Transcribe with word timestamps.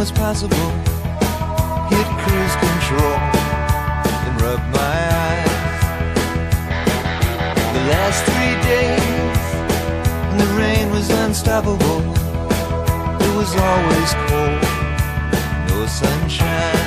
was 0.00 0.12
possible, 0.12 0.56
hit 1.90 2.06
cruise 2.22 2.56
control 2.56 3.18
and 4.24 4.40
rub 4.40 4.60
my 4.72 4.98
eyes. 5.26 5.82
The 7.74 7.84
last 7.92 8.24
three 8.24 8.56
days, 8.72 9.44
and 10.30 10.40
the 10.40 10.50
rain 10.58 10.90
was 10.90 11.10
unstoppable. 11.10 12.00
It 13.26 13.32
was 13.36 13.54
always 13.68 14.10
cold, 14.26 14.62
no 15.68 15.86
sunshine. 15.86 16.79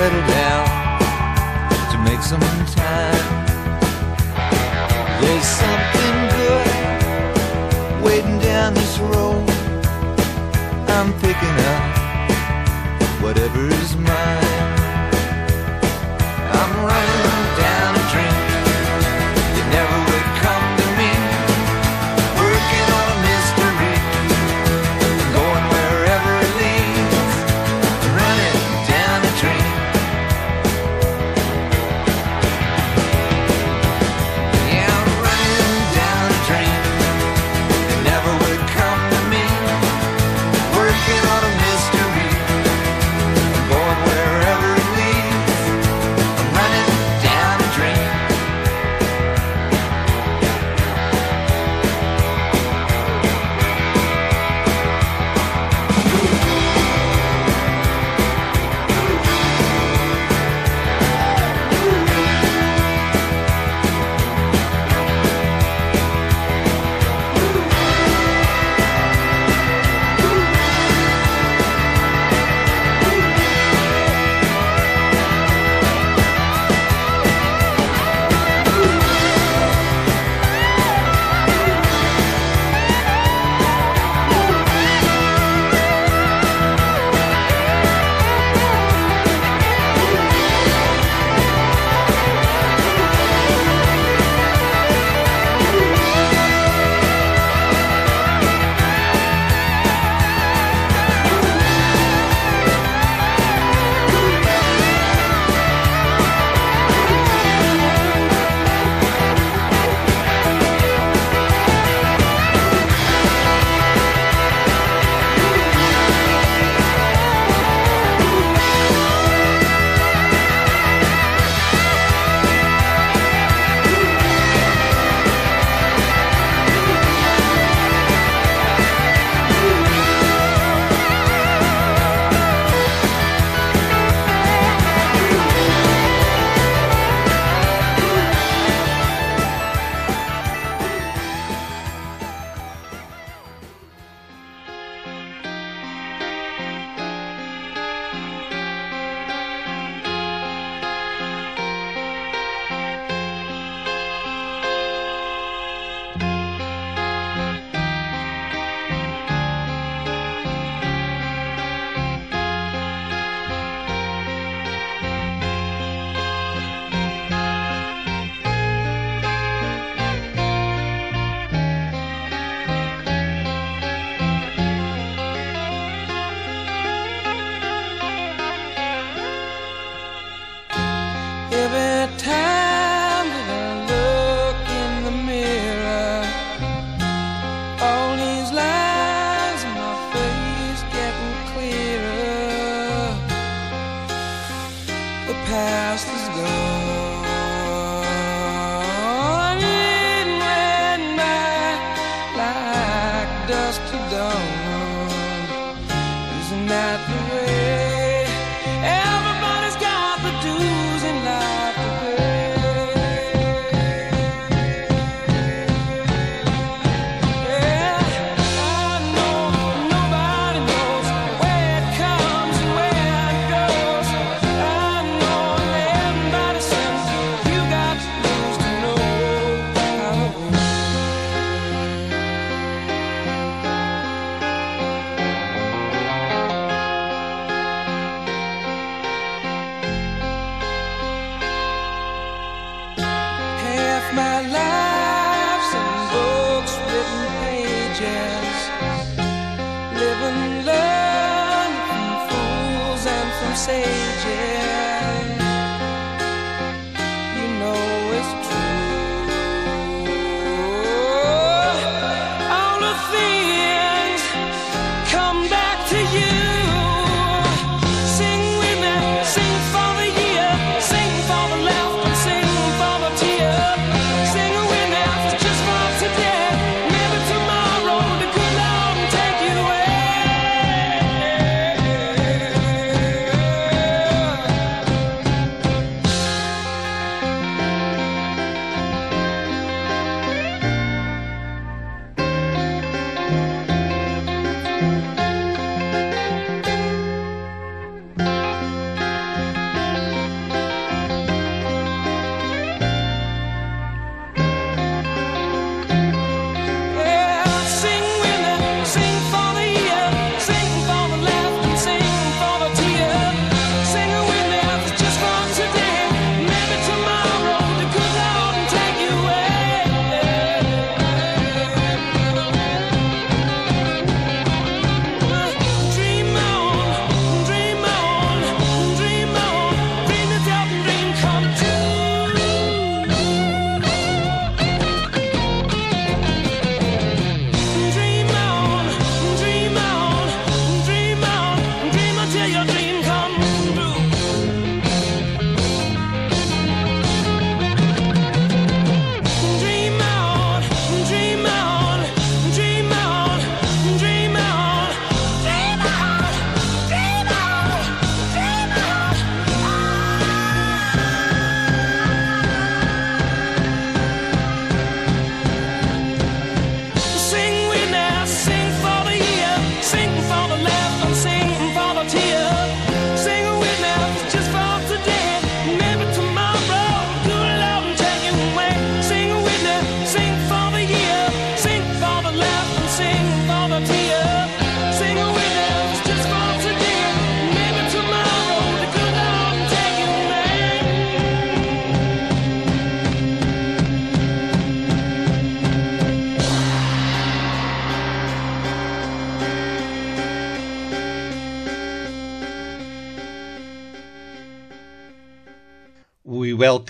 pedal 0.00 0.26
down 0.28 0.66
to 1.92 1.98
make 1.98 2.22
some 2.22 2.40
time. 2.74 3.26
There's 5.20 5.44
something 5.62 6.16
good 6.38 8.02
waiting 8.02 8.38
down 8.38 8.72
this 8.72 8.98
road. 8.98 9.44
I'm 10.88 11.12
picking 11.20 11.56
up. 11.72 11.79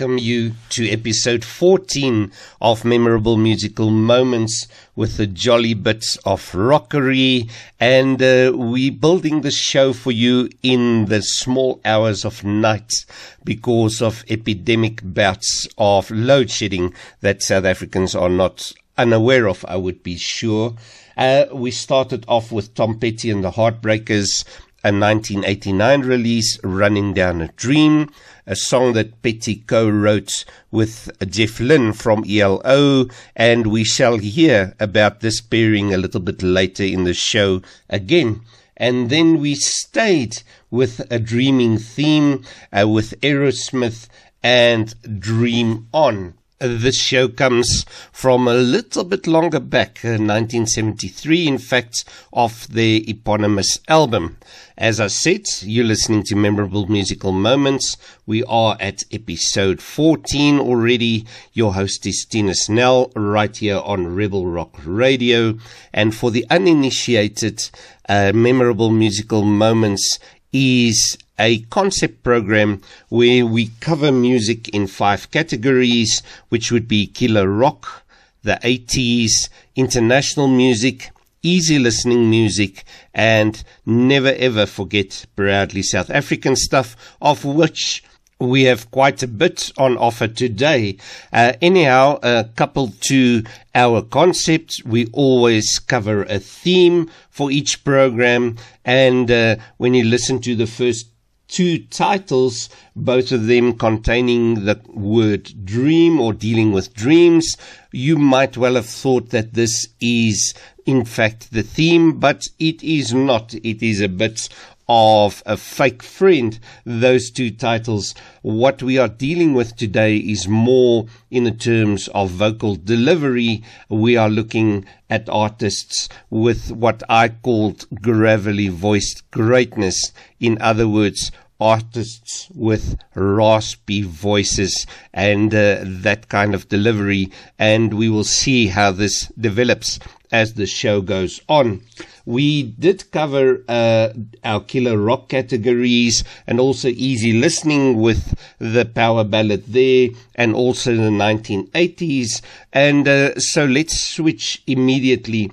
Welcome 0.01 0.17
you 0.17 0.53
to 0.71 0.89
episode 0.89 1.45
14 1.45 2.33
of 2.63 2.87
Memorable 2.87 3.37
Musical 3.37 3.91
Moments 3.91 4.67
with 4.97 5.19
the 5.19 5.27
jolly 5.27 5.75
bits 5.75 6.17
of 6.25 6.55
rockery. 6.55 7.51
And 7.79 8.23
uh, 8.23 8.53
we're 8.55 8.93
building 8.93 9.43
the 9.43 9.51
show 9.51 9.93
for 9.93 10.11
you 10.11 10.49
in 10.63 11.05
the 11.07 11.21
small 11.21 11.83
hours 11.85 12.25
of 12.25 12.43
night 12.43 13.05
because 13.45 14.01
of 14.01 14.25
epidemic 14.31 15.03
bouts 15.05 15.69
of 15.77 16.11
load 16.11 16.51
shedding 16.51 16.95
that 17.21 17.43
South 17.43 17.67
Africans 17.67 18.15
are 18.15 18.31
not 18.31 18.73
unaware 18.97 19.51
of, 19.51 19.67
I 19.69 19.77
would 19.77 20.03
be 20.03 20.17
sure. 20.17 20.77
Uh, 21.15 21.45
we 21.53 21.71
started 21.71 22.25
off 22.27 22.51
with 22.51 22.75
Tom 22.75 22.99
Petty 22.99 23.31
and 23.31 23.45
the 23.45 23.51
Heartbreakers, 23.51 24.47
a 24.83 24.89
1989 24.93 26.01
release, 26.01 26.59
Running 26.65 27.13
Down 27.13 27.43
a 27.43 27.49
Dream, 27.49 28.09
a 28.47 28.57
song 28.57 28.93
that 28.95 29.23
Petty 29.23 29.57
co-wrote 29.67 30.45
with 30.71 31.11
Jeff 31.29 31.61
Lynne 31.61 31.93
from 31.93 32.25
ELO, 32.29 33.07
and 33.37 33.67
we 33.67 33.85
shall 33.85 34.19
hear 34.19 34.75
about 34.81 35.21
this 35.21 35.41
pairing 35.41 35.93
a 35.93 35.99
little 35.99 36.21
bit 36.21 36.43
later 36.43 36.85
in 36.85 37.05
the 37.05 37.15
show 37.15 37.63
again. 37.89 38.41
And 38.77 39.11
then 39.11 39.39
we 39.39 39.55
stayed 39.55 40.43
with 40.71 41.01
a 41.11 41.19
dreaming 41.19 41.79
theme 41.79 42.45
uh, 42.73 42.89
with 42.89 43.21
Aerosmith 43.21 44.09
and 44.43 44.95
Dream 45.21 45.89
On. 45.93 46.35
This 46.63 46.97
show 46.97 47.27
comes 47.27 47.87
from 48.13 48.47
a 48.47 48.53
little 48.53 49.05
bit 49.05 49.27
longer 49.27 49.61
back, 49.61 50.01
uh, 50.05 50.21
1973, 50.21 51.49
in 51.49 51.57
fact, 51.57 52.05
of 52.35 52.69
the 52.69 53.03
eponymous 53.09 53.81
album. 53.89 54.37
As 54.77 55.01
I 55.01 55.07
said, 55.07 55.47
you're 55.63 55.87
listening 55.87 56.23
to 56.25 56.37
Memorable 56.37 56.87
Musical 56.87 57.33
Moments. 57.33 57.97
We 58.27 58.45
are 58.45 58.77
at 58.79 59.05
episode 59.11 59.81
14 59.81 60.59
already. 60.59 61.25
Your 61.55 61.73
host 61.73 62.05
is 62.05 62.27
Tina 62.27 62.55
Snell, 62.55 63.11
right 63.17 63.57
here 63.57 63.79
on 63.79 64.15
Rebel 64.15 64.47
Rock 64.47 64.77
Radio. 64.85 65.57
And 65.95 66.15
for 66.15 66.31
the 66.31 66.45
uninitiated, 66.51 67.71
uh, 68.07 68.33
Memorable 68.35 68.91
Musical 68.91 69.45
Moments 69.45 70.19
is 70.53 71.17
a 71.39 71.61
concept 71.71 72.23
program 72.23 72.83
where 73.09 73.47
we 73.47 73.71
cover 73.81 74.13
music 74.13 74.69
in 74.71 74.87
five 74.87 75.31
categories, 75.31 76.23
which 76.49 76.71
would 76.71 76.87
be 76.87 77.07
killer 77.07 77.49
rock, 77.49 78.05
the 78.43 78.59
80s, 78.63 79.49
international 79.77 80.49
music, 80.49 81.11
easy 81.43 81.79
listening 81.79 82.29
music, 82.29 82.85
and 83.15 83.65
never 83.87 84.35
ever 84.37 84.67
forget 84.67 85.25
proudly 85.37 85.83
South 85.83 86.11
African 86.11 86.57
stuff, 86.57 87.17
of 87.21 87.45
which 87.45 88.03
we 88.41 88.65
have 88.65 88.91
quite 88.91 89.23
a 89.23 89.29
bit 89.29 89.71
on 89.77 89.97
offer 89.99 90.27
today. 90.27 90.97
Uh, 91.33 91.53
anyhow, 91.61 92.19
uh, 92.23 92.45
coupled 92.57 93.01
to 93.03 93.45
our 93.75 94.03
concept, 94.03 94.83
we 94.85 95.07
always 95.13 95.79
cover 95.79 96.23
a 96.25 96.39
theme 96.39 97.11
for 97.29 97.51
each 97.51 97.85
program. 97.85 98.57
And 98.85 99.31
uh, 99.31 99.57
when 99.77 99.95
you 99.95 100.05
listen 100.05 100.41
to 100.41 100.57
the 100.57 100.67
first 100.67 101.07
two 101.49 101.79
titles, 101.79 102.71
both 102.97 103.33
of 103.33 103.47
them 103.47 103.77
containing 103.77 104.65
the 104.65 104.81
word 104.89 105.53
dream 105.65 106.21
or 106.21 106.33
dealing 106.33 106.73
with 106.73 106.95
dreams, 106.95 107.57
you 107.93 108.17
might 108.17 108.57
well 108.57 108.77
have 108.77 108.87
thought 108.87 109.31
that 109.31 109.53
this 109.53 109.89
is 110.01 110.55
in 110.87 111.05
fact 111.05 111.53
the 111.53 111.63
theme, 111.63 112.19
but 112.19 112.49
it 112.59 112.83
is 112.83 113.13
not. 113.13 113.53
It 113.55 113.83
is 113.83 114.01
a 114.01 114.09
bit 114.09 114.49
of 114.93 115.41
a 115.47 115.57
fake 115.57 116.03
friend, 116.03 116.59
those 116.85 117.31
two 117.31 117.49
titles. 117.49 118.13
What 118.43 118.83
we 118.83 118.99
are 118.99 119.07
dealing 119.07 119.55
with 119.55 119.77
today 119.77 120.17
is 120.17 120.49
more 120.49 121.07
in 121.31 121.45
the 121.45 121.53
terms 121.53 122.09
of 122.09 122.31
vocal 122.31 122.75
delivery. 122.75 123.63
We 123.89 124.17
are 124.17 124.29
looking 124.29 124.85
at 125.09 125.29
artists 125.29 126.09
with 126.29 126.73
what 126.73 127.05
I 127.09 127.29
called 127.29 127.87
gravelly 128.03 128.67
voiced 128.67 129.31
greatness. 129.31 130.11
In 130.41 130.61
other 130.61 130.89
words, 130.89 131.31
artists 131.61 132.49
with 132.53 132.99
raspy 133.15 134.03
voices 134.03 134.89
and 135.15 135.55
uh, 135.55 135.85
that 135.85 136.29
kind 136.29 136.53
of 136.53 136.69
delivery. 136.69 137.31
And 137.61 137.95
we 137.95 138.09
will 138.09 138.25
see 138.25 138.67
how 138.67 138.91
this 138.91 139.29
develops 139.39 140.01
as 140.33 140.55
the 140.55 140.67
show 140.67 141.01
goes 141.01 141.41
on. 141.49 141.83
We 142.25 142.63
did 142.63 143.11
cover 143.11 143.65
uh, 143.69 144.11
our 144.45 144.61
killer 144.61 144.99
rock 144.99 145.29
categories 145.29 146.25
and 146.47 146.61
also 146.61 146.89
easy 146.89 147.33
listening 147.33 147.99
with 147.99 148.35
the 148.59 148.85
power 148.85 149.25
ballad 149.25 149.67
there 149.67 150.09
and 150.35 150.55
also 150.55 150.95
the 150.95 151.11
1980s. 151.11 152.43
And 152.73 153.09
uh, 153.09 153.39
so 153.39 153.65
let's 153.65 153.99
switch 154.01 154.63
immediately 154.67 155.51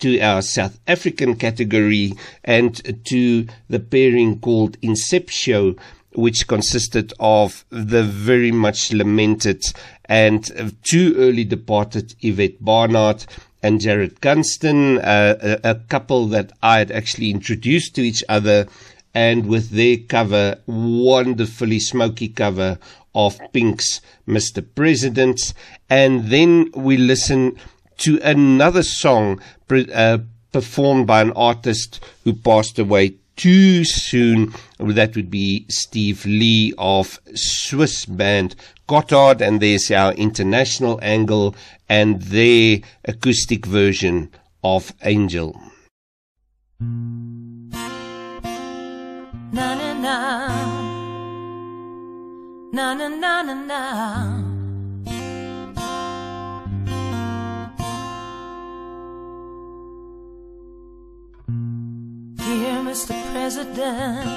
to 0.00 0.20
our 0.20 0.42
South 0.42 0.78
African 0.86 1.36
category 1.36 2.12
and 2.44 3.04
to 3.06 3.46
the 3.68 3.80
pairing 3.80 4.40
called 4.40 4.80
Inceptio, 4.80 5.78
which 6.14 6.46
consisted 6.46 7.12
of 7.18 7.64
the 7.70 8.02
very 8.04 8.52
much 8.52 8.92
lamented 8.92 9.62
and 10.04 10.76
too 10.82 11.14
early 11.16 11.44
departed 11.44 12.14
Yvette 12.20 12.62
Barnard 12.62 13.24
and 13.64 13.80
Jared 13.80 14.20
Gunston, 14.20 14.98
uh, 14.98 15.58
a, 15.64 15.70
a 15.70 15.74
couple 15.74 16.26
that 16.26 16.52
I 16.62 16.80
had 16.80 16.90
actually 16.90 17.30
introduced 17.30 17.94
to 17.94 18.02
each 18.02 18.22
other, 18.28 18.66
and 19.14 19.46
with 19.46 19.70
their 19.70 19.96
cover, 19.96 20.58
wonderfully 20.66 21.80
smoky 21.80 22.28
cover 22.28 22.78
of 23.14 23.40
Pink's 23.54 24.02
Mr. 24.28 24.62
President. 24.74 25.54
And 25.88 26.28
then 26.28 26.72
we 26.74 26.98
listen 26.98 27.58
to 27.98 28.20
another 28.22 28.82
song 28.82 29.40
uh, 29.70 30.18
performed 30.52 31.06
by 31.06 31.22
an 31.22 31.32
artist 31.32 32.04
who 32.24 32.34
passed 32.34 32.78
away 32.78 33.14
too 33.36 33.84
soon. 33.84 34.52
That 34.78 35.16
would 35.16 35.30
be 35.30 35.64
Steve 35.70 36.26
Lee 36.26 36.74
of 36.76 37.18
Swiss 37.34 38.04
band 38.04 38.56
Gotthard, 38.86 39.40
and 39.40 39.60
there's 39.60 39.90
our 39.90 40.12
international 40.12 40.98
angle 41.02 41.54
and 41.88 42.20
their 42.20 42.80
acoustic 43.04 43.64
version 43.64 44.30
of 44.62 44.92
Angel. 45.02 45.58
Na 49.52 49.74
na 49.74 49.92
na. 49.94 50.16
Na 52.72 52.92
na 52.94 53.08
na 53.08 53.42
na 53.42 53.54
na. 53.54 53.82
Dear 62.36 62.82
Mr. 62.84 63.14
President, 63.32 64.28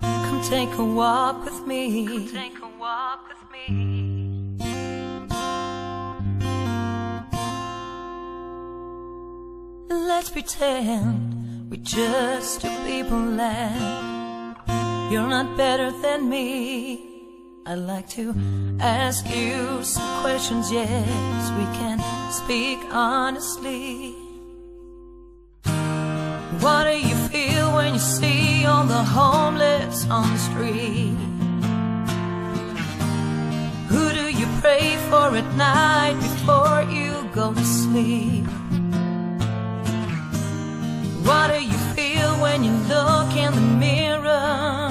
come 0.00 0.42
take 0.42 0.74
a 0.78 0.84
walk 0.84 1.44
with 1.44 1.66
me. 1.66 2.06
Come 2.06 2.28
take 2.28 2.58
a 2.58 2.68
walk 2.78 3.28
with 3.28 3.41
me. 3.52 4.56
Let's 9.88 10.30
pretend 10.30 11.70
we're 11.70 11.82
just 11.82 12.62
two 12.62 12.76
people 12.86 13.18
land. 13.18 14.56
You're 15.12 15.28
not 15.28 15.56
better 15.56 15.90
than 15.90 16.28
me. 16.28 17.12
I'd 17.66 17.74
like 17.74 18.08
to 18.10 18.34
ask 18.80 19.28
you 19.28 19.84
some 19.84 20.22
questions, 20.22 20.72
yes, 20.72 21.50
we 21.58 21.64
can 21.78 21.98
speak 22.32 22.78
honestly. 22.90 24.14
What 26.60 26.84
do 26.84 26.96
you 26.96 27.14
feel 27.28 27.74
when 27.74 27.94
you 27.94 28.00
see 28.00 28.66
all 28.66 28.84
the 28.84 29.04
homeless 29.04 30.06
on 30.08 30.30
the 30.32 30.38
street? 30.38 31.31
Pray 34.62 34.96
for 35.10 35.36
at 35.36 35.56
night 35.56 36.14
before 36.20 36.82
you 36.96 37.28
go 37.34 37.52
to 37.52 37.64
sleep? 37.64 38.46
What 41.26 41.48
do 41.52 41.58
you 41.72 41.78
feel 41.96 42.30
when 42.44 42.62
you 42.62 42.74
look 42.94 43.30
in 43.44 43.50
the 43.60 43.68
mirror? 43.86 44.86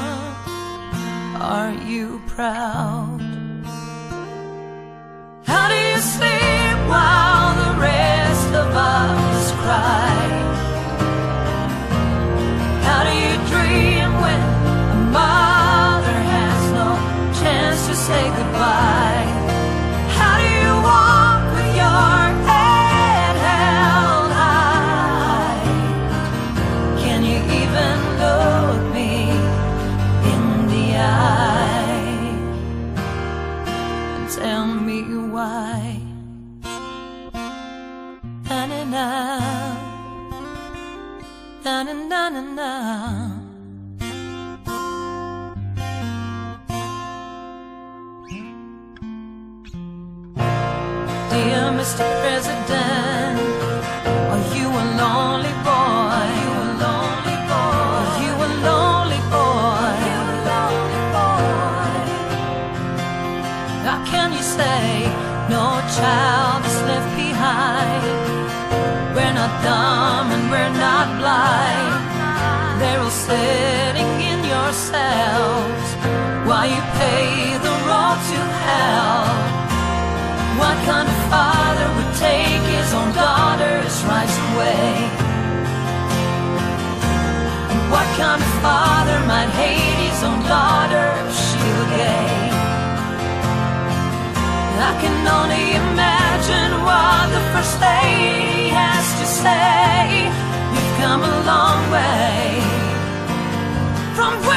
Are 1.56 1.74
you 1.92 2.22
proud? 2.28 3.22
How 5.52 5.66
do 5.74 5.78
you 5.90 6.00
sleep 6.16 6.78
while 6.92 7.52
the 7.64 7.72
rest 7.80 8.52
of 8.62 8.70
us 8.76 9.52
cry? 9.64 10.20
How 12.88 13.02
do 13.08 13.14
you 13.26 13.36
dream 13.54 14.10
when 14.24 14.42
a 14.98 15.00
mother 15.18 16.18
has 16.36 16.62
no 16.80 16.90
chance 17.42 17.88
to 17.88 17.96
say 17.96 18.24
goodbye? 18.38 19.21
Na 39.02 39.82
na 41.82 42.30
na 42.30 42.30
na. 42.30 42.70
Dear 51.32 51.74
Mr. 51.74 52.06
President, 52.22 53.21
dumb 69.64 70.32
and 70.32 70.50
we're 70.50 70.76
not 70.78 71.08
blind. 71.20 72.02
They're 72.82 73.00
all 73.00 73.14
sitting 73.14 74.12
in 74.32 74.40
yourselves 74.44 75.88
while 76.48 76.68
you 76.68 76.82
pay 76.98 77.58
the 77.66 77.76
road 77.90 78.20
to 78.32 78.40
hell. 78.66 79.26
What 80.62 80.78
kind 80.90 81.08
of 81.14 81.20
father 81.30 81.88
would 81.96 82.14
take 82.18 82.64
his 82.78 82.90
own 82.94 83.10
daughter's 83.14 83.96
rights 84.10 84.38
away? 84.50 84.92
What 87.94 88.08
kind 88.18 88.42
of 88.42 88.52
father 88.66 89.18
might 89.32 89.52
hate 89.62 90.00
his 90.08 90.24
own 90.24 90.42
daughter 90.46 91.06
if 91.22 91.32
she 91.46 91.62
were 91.78 91.92
gay? 91.98 92.52
I 94.90 94.92
can 95.02 95.18
only 95.38 95.66
imagine 95.86 96.72
what 96.86 97.26
the 97.36 97.42
first 97.54 97.80
to 97.80 98.41
say. 99.44 100.30
You've 100.74 100.94
come 101.02 101.22
a 101.24 101.38
long 101.52 101.80
way 101.90 102.62
from 104.16 104.51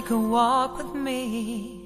take 0.00 0.10
a 0.10 0.18
walk 0.18 0.78
with 0.78 0.94
me. 0.94 1.82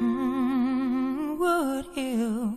Mm, 0.00 1.38
would 1.38 1.86
you? 1.96 2.56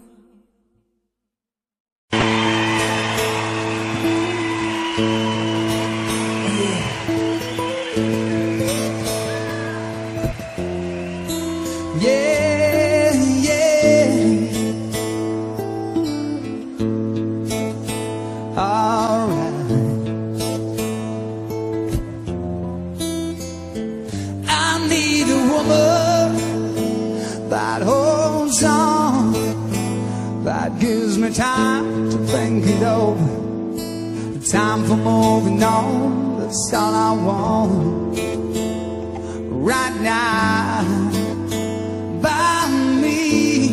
Yeah, 11.99 12.40
that's 36.51 36.73
all 36.73 36.93
I 36.93 37.11
want 37.13 38.19
right 39.69 39.95
now 40.01 40.83
by 42.21 42.67
me. 43.01 43.69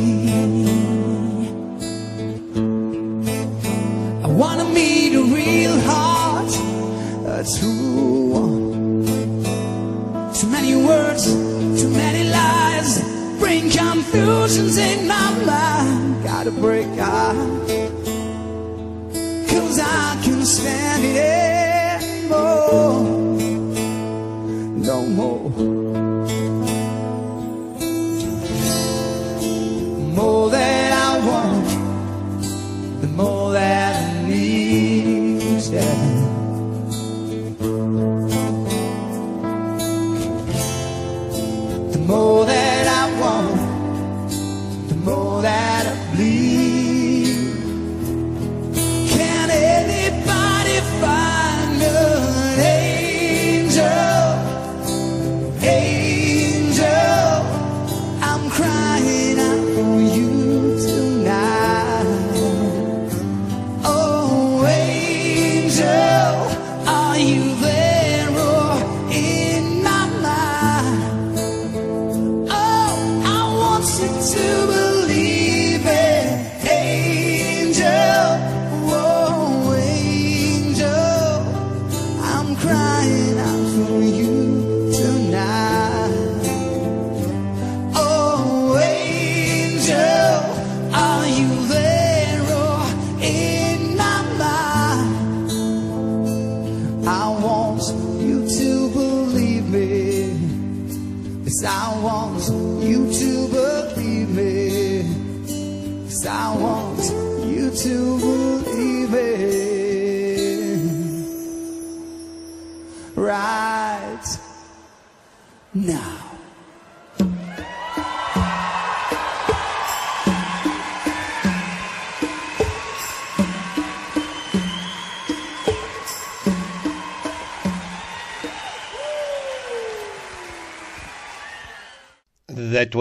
I 4.22 4.28
wanna 4.28 4.66
meet 4.66 5.12
a 5.16 5.24
real 5.24 5.76
heart, 5.90 6.52
a 7.26 7.44
true 7.58 8.30
one. 8.42 9.04
Too 10.34 10.46
many 10.46 10.76
words, 10.76 11.24
too 11.82 11.90
many 11.90 12.30
lies, 12.30 13.02
bring 13.40 13.70
confusions 13.70 14.78
in 14.78 15.08
my 15.08 15.30
mind. 15.44 16.22
Gotta 16.22 16.52
break 16.52 16.96
out, 17.00 17.34
cause 19.48 19.80
I 19.80 20.20
can 20.22 20.44
stand 20.44 20.87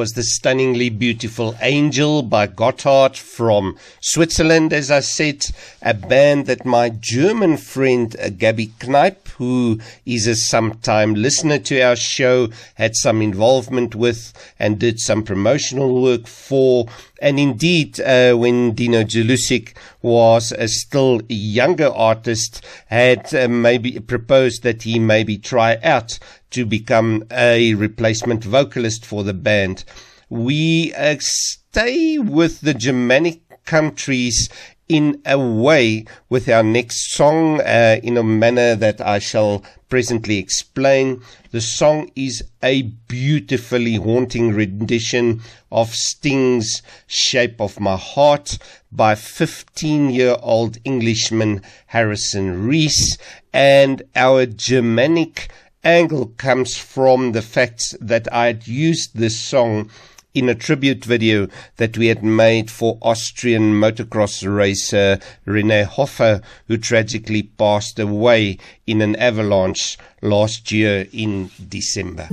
was 0.08 0.14
the 0.14 0.24
stunningly 0.24 0.88
beautiful 0.88 1.54
Angel 1.60 2.22
by 2.22 2.48
Gotthard 2.48 3.18
from 3.18 3.76
Switzerland, 4.00 4.72
as 4.72 4.90
I 4.90 5.02
said, 5.02 5.46
a 5.82 5.94
band 5.94 6.46
that 6.46 6.66
my 6.66 6.88
German 6.88 7.58
friend 7.58 8.16
uh, 8.18 8.30
Gabby 8.30 8.68
Kneip, 8.80 9.28
who 9.32 9.82
is 10.06 10.26
a 10.26 10.38
sometime 10.38 11.14
listener 11.14 11.60
to 11.60 11.82
our 11.82 11.98
show, 11.98 12.48
had 12.76 12.96
some 12.96 13.22
involvement 13.22 13.96
with 13.96 14.32
and 14.58 14.80
did 14.80 15.02
some 15.02 15.24
promotional 15.24 16.02
work 16.02 16.26
for. 16.26 16.88
And 17.20 17.40
indeed, 17.40 18.00
uh, 18.00 18.36
when 18.36 18.74
Dino 18.74 19.04
Jelusik 19.04 19.76
was 20.02 20.52
a 20.52 20.68
still 20.68 21.22
younger 21.28 21.88
artist, 21.88 22.64
had 22.88 23.34
uh, 23.34 23.48
maybe 23.48 24.00
proposed 24.00 24.64
that 24.64 24.84
he 24.84 25.00
maybe 25.00 25.38
try 25.38 25.78
out 25.84 26.20
to 26.52 26.66
become 26.66 27.26
a 27.32 27.74
replacement 27.74 28.44
vocalist 28.44 29.06
for 29.06 29.24
the 29.24 29.34
band. 29.34 29.84
We 30.30 30.94
uh, 30.94 31.18
stay 31.20 32.18
with 32.18 32.62
the 32.62 32.74
Germanic 32.74 33.42
countries 33.66 34.50
in 34.88 35.22
a 35.26 35.38
way 35.38 36.06
with 36.30 36.48
our 36.48 36.64
next 36.64 37.12
song 37.12 37.60
uh, 37.62 38.00
in 38.02 38.18
a 38.18 38.24
manner 38.24 38.76
that 38.76 39.02
I 39.02 39.20
shall 39.20 39.64
presently 39.90 40.38
explain. 40.38 41.22
The 41.52 41.62
song 41.62 42.12
is 42.16 42.44
a 42.62 42.84
beautifully 43.08 43.96
haunting 43.96 44.54
rendition 44.54 45.42
of 45.72 45.94
Sting's 45.94 46.82
Shape 47.08 47.62
of 47.62 47.80
My 47.80 47.96
Heart 47.96 48.58
by 48.92 49.16
15 49.16 50.10
year 50.10 50.38
old 50.42 50.78
Englishman 50.84 51.62
Harrison 51.88 52.68
Reese 52.68 53.18
and 53.54 54.04
our 54.16 54.46
Germanic 54.46 55.50
angle 55.84 56.28
comes 56.38 56.76
from 56.78 57.32
the 57.32 57.42
fact 57.42 57.96
that 58.02 58.32
I 58.34 58.48
had 58.48 58.68
used 58.68 59.16
this 59.16 59.40
song 59.40 59.90
in 60.34 60.50
a 60.50 60.56
tribute 60.56 61.04
video 61.04 61.48
that 61.78 61.98
we 61.98 62.08
had 62.08 62.24
made 62.24 62.70
for 62.70 62.98
Austrian 63.02 63.74
motocross 63.74 64.44
racer 64.48 65.20
Rene 65.46 65.84
Hofer, 65.84 66.42
who 66.68 66.78
tragically 66.78 67.44
passed 67.44 68.00
away 68.00 68.58
in 68.86 69.02
an 69.02 69.16
avalanche 69.16 69.98
last 70.22 70.72
year 70.72 71.08
in 71.12 71.50
December. 71.70 72.28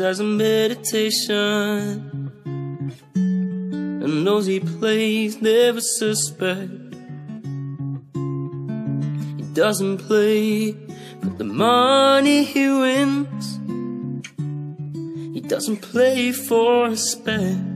As 0.00 0.20
a 0.20 0.24
meditation. 0.24 2.12
Those 4.24 4.46
he 4.46 4.60
plays 4.60 5.42
never 5.42 5.80
suspect. 5.80 6.94
He 9.36 9.42
doesn't 9.52 9.98
play 9.98 10.72
for 11.20 11.30
the 11.36 11.44
money 11.44 12.44
he 12.44 12.68
wins. 12.68 13.58
He 15.34 15.40
doesn't 15.40 15.82
play 15.82 16.32
for 16.32 16.86
a 16.86 16.96
spend. 16.96 17.68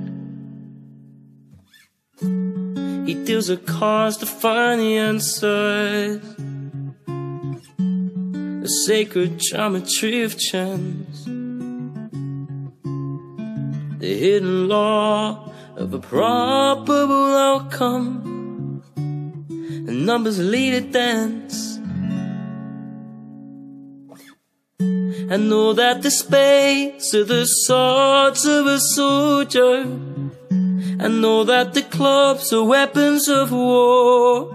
He 3.07 3.15
deals 3.15 3.49
the 3.49 3.59
cards 3.59 4.17
to 4.19 4.27
find 4.27 4.81
the 4.81 4.97
answers. 4.97 6.23
The 8.63 8.69
sacred 8.87 9.39
geometry 9.39 10.23
of 10.23 10.39
chance. 10.39 11.36
The 13.99 14.15
hidden 14.19 14.69
law 14.69 15.51
of 15.75 15.95
a 15.95 15.99
probable 15.99 17.35
outcome. 17.35 18.83
The 18.95 19.93
numbers 19.93 20.39
lead 20.39 20.75
a 20.75 20.81
dance. 20.83 21.79
I 25.29 25.39
know 25.39 25.73
that 25.73 26.03
the 26.03 26.11
space 26.11 27.15
of 27.15 27.29
the 27.29 27.47
swords 27.47 28.45
of 28.45 28.67
a 28.67 28.79
soldier. 28.79 29.87
I 31.01 31.09
know 31.09 31.45
that 31.45 31.73
the 31.73 31.83
clubs 31.83 32.53
are 32.53 32.65
weapons 32.65 33.29
of 33.29 33.51
war. 33.51 34.53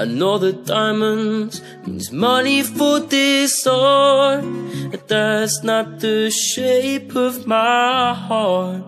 I 0.00 0.06
know 0.06 0.38
that 0.38 0.64
diamonds 0.64 1.60
means 1.84 2.10
money 2.10 2.62
for 2.62 3.00
this 3.00 3.66
art. 3.66 4.42
But 4.90 5.08
that's 5.08 5.62
not 5.62 6.00
the 6.00 6.30
shape 6.30 7.14
of 7.14 7.46
my 7.46 8.14
heart. 8.14 8.82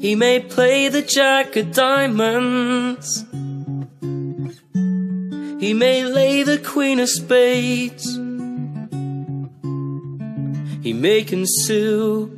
He 0.00 0.16
may 0.16 0.40
play 0.40 0.88
the 0.88 1.02
jack 1.02 1.54
of 1.54 1.70
diamonds. 1.70 3.24
He 5.60 5.72
may 5.72 6.04
lay 6.04 6.42
the 6.42 6.58
queen 6.58 6.98
of 6.98 7.08
spades. 7.08 8.16
He 10.82 10.92
may 10.92 11.22
conceal 11.22 12.28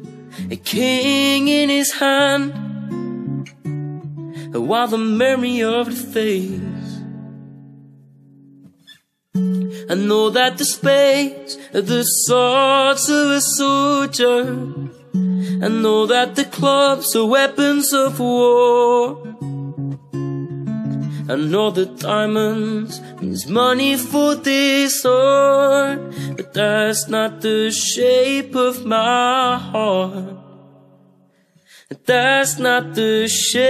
a 0.50 0.56
king 0.56 1.48
in 1.48 1.70
his 1.70 1.90
hand 1.92 2.61
while 4.60 4.88
the 4.88 4.98
memory 4.98 5.62
of 5.62 5.88
it 5.88 5.94
fades. 5.94 6.82
I 9.90 9.94
know 9.94 10.30
that 10.30 10.58
the 10.58 10.64
space 10.64 11.56
the 11.72 12.02
swords 12.02 13.08
of 13.08 13.30
a 13.30 13.40
soldier. 13.40 14.44
I 15.64 15.68
know 15.68 16.06
that 16.06 16.36
the 16.36 16.44
clubs 16.44 17.16
are 17.16 17.24
weapons 17.24 17.92
of 17.92 18.20
war. 18.20 19.22
I 21.28 21.36
know 21.36 21.70
that 21.70 21.98
diamonds 21.98 23.00
means 23.20 23.46
money 23.46 23.96
for 23.96 24.34
this 24.34 25.04
art, 25.06 26.00
but 26.36 26.52
that's 26.52 27.08
not 27.08 27.40
the 27.40 27.70
shape 27.70 28.54
of 28.54 28.84
my 28.84 29.56
heart. 29.56 30.51
That's 31.92 32.58
not 32.58 32.94
the 32.94 33.28
shape, 33.28 33.66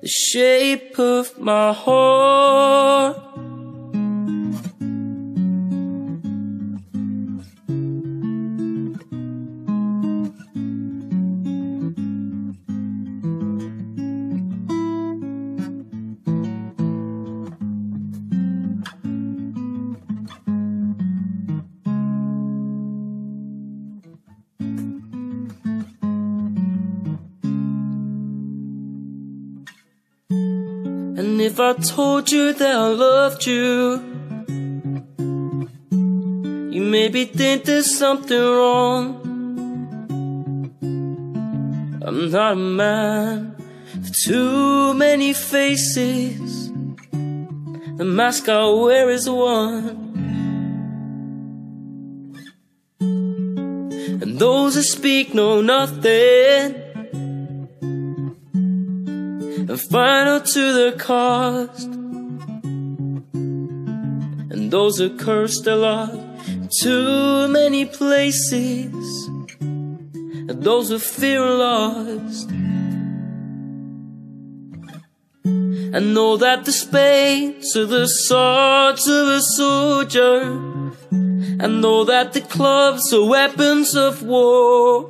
the 0.00 0.08
shape 0.08 0.98
of 0.98 1.38
my 1.38 1.72
heart. 1.72 3.31
If 31.52 31.60
I 31.60 31.74
told 31.74 32.32
you 32.32 32.54
that 32.54 32.74
I 32.74 32.86
loved 32.88 33.44
you, 33.44 34.00
you 36.72 36.82
maybe 36.82 37.26
think 37.26 37.64
there's 37.64 37.94
something 37.98 38.40
wrong. 38.40 39.02
I'm 42.06 42.30
not 42.30 42.52
a 42.52 42.56
man 42.56 43.54
with 43.94 44.14
too 44.24 44.94
many 44.94 45.34
faces. 45.34 46.72
The 47.98 48.06
mask 48.06 48.48
I 48.48 48.66
wear 48.70 49.10
is 49.10 49.28
one. 49.28 49.98
And 54.22 54.38
those 54.38 54.76
that 54.76 54.84
speak 54.84 55.34
know 55.34 55.60
nothing 55.60 56.81
and 59.72 59.80
final 59.80 60.38
to 60.38 60.72
the 60.80 60.92
cost. 60.98 61.86
And 64.52 64.70
those 64.70 65.00
are 65.00 65.08
cursed 65.08 65.66
a 65.66 65.74
lot, 65.74 66.12
too 66.82 67.48
many 67.48 67.86
places. 67.86 69.28
And 69.60 70.62
those 70.62 70.90
who 70.90 70.98
fear 70.98 71.40
lost. 71.40 72.50
I 75.94 76.00
know 76.00 76.36
that 76.36 76.66
the 76.66 76.72
space 76.72 77.74
of 77.74 77.88
the 77.88 78.06
swords 78.08 79.08
of 79.08 79.28
a 79.28 79.40
soldier. 79.40 80.52
I 81.60 81.66
know 81.66 82.04
that 82.04 82.34
the 82.34 82.42
clubs 82.42 83.10
are 83.14 83.24
weapons 83.24 83.96
of 83.96 84.22
war. 84.22 85.08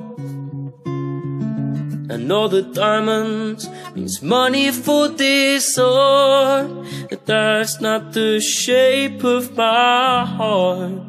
I 2.12 2.16
know 2.16 2.46
the 2.46 2.62
diamonds 2.62 3.66
means 3.94 4.22
money 4.22 4.70
for 4.70 5.08
this 5.08 5.78
art, 5.78 6.70
but 7.10 7.26
that's 7.26 7.80
not 7.80 8.12
the 8.12 8.40
shape 8.40 9.22
of 9.24 9.56
my 9.56 10.24
heart. 10.24 11.02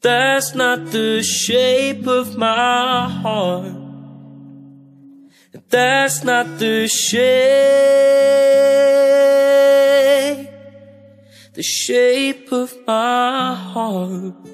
That's 0.00 0.54
not 0.54 0.90
the 0.90 1.22
shape 1.22 2.06
of 2.06 2.36
my 2.36 3.08
heart. 3.08 3.76
That's 5.68 6.22
not 6.24 6.58
the 6.58 6.86
shape, 6.88 7.22
the 11.54 11.62
shape 11.62 12.52
of 12.52 12.74
my 12.86 13.54
heart. 13.54 14.51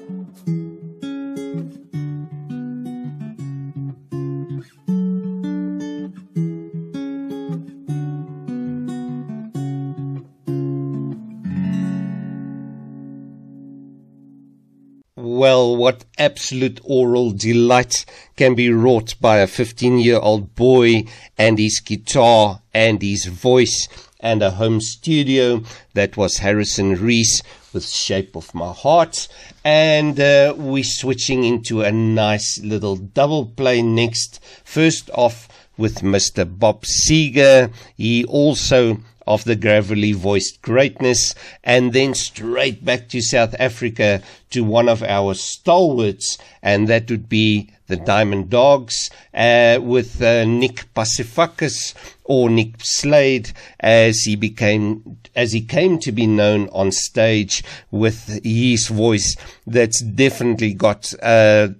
Well, 15.39 15.77
what 15.77 16.03
absolute 16.17 16.81
oral 16.83 17.31
delight 17.31 18.03
can 18.35 18.55
be 18.55 18.71
wrought 18.71 19.15
by 19.21 19.37
a 19.37 19.47
15 19.47 19.97
year 19.99 20.19
old 20.19 20.53
boy 20.53 21.05
and 21.37 21.57
his 21.57 21.79
guitar 21.79 22.61
and 22.73 23.01
his 23.01 23.23
voice 23.23 23.87
and 24.19 24.43
a 24.43 24.51
home 24.51 24.81
studio. 24.81 25.63
That 25.93 26.17
was 26.17 26.39
Harrison 26.39 26.95
Reese 26.95 27.41
with 27.71 27.87
Shape 27.87 28.35
of 28.35 28.53
My 28.53 28.73
Heart. 28.73 29.29
And 29.63 30.19
uh, 30.19 30.55
we're 30.57 30.83
switching 30.83 31.45
into 31.45 31.83
a 31.83 31.91
nice 31.93 32.59
little 32.61 32.97
double 32.97 33.45
play 33.45 33.81
next. 33.81 34.43
First 34.65 35.09
off 35.11 35.47
with 35.77 35.99
Mr. 35.99 36.43
Bob 36.43 36.83
Seger. 36.83 37.71
He 37.95 38.25
also 38.25 38.97
of 39.29 39.43
the 39.43 39.55
gravelly 39.55 40.11
voiced 40.11 40.61
greatness, 40.63 41.35
and 41.63 41.93
then 41.93 42.15
straight 42.15 42.83
back 42.83 43.07
to 43.09 43.21
South 43.21 43.55
Africa 43.59 44.21
to 44.49 44.63
one 44.63 44.89
of 44.89 45.03
our 45.03 45.35
stalwarts, 45.35 46.39
and 46.63 46.87
that 46.87 47.09
would 47.11 47.29
be 47.29 47.69
the 47.85 47.95
Diamond 47.95 48.49
Dogs, 48.49 49.11
uh, 49.33 49.79
with 49.81 50.21
uh, 50.21 50.45
Nick 50.45 50.91
Pasifakis 50.95 51.93
or 52.23 52.49
Nick 52.49 52.83
Slade, 52.83 53.51
as 53.79 54.21
he 54.21 54.35
became, 54.35 55.17
as 55.35 55.53
he 55.53 55.61
came 55.61 55.99
to 55.99 56.11
be 56.11 56.25
known 56.25 56.67
on 56.69 56.91
stage 56.91 57.63
with 57.91 58.43
his 58.43 58.87
voice 58.87 59.35
that's 59.67 60.01
definitely 60.01 60.73
got 60.73 61.13
a 61.21 61.73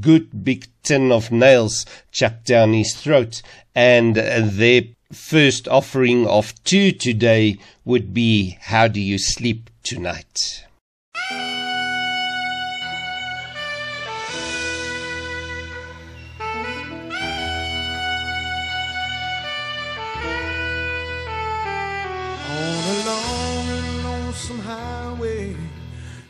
good 0.00 0.44
big 0.44 0.66
tin 0.84 1.10
of 1.10 1.32
nails 1.32 1.84
chucked 2.12 2.46
down 2.46 2.72
his 2.72 2.94
throat, 2.94 3.42
and 3.74 4.16
uh, 4.16 4.40
their 4.44 4.82
first 5.12 5.66
offering 5.68 6.26
of 6.26 6.52
two 6.64 6.92
today 6.92 7.58
would 7.84 8.12
be 8.12 8.58
How 8.60 8.88
Do 8.88 9.00
You 9.00 9.18
Sleep 9.18 9.70
Tonight? 9.82 10.64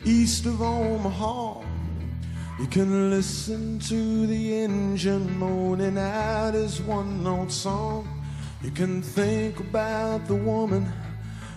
east 0.05 0.45
of 0.45 0.61
Omaha. 0.61 1.61
You 2.59 2.67
can 2.67 3.09
listen 3.09 3.79
to 3.79 4.27
the 4.27 4.63
engine 4.63 5.37
moaning 5.37 5.97
out 5.97 6.53
his 6.53 6.81
one 6.81 7.23
note 7.23 7.51
song. 7.51 8.18
You 8.61 8.71
can 8.71 9.01
think 9.01 9.59
about 9.59 10.27
the 10.27 10.35
woman 10.35 10.91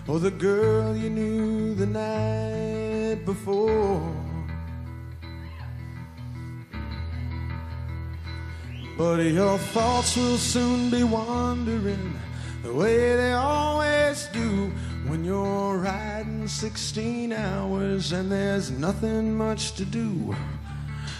or 0.07 0.19
the 0.19 0.31
girl 0.31 0.95
you 0.95 1.09
knew 1.09 1.75
the 1.75 1.85
night 1.85 3.25
before. 3.25 4.15
But 8.97 9.19
your 9.19 9.57
thoughts 9.57 10.15
will 10.15 10.37
soon 10.37 10.89
be 10.89 11.03
wandering 11.03 12.13
the 12.63 12.73
way 12.73 13.15
they 13.17 13.33
always 13.33 14.27
do 14.27 14.71
when 15.07 15.25
you're 15.25 15.77
riding 15.79 16.47
16 16.47 17.33
hours 17.33 18.13
and 18.13 18.31
there's 18.31 18.71
nothing 18.71 19.35
much 19.35 19.73
to 19.73 19.83
do. 19.83 20.33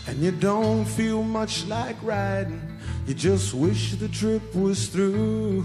And 0.07 0.19
you 0.19 0.31
don't 0.31 0.85
feel 0.85 1.23
much 1.23 1.65
like 1.65 1.97
riding, 2.03 2.61
you 3.05 3.13
just 3.13 3.53
wish 3.53 3.93
the 3.95 4.07
trip 4.07 4.55
was 4.55 4.87
through. 4.87 5.63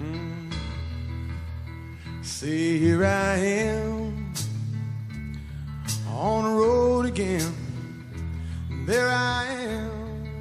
Mm. 0.00 0.52
See, 2.22 2.78
here 2.78 3.04
I 3.04 3.36
am 3.36 4.32
on 6.08 6.44
the 6.44 6.50
road 6.50 7.06
again. 7.06 7.52
There 8.86 9.08
I 9.08 9.44
am 9.46 10.40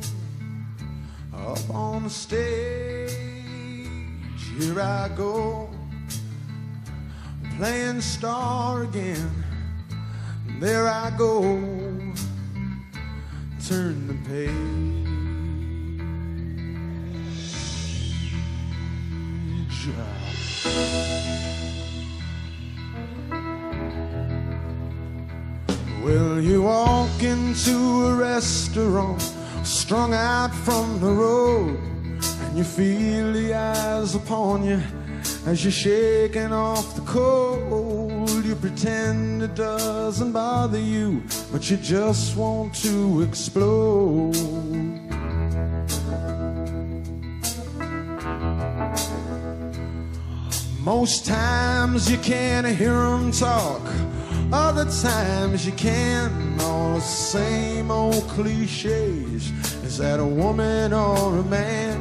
up 1.33 1.69
on 1.69 2.03
the 2.03 2.09
stage. 2.09 3.11
Here 4.59 4.79
I 4.81 5.09
go 5.15 5.69
playing 7.57 8.01
star 8.01 8.83
again. 8.83 9.43
There 10.59 10.87
I 10.87 11.09
go, 11.17 11.41
turn 13.67 14.07
the 14.07 14.13
page. 14.29 14.47
Will 26.01 26.39
you 26.39 26.61
walk 26.61 27.21
into 27.21 28.05
a 28.05 28.15
restaurant, 28.15 29.21
strung 29.63 30.13
out 30.13 30.55
from 30.55 31.01
the 31.01 31.11
road, 31.11 31.77
and 32.43 32.57
you 32.57 32.63
feel 32.63 33.33
the 33.33 33.53
eyes 33.53 34.15
upon 34.15 34.63
you 34.63 34.81
as 35.47 35.63
you're 35.63 35.71
shaking 35.71 36.51
off 36.51 36.93
the 36.95 37.01
cold. 37.03 38.29
You 38.43 38.53
pretend 38.55 39.41
it 39.41 39.55
doesn't 39.55 40.33
bother 40.33 40.79
you, 40.79 41.23
but 41.53 41.71
you 41.71 41.77
just 41.77 42.35
want 42.35 42.75
to 42.83 43.21
explode. 43.21 44.35
Most 50.81 51.25
times 51.25 52.11
you 52.11 52.17
can't 52.17 52.67
hear 52.67 52.91
them 52.91 53.31
talk, 53.31 53.81
other 54.51 54.85
times 55.01 55.65
you 55.65 55.71
can. 55.73 56.59
All 56.59 56.95
the 56.95 57.01
same 57.01 57.89
old 57.89 58.27
cliches. 58.27 59.51
Is 59.83 59.97
that 59.99 60.19
a 60.19 60.25
woman 60.25 60.91
or 60.91 61.37
a 61.37 61.43
man? 61.43 61.96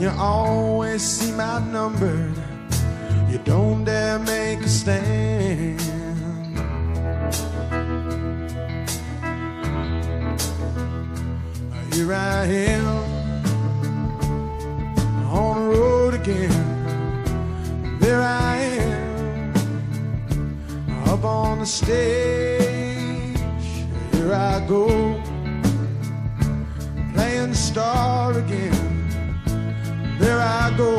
You 0.00 0.08
always 0.18 1.02
seem 1.02 1.38
outnumbered. 1.38 2.34
You 3.28 3.36
don't 3.44 3.84
dare 3.84 4.18
make 4.18 4.60
a 4.60 4.68
stand. 4.68 5.78
Here 11.92 12.14
I 12.14 12.46
am 12.46 12.86
on 15.26 15.68
the 15.68 15.68
road 15.76 16.14
again. 16.14 17.98
There 18.00 18.22
I 18.22 18.56
am 18.56 19.52
up 21.08 21.24
on 21.24 21.58
the 21.58 21.66
stage. 21.66 23.36
Here 24.12 24.32
I 24.32 24.64
go 24.66 24.86
playing 27.12 27.50
the 27.50 27.54
star 27.54 28.38
again. 28.38 28.89
There 30.20 30.38
I 30.38 30.70
go, 30.76 30.98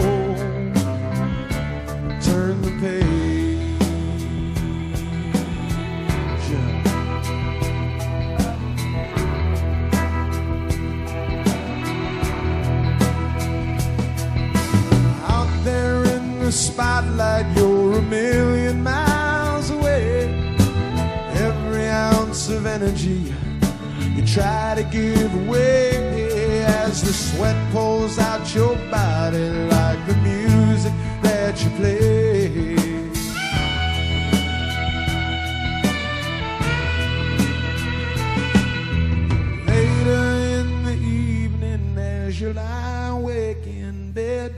turn 2.21 2.59
the 2.63 2.71
page. 2.81 3.67
Out 15.27 15.63
there 15.63 16.03
in 16.05 16.39
the 16.39 16.51
spotlight, 16.51 17.45
you're 17.55 17.99
a 17.99 18.01
million 18.01 18.81
miles 18.81 19.69
away. 19.69 20.33
Every 21.35 21.87
ounce 21.87 22.49
of 22.49 22.65
energy 22.65 23.31
you 24.15 24.25
try 24.25 24.73
to 24.75 24.83
give 24.83 25.31
away 25.45 26.10
as 26.91 27.01
the 27.03 27.13
sweat 27.13 27.55
pulls 27.71 28.19
out 28.19 28.53
your 28.53 28.75
body 28.91 29.47
like 29.77 30.05
the 30.07 30.15
music 30.15 30.91
that 31.21 31.55
you 31.63 31.69
play. 31.79 32.49
Later 39.65 40.23
in 40.59 40.83
the 40.83 40.97
evening, 40.99 41.97
as 41.97 42.41
you 42.41 42.51
lie 42.51 43.07
awake 43.07 43.65
in 43.65 44.11
bed, 44.11 44.53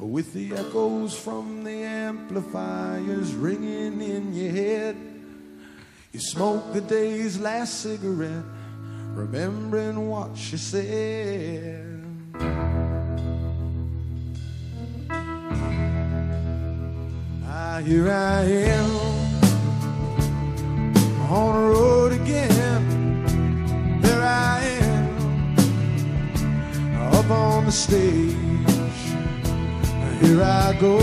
with 0.00 0.32
the 0.32 0.56
echoes 0.56 1.16
from 1.16 1.62
the 1.62 1.84
amplifiers 1.84 3.34
ringing 3.34 4.00
in 4.00 4.34
your 4.34 4.50
head, 4.50 4.96
you 6.12 6.18
smoke 6.18 6.72
the 6.72 6.80
day's 6.80 7.38
last 7.38 7.82
cigarette, 7.82 8.42
remembering 9.18 10.08
what 10.08 10.36
she 10.36 10.56
said. 10.56 11.84
Ah, 17.44 17.80
here 17.84 18.10
I 18.12 18.42
am 18.44 18.90
on 21.32 21.54
the 21.54 21.68
road 21.74 22.12
again. 22.12 24.00
There 24.00 24.22
I 24.22 24.62
am 24.82 25.08
up 27.12 27.28
on 27.28 27.64
the 27.66 27.72
stage. 27.72 28.36
Here 30.20 30.42
I 30.42 30.76
go 30.80 30.98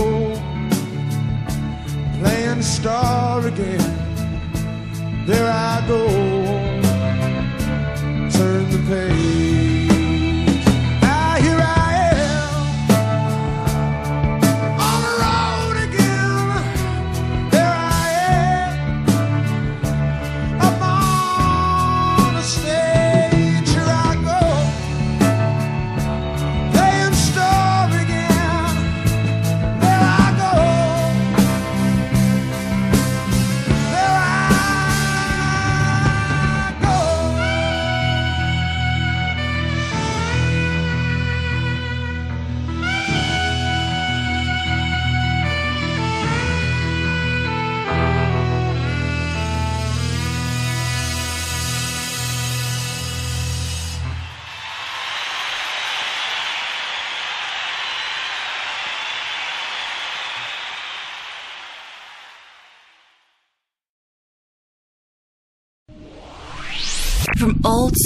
playing 2.20 2.62
star 2.62 3.46
again. 3.46 3.92
There 5.28 5.52
I 5.52 5.84
go, 5.86 6.08
turn 8.38 8.70
the 8.70 8.78
page. 8.90 9.65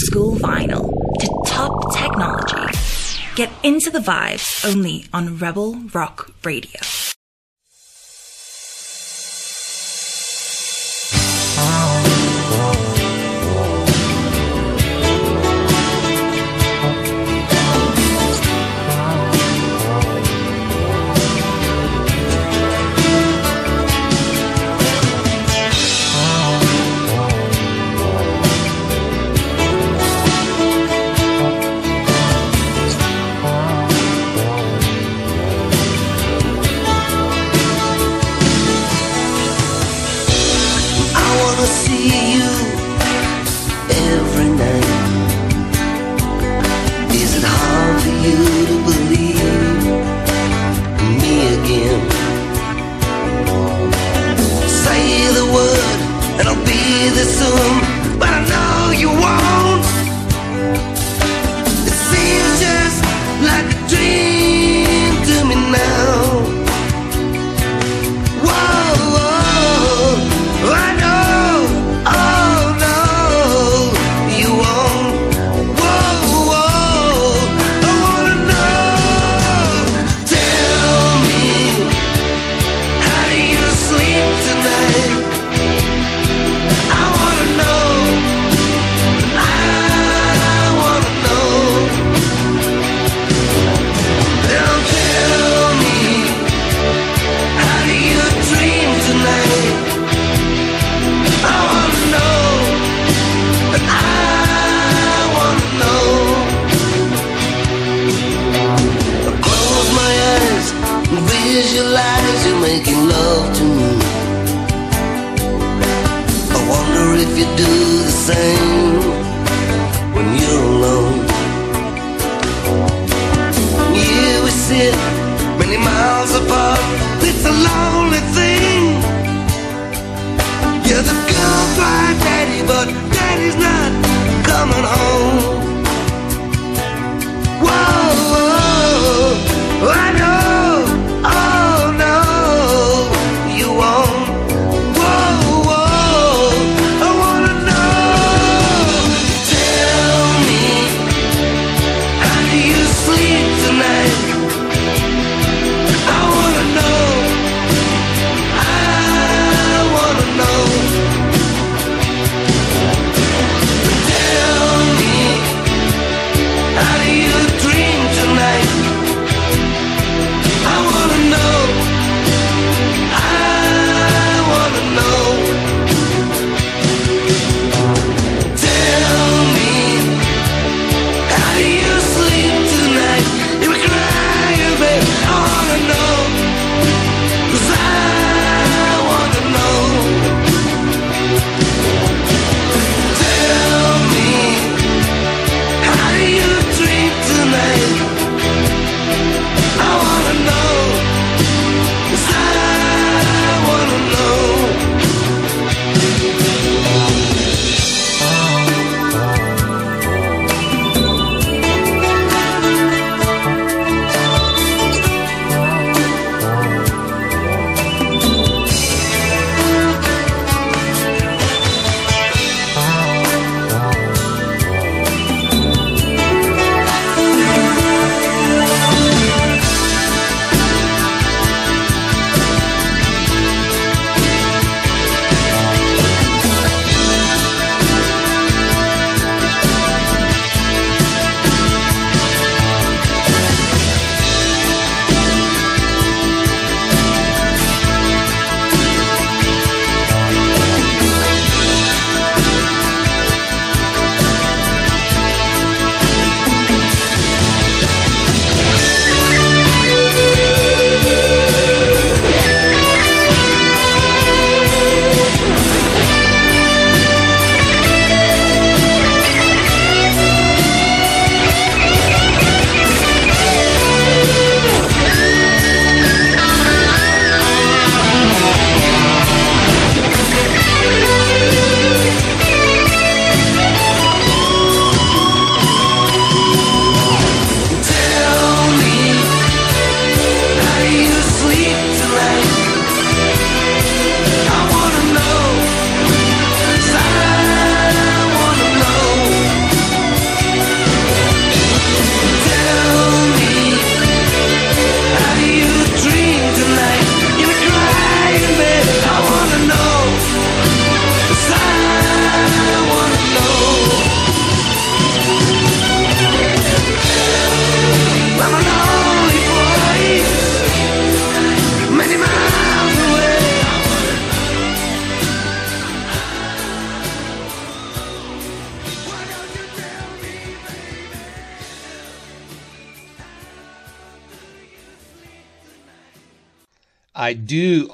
School 0.10 0.34
vinyl 0.38 0.90
to 1.20 1.44
top 1.46 1.94
technology, 1.96 2.80
get 3.36 3.52
into 3.62 3.92
the 3.92 4.00
vibes 4.00 4.68
only 4.68 5.06
on 5.14 5.38
Rebel 5.38 5.76
Rock 5.94 6.32
Radio. 6.44 6.99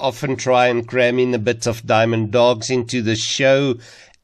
Often 0.06 0.36
try 0.36 0.68
and 0.68 0.86
cram 0.86 1.18
in 1.18 1.34
a 1.34 1.38
bit 1.38 1.66
of 1.66 1.84
Diamond 1.84 2.30
Dogs 2.30 2.70
into 2.70 3.02
the 3.02 3.16
show. 3.16 3.74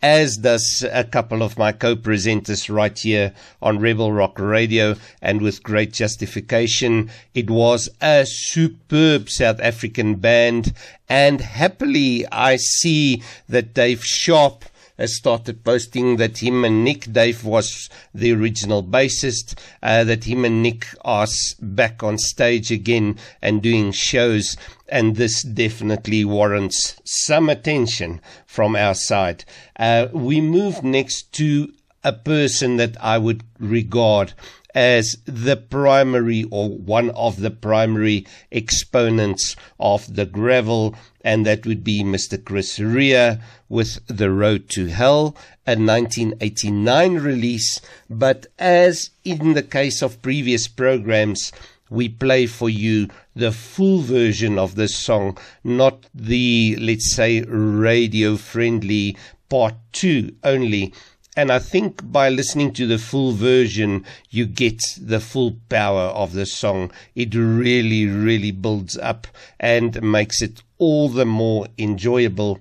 as 0.02 0.36
does 0.36 0.84
a 0.92 1.04
couple 1.04 1.42
of 1.42 1.56
my 1.56 1.70
co-presenters 1.70 2.72
right 2.72 2.98
here 2.98 3.32
on 3.60 3.78
Rebel 3.78 4.12
Rock 4.12 4.38
Radio, 4.38 4.96
and 5.20 5.40
with 5.40 5.62
great 5.62 5.92
justification. 5.92 7.08
It 7.34 7.48
was 7.48 7.88
a 8.00 8.26
superb 8.26 9.30
South 9.30 9.60
African 9.60 10.16
band, 10.16 10.74
and 11.08 11.40
happily 11.40 12.26
I 12.32 12.56
see 12.56 13.22
that 13.48 13.74
Dave 13.74 14.04
Sharp 14.04 14.64
has 15.02 15.16
started 15.16 15.64
posting 15.64 16.16
that 16.16 16.38
him 16.38 16.64
and 16.64 16.84
Nick, 16.84 17.12
Dave 17.12 17.44
was 17.44 17.90
the 18.14 18.32
original 18.32 18.84
bassist, 18.84 19.58
uh, 19.82 20.04
that 20.04 20.22
him 20.24 20.44
and 20.44 20.62
Nick 20.62 20.86
are 21.04 21.26
back 21.60 22.04
on 22.04 22.18
stage 22.18 22.70
again 22.70 23.18
and 23.42 23.60
doing 23.60 23.90
shows. 23.90 24.56
And 24.88 25.16
this 25.16 25.42
definitely 25.42 26.24
warrants 26.24 27.00
some 27.04 27.48
attention 27.48 28.20
from 28.46 28.76
our 28.76 28.94
side. 28.94 29.44
Uh, 29.76 30.06
we 30.12 30.40
move 30.40 30.84
next 30.84 31.32
to 31.32 31.72
a 32.04 32.12
person 32.12 32.76
that 32.76 32.96
I 33.02 33.18
would 33.18 33.42
regard 33.58 34.34
as 34.74 35.18
the 35.24 35.56
primary 35.56 36.44
or 36.50 36.68
one 36.68 37.10
of 37.10 37.40
the 37.40 37.50
primary 37.50 38.26
exponents 38.50 39.56
of 39.78 40.14
the 40.14 40.26
gravel, 40.26 40.94
and 41.24 41.46
that 41.46 41.66
would 41.66 41.84
be 41.84 42.02
Mr. 42.02 42.42
Chris 42.42 42.78
Rea 42.78 43.38
with 43.68 44.00
The 44.06 44.30
Road 44.30 44.68
to 44.70 44.86
Hell, 44.86 45.36
a 45.66 45.76
1989 45.76 47.14
release. 47.16 47.80
But 48.08 48.46
as 48.58 49.10
in 49.24 49.54
the 49.54 49.62
case 49.62 50.02
of 50.02 50.22
previous 50.22 50.68
programs, 50.68 51.52
we 51.90 52.08
play 52.08 52.46
for 52.46 52.70
you 52.70 53.08
the 53.36 53.52
full 53.52 54.00
version 54.00 54.58
of 54.58 54.74
this 54.74 54.94
song, 54.94 55.36
not 55.62 56.06
the, 56.14 56.76
let's 56.80 57.14
say, 57.14 57.42
radio 57.42 58.36
friendly 58.36 59.16
part 59.48 59.74
two 59.92 60.34
only. 60.42 60.94
And 61.34 61.50
I 61.50 61.60
think 61.60 62.12
by 62.12 62.28
listening 62.28 62.74
to 62.74 62.86
the 62.86 62.98
full 62.98 63.32
version, 63.32 64.04
you 64.28 64.44
get 64.44 64.82
the 65.00 65.18
full 65.18 65.56
power 65.70 66.08
of 66.10 66.34
the 66.34 66.44
song. 66.44 66.92
It 67.14 67.34
really, 67.34 68.06
really 68.06 68.50
builds 68.50 68.98
up 68.98 69.26
and 69.58 70.02
makes 70.02 70.42
it 70.42 70.62
all 70.76 71.08
the 71.08 71.24
more 71.24 71.68
enjoyable. 71.78 72.60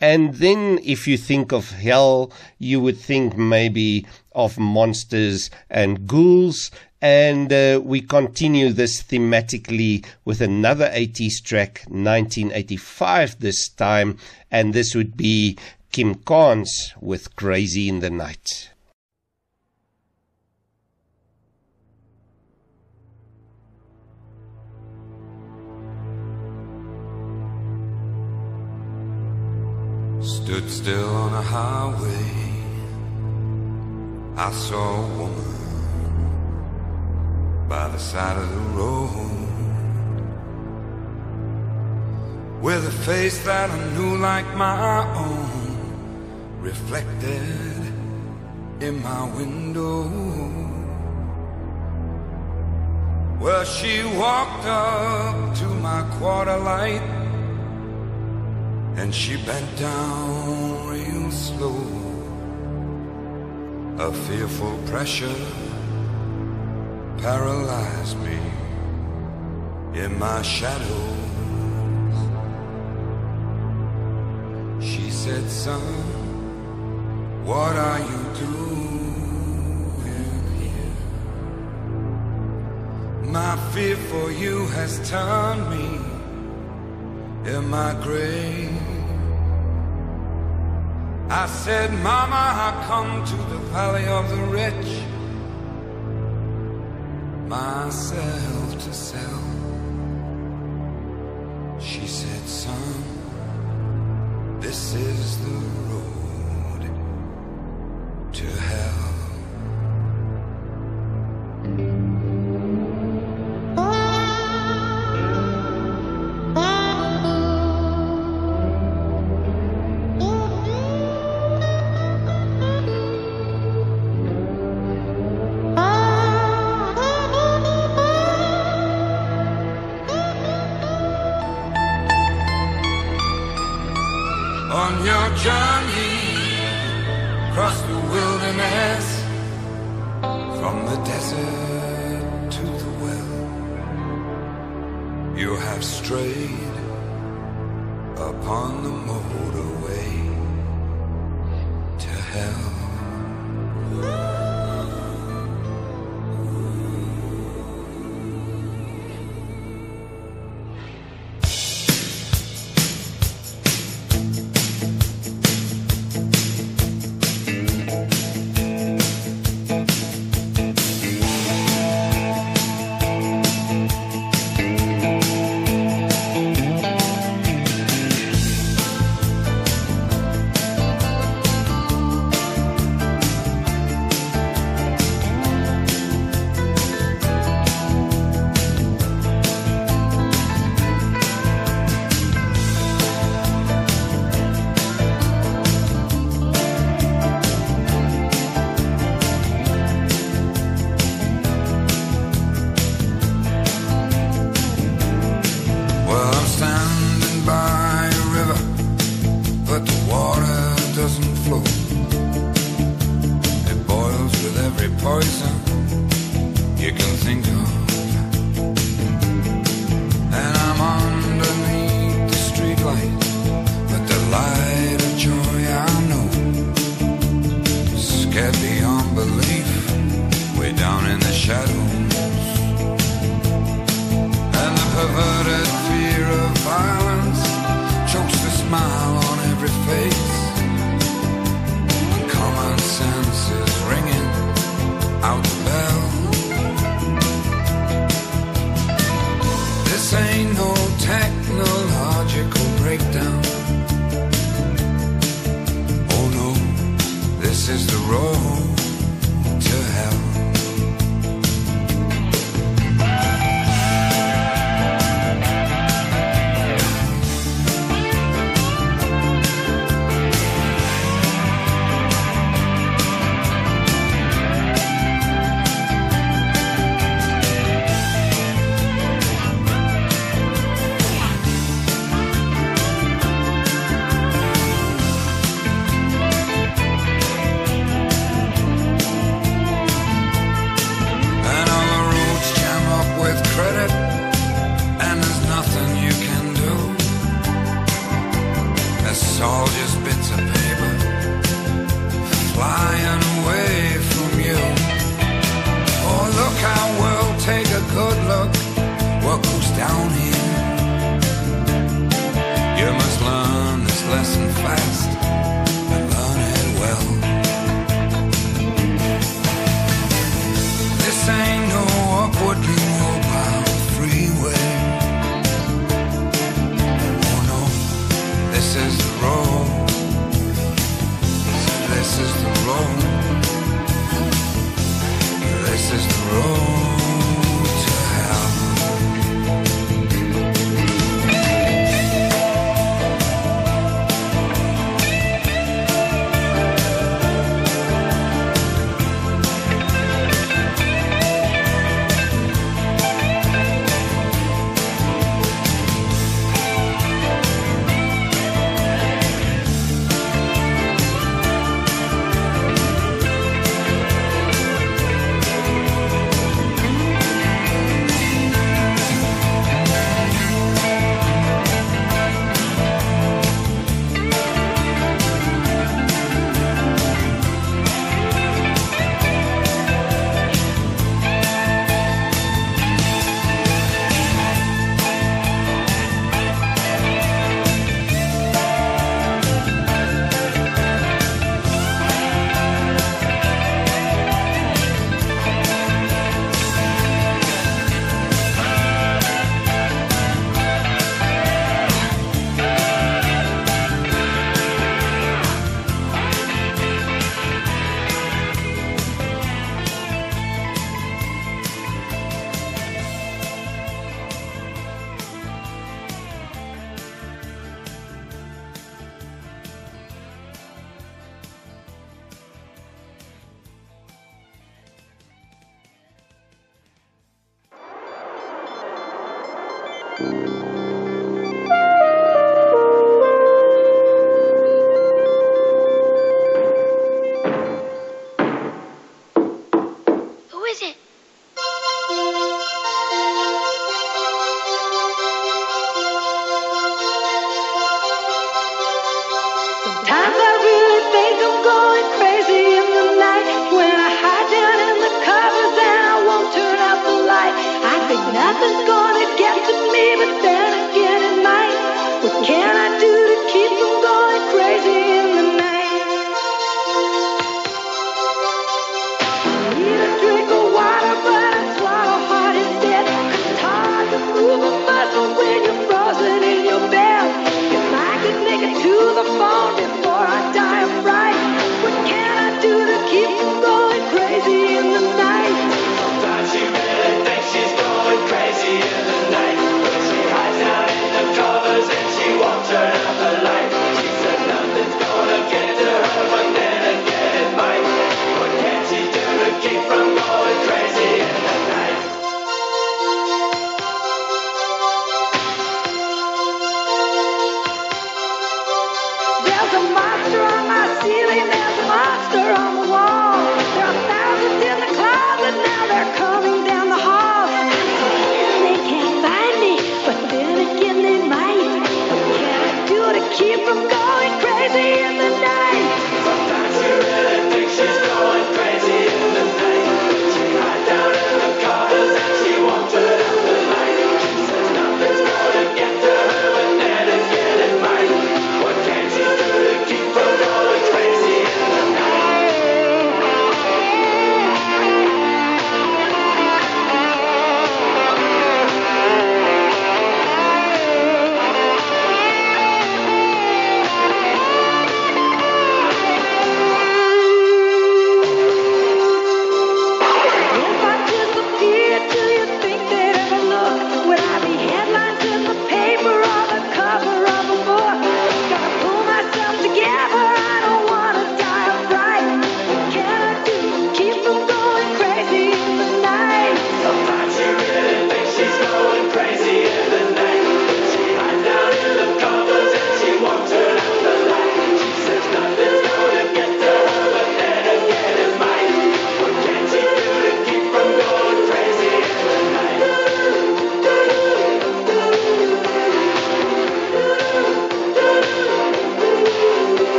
And 0.00 0.34
then 0.34 0.78
if 0.84 1.08
you 1.08 1.18
think 1.18 1.52
of 1.52 1.72
hell, 1.72 2.32
you 2.60 2.80
would 2.80 2.98
think 2.98 3.36
maybe 3.36 4.06
of 4.36 4.56
monsters 4.56 5.50
and 5.68 6.06
ghouls. 6.06 6.70
And 7.00 7.52
uh, 7.52 7.80
we 7.82 8.00
continue 8.02 8.72
this 8.72 9.02
thematically 9.02 10.04
with 10.24 10.40
another 10.40 10.88
80s 10.90 11.42
track, 11.42 11.82
1985 11.88 13.40
this 13.40 13.68
time. 13.68 14.18
And 14.52 14.74
this 14.74 14.94
would 14.94 15.16
be 15.16 15.58
Kim 15.92 16.14
Carnes 16.14 16.94
with 17.02 17.36
Crazy 17.36 17.86
in 17.86 18.00
the 18.00 18.08
Night. 18.08 18.70
Stood 30.22 30.70
still 30.70 31.10
on 31.14 31.34
a 31.34 31.42
highway. 31.42 32.30
I 34.38 34.50
saw 34.50 34.96
a 34.96 35.08
woman 35.18 35.58
by 37.68 37.88
the 37.88 37.98
side 37.98 38.38
of 38.38 38.48
the 38.48 38.60
road 38.78 39.42
with 42.62 42.86
a 42.86 42.92
face 43.04 43.44
that 43.44 43.68
I 43.68 43.94
knew 43.94 44.16
like 44.16 44.46
my 44.56 45.04
own 45.16 45.71
reflected 46.62 47.92
in 48.80 49.02
my 49.02 49.24
window. 49.36 50.04
Well, 53.40 53.64
she 53.64 54.04
walked 54.16 54.66
up 54.66 55.56
to 55.56 55.66
my 55.88 56.02
quarter 56.18 56.56
light 56.58 57.02
and 58.96 59.12
she 59.12 59.36
bent 59.44 59.76
down 59.76 60.86
real 60.86 61.30
slow. 61.32 61.82
A 63.98 64.12
fearful 64.12 64.78
pressure 64.86 65.44
paralyzed 67.18 68.18
me 68.18 68.38
in 69.94 70.16
my 70.16 70.42
shadows. 70.42 71.22
She 74.80 75.10
said, 75.10 75.48
Son, 75.50 76.31
what 77.44 77.76
are 77.76 78.00
you 78.00 78.22
doing 78.46 79.90
here? 80.58 80.94
My 83.30 83.56
fear 83.72 83.96
for 83.96 84.30
you 84.30 84.66
has 84.68 85.10
turned 85.10 85.68
me 85.70 85.88
in 87.50 87.68
my 87.68 87.94
grave. 88.02 88.70
I 91.28 91.46
said, 91.46 91.92
Mama, 91.94 92.42
I 92.68 92.84
come 92.86 93.24
to 93.24 93.36
the 93.36 93.58
valley 93.72 94.06
of 94.06 94.28
the 94.28 94.42
rich, 94.60 95.02
myself 97.48 98.84
to 98.84 98.92
sell. 98.92 99.61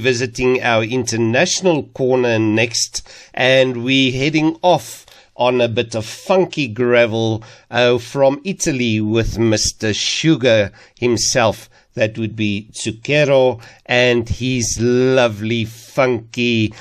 visiting 0.00 0.62
our 0.62 0.82
international 0.82 1.84
corner 1.84 2.38
next, 2.38 3.08
and 3.32 3.84
we're 3.84 4.12
heading 4.12 4.58
off 4.62 5.06
on 5.36 5.60
a 5.60 5.68
bit 5.68 5.94
of 5.94 6.04
funky 6.04 6.68
gravel 6.68 7.42
uh, 7.70 7.98
from 7.98 8.40
Italy 8.44 9.00
with 9.00 9.36
Mr. 9.36 9.94
Sugar 9.94 10.72
himself. 10.98 11.70
That 11.94 12.18
would 12.18 12.36
be 12.36 12.68
Zucchero 12.72 13.60
and 13.86 14.28
his 14.28 14.78
lovely 14.80 15.64
funky 15.64 16.74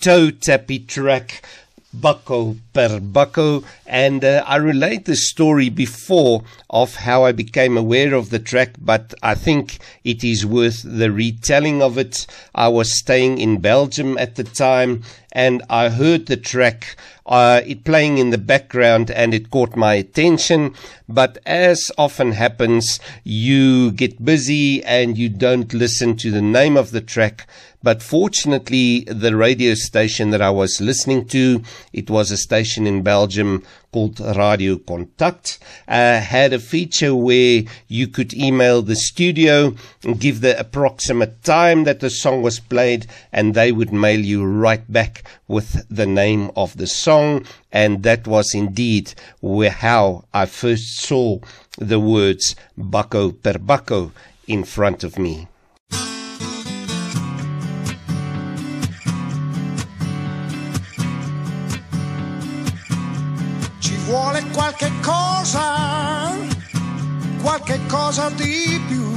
toe 0.00 0.30
tappy 0.30 0.80
track 0.80 1.44
bucko 1.92 2.56
per 2.72 3.00
bucko. 3.00 3.64
And 3.86 4.24
uh, 4.24 4.44
I 4.46 4.56
relate 4.56 5.04
the 5.04 5.16
story 5.16 5.68
before 5.68 6.42
of 6.70 6.94
how 6.94 7.24
I 7.24 7.32
became 7.32 7.76
aware 7.76 8.14
of 8.14 8.30
the 8.30 8.38
track, 8.38 8.74
but 8.80 9.14
I 9.22 9.34
think 9.34 9.78
it 10.04 10.24
is 10.24 10.46
worth 10.46 10.82
the 10.82 11.10
retelling 11.10 11.82
of 11.82 11.98
it. 11.98 12.26
I 12.54 12.68
was 12.68 12.98
staying 12.98 13.38
in 13.38 13.60
Belgium 13.60 14.16
at 14.18 14.36
the 14.36 14.44
time 14.44 15.02
and 15.32 15.62
I 15.68 15.88
heard 15.88 16.26
the 16.26 16.36
track. 16.36 16.96
Uh, 17.24 17.60
it 17.64 17.84
playing 17.84 18.18
in 18.18 18.30
the 18.30 18.38
background 18.38 19.10
and 19.10 19.32
it 19.32 19.50
caught 19.50 19.76
my 19.76 19.94
attention. 19.94 20.74
But 21.08 21.38
as 21.46 21.90
often 21.96 22.32
happens, 22.32 22.98
you 23.24 23.92
get 23.92 24.24
busy 24.24 24.82
and 24.84 25.16
you 25.16 25.28
don't 25.28 25.72
listen 25.72 26.16
to 26.16 26.30
the 26.30 26.42
name 26.42 26.76
of 26.76 26.90
the 26.90 27.00
track. 27.00 27.46
But 27.82 28.02
fortunately, 28.02 29.00
the 29.00 29.34
radio 29.34 29.74
station 29.74 30.30
that 30.30 30.40
I 30.40 30.50
was 30.50 30.80
listening 30.80 31.26
to, 31.28 31.62
it 31.92 32.08
was 32.08 32.30
a 32.30 32.36
station 32.36 32.86
in 32.86 33.02
Belgium 33.02 33.64
called 33.92 34.20
Radio 34.20 34.78
Contact, 34.78 35.58
uh, 35.88 36.20
had 36.20 36.52
a 36.52 36.58
feature 36.58 37.14
where 37.14 37.62
you 37.88 38.08
could 38.08 38.32
email 38.34 38.82
the 38.82 38.96
studio 38.96 39.74
and 40.02 40.20
give 40.20 40.40
the 40.40 40.58
approximate 40.58 41.42
time 41.42 41.84
that 41.84 42.00
the 42.00 42.08
song 42.08 42.40
was 42.40 42.60
played, 42.60 43.06
and 43.32 43.54
they 43.54 43.72
would 43.72 43.92
mail 43.92 44.20
you 44.20 44.44
right 44.44 44.90
back 44.90 45.24
with 45.48 45.84
the 45.90 46.06
name 46.06 46.50
of 46.56 46.76
the 46.76 46.86
song. 46.86 47.44
And 47.72 48.02
that 48.04 48.26
was 48.26 48.54
indeed 48.54 49.14
where 49.40 49.70
how 49.70 50.24
I 50.32 50.46
first 50.46 51.00
saw 51.00 51.40
the 51.78 52.00
words 52.00 52.54
Baco 52.78 53.32
per 53.42 53.54
Baco 53.54 54.12
in 54.46 54.64
front 54.64 55.04
of 55.04 55.18
me. 55.18 55.48
qualche 64.50 64.90
cosa, 65.00 66.32
qualche 67.42 67.80
cosa 67.86 68.30
di 68.30 68.80
più. 68.88 69.10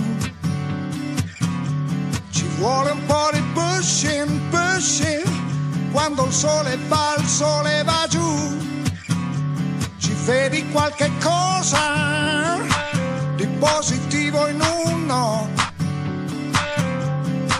Ci 2.29 2.47
vuole 2.57 2.91
un 2.91 3.05
po' 3.05 3.29
di 3.31 3.41
pushing, 3.53 4.39
pushing, 4.49 5.23
quando 5.91 6.25
il 6.25 6.31
sole 6.31 6.77
va, 6.87 7.15
il 7.17 7.25
sole 7.25 7.83
va 7.83 8.05
giù. 8.09 8.57
Ci 9.97 10.13
vedi 10.25 10.67
qualche 10.71 11.11
cosa 11.21 12.59
di 13.35 13.47
positivo 13.59 14.47
in 14.47 14.61
uno. 14.61 15.49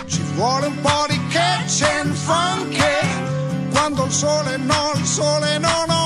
Ci 0.06 0.22
vuole 0.34 0.66
un 0.66 0.80
po' 0.80 1.06
di 1.08 1.20
catch 1.28 1.82
and 1.82 2.14
funk, 2.14 2.76
quando 3.70 4.04
il 4.04 4.12
sole 4.12 4.56
no, 4.56 4.92
il 4.94 5.04
sole 5.04 5.58
no, 5.58 5.84
no. 5.86 6.05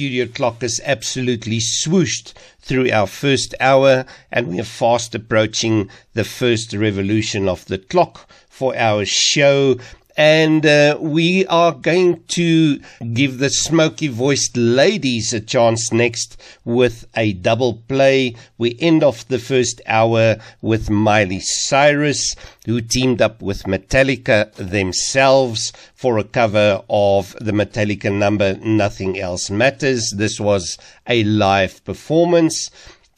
Studio 0.00 0.26
clock 0.26 0.62
is 0.62 0.80
absolutely 0.86 1.58
swooshed 1.58 2.32
through 2.58 2.90
our 2.90 3.06
first 3.06 3.54
hour, 3.60 4.06
and 4.32 4.48
we 4.48 4.58
are 4.58 4.64
fast 4.64 5.14
approaching 5.14 5.90
the 6.14 6.24
first 6.24 6.72
revolution 6.72 7.46
of 7.46 7.66
the 7.66 7.76
clock 7.76 8.26
for 8.48 8.74
our 8.76 9.04
show. 9.04 9.76
And 10.20 10.66
uh, 10.66 10.98
we 11.00 11.46
are 11.46 11.72
going 11.72 12.24
to 12.24 12.78
give 13.14 13.38
the 13.38 13.48
smoky 13.48 14.08
voiced 14.08 14.54
ladies 14.54 15.32
a 15.32 15.40
chance 15.40 15.94
next 15.94 16.38
with 16.62 17.06
a 17.16 17.32
double 17.32 17.82
play. 17.88 18.36
We 18.58 18.76
end 18.80 19.02
off 19.02 19.26
the 19.26 19.38
first 19.38 19.80
hour 19.86 20.36
with 20.60 20.90
Miley 20.90 21.40
Cyrus, 21.40 22.36
who 22.66 22.82
teamed 22.82 23.22
up 23.22 23.40
with 23.40 23.62
Metallica 23.62 24.52
themselves 24.56 25.72
for 25.94 26.18
a 26.18 26.24
cover 26.24 26.82
of 26.90 27.34
the 27.40 27.52
Metallica 27.52 28.12
number 28.12 28.56
Nothing 28.56 29.18
Else 29.18 29.48
Matters. 29.48 30.12
This 30.14 30.38
was 30.38 30.76
a 31.06 31.24
live 31.24 31.82
performance. 31.86 32.70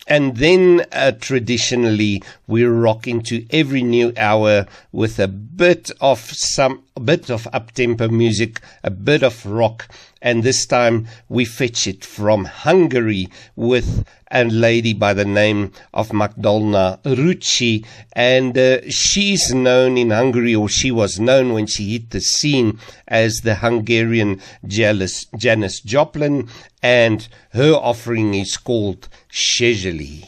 And 0.09 0.37
then 0.37 0.85
uh, 0.91 1.13
traditionally 1.13 2.23
we 2.47 2.65
rock 2.65 3.07
into 3.07 3.47
every 3.51 3.83
new 3.83 4.13
hour 4.17 4.67
with 4.91 5.19
a 5.19 5.29
bit 5.29 5.91
of 6.01 6.19
some, 6.19 6.83
a 6.97 7.01
bit 7.01 7.31
of 7.31 7.47
up-tempo 7.53 8.09
music, 8.09 8.61
a 8.83 8.91
bit 8.91 9.23
of 9.23 9.47
rock. 9.47 9.89
And 10.21 10.43
this 10.43 10.67
time 10.67 11.07
we 11.29 11.45
fetch 11.45 11.87
it 11.87 12.05
from 12.05 12.45
Hungary 12.45 13.29
with 13.57 14.05
a 14.31 14.45
lady 14.45 14.93
by 14.93 15.13
the 15.13 15.25
name 15.25 15.73
of 15.93 16.13
Magdalena 16.13 16.99
Rucci. 17.05 17.85
And 18.13 18.57
uh, 18.57 18.89
she's 18.89 19.53
known 19.53 19.99
in 19.99 20.11
Hungary, 20.11 20.55
or 20.55 20.69
she 20.69 20.91
was 20.91 21.21
known 21.21 21.53
when 21.53 21.67
she 21.67 21.93
hit 21.93 22.11
the 22.11 22.21
scene 22.21 22.79
as 23.07 23.41
the 23.41 23.57
Hungarian 23.57 24.41
Janis 24.67 25.81
Joplin. 25.81 26.49
And 26.83 27.29
her 27.51 27.75
offering 27.75 28.35
is 28.35 28.57
called 28.57 29.09
Szezeli. 29.33 30.25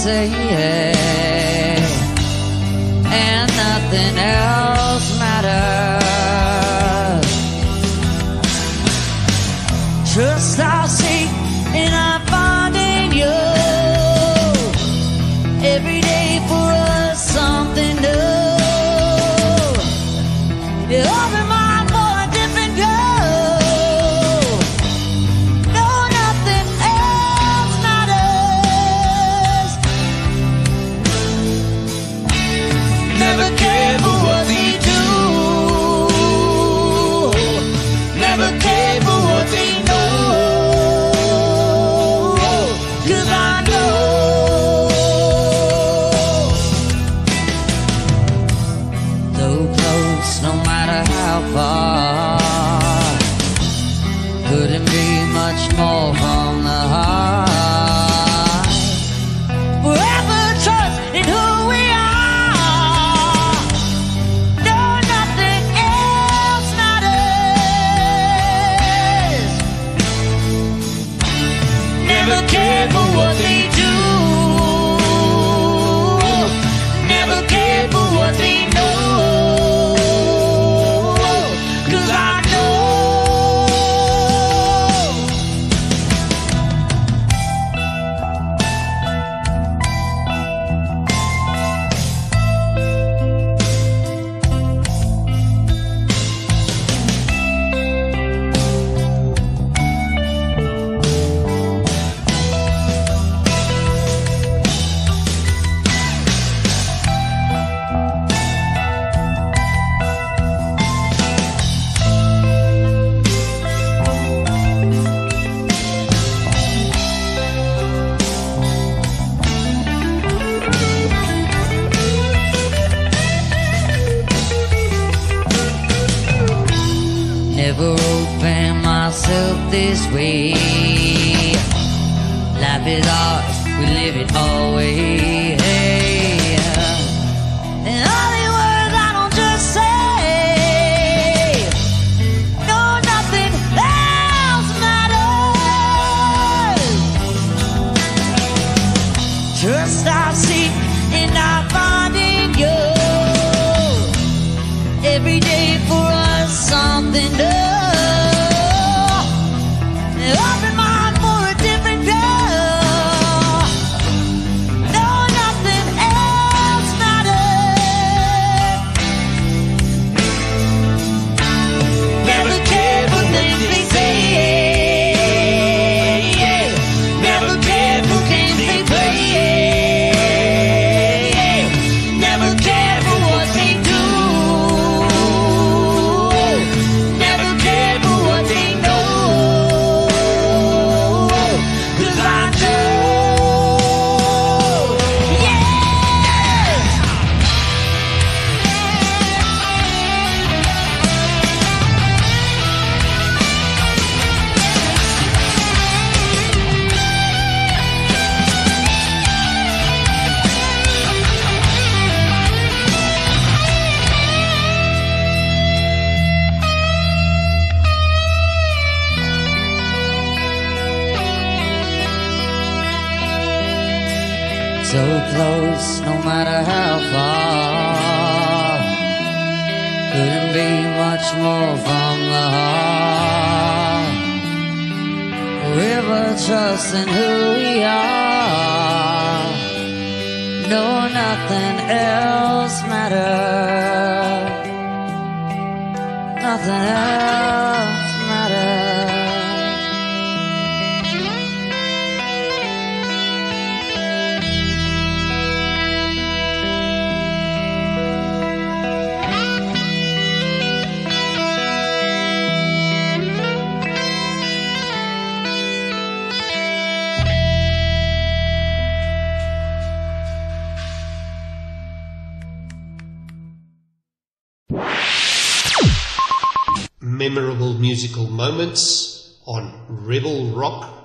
Say 0.00 0.28
yeah. 0.28 1.82
And 3.12 3.50
nothing 3.62 4.16
else 4.18 4.29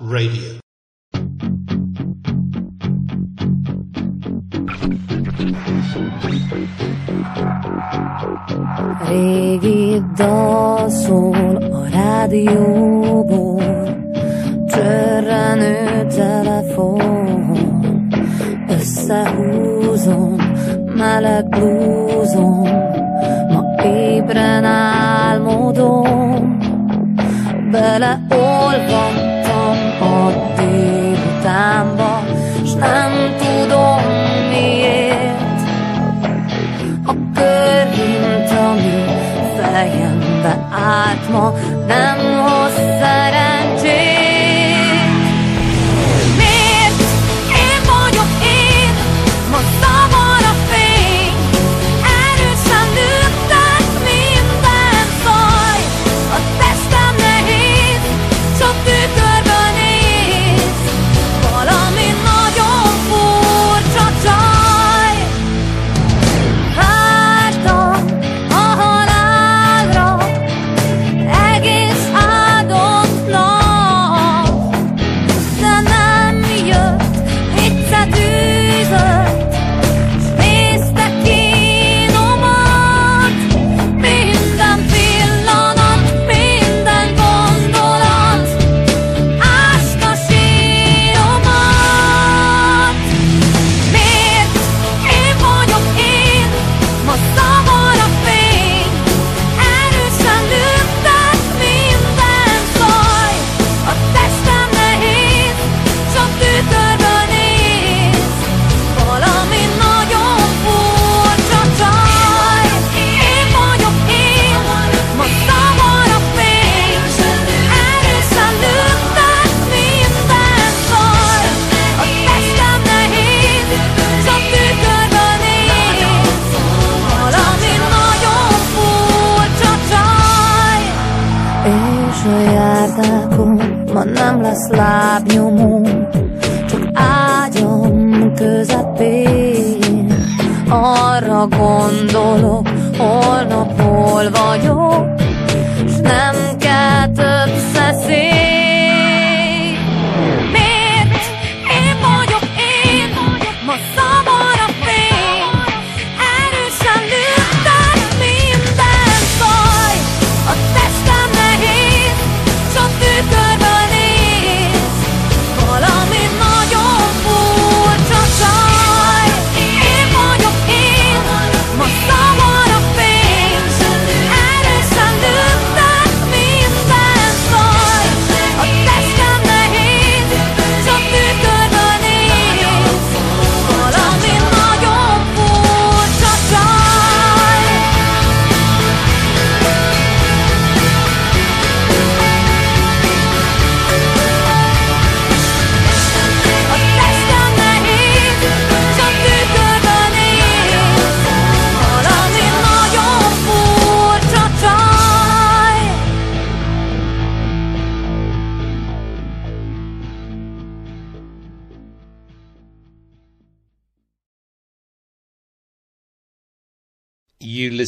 Radio. 0.06 0.45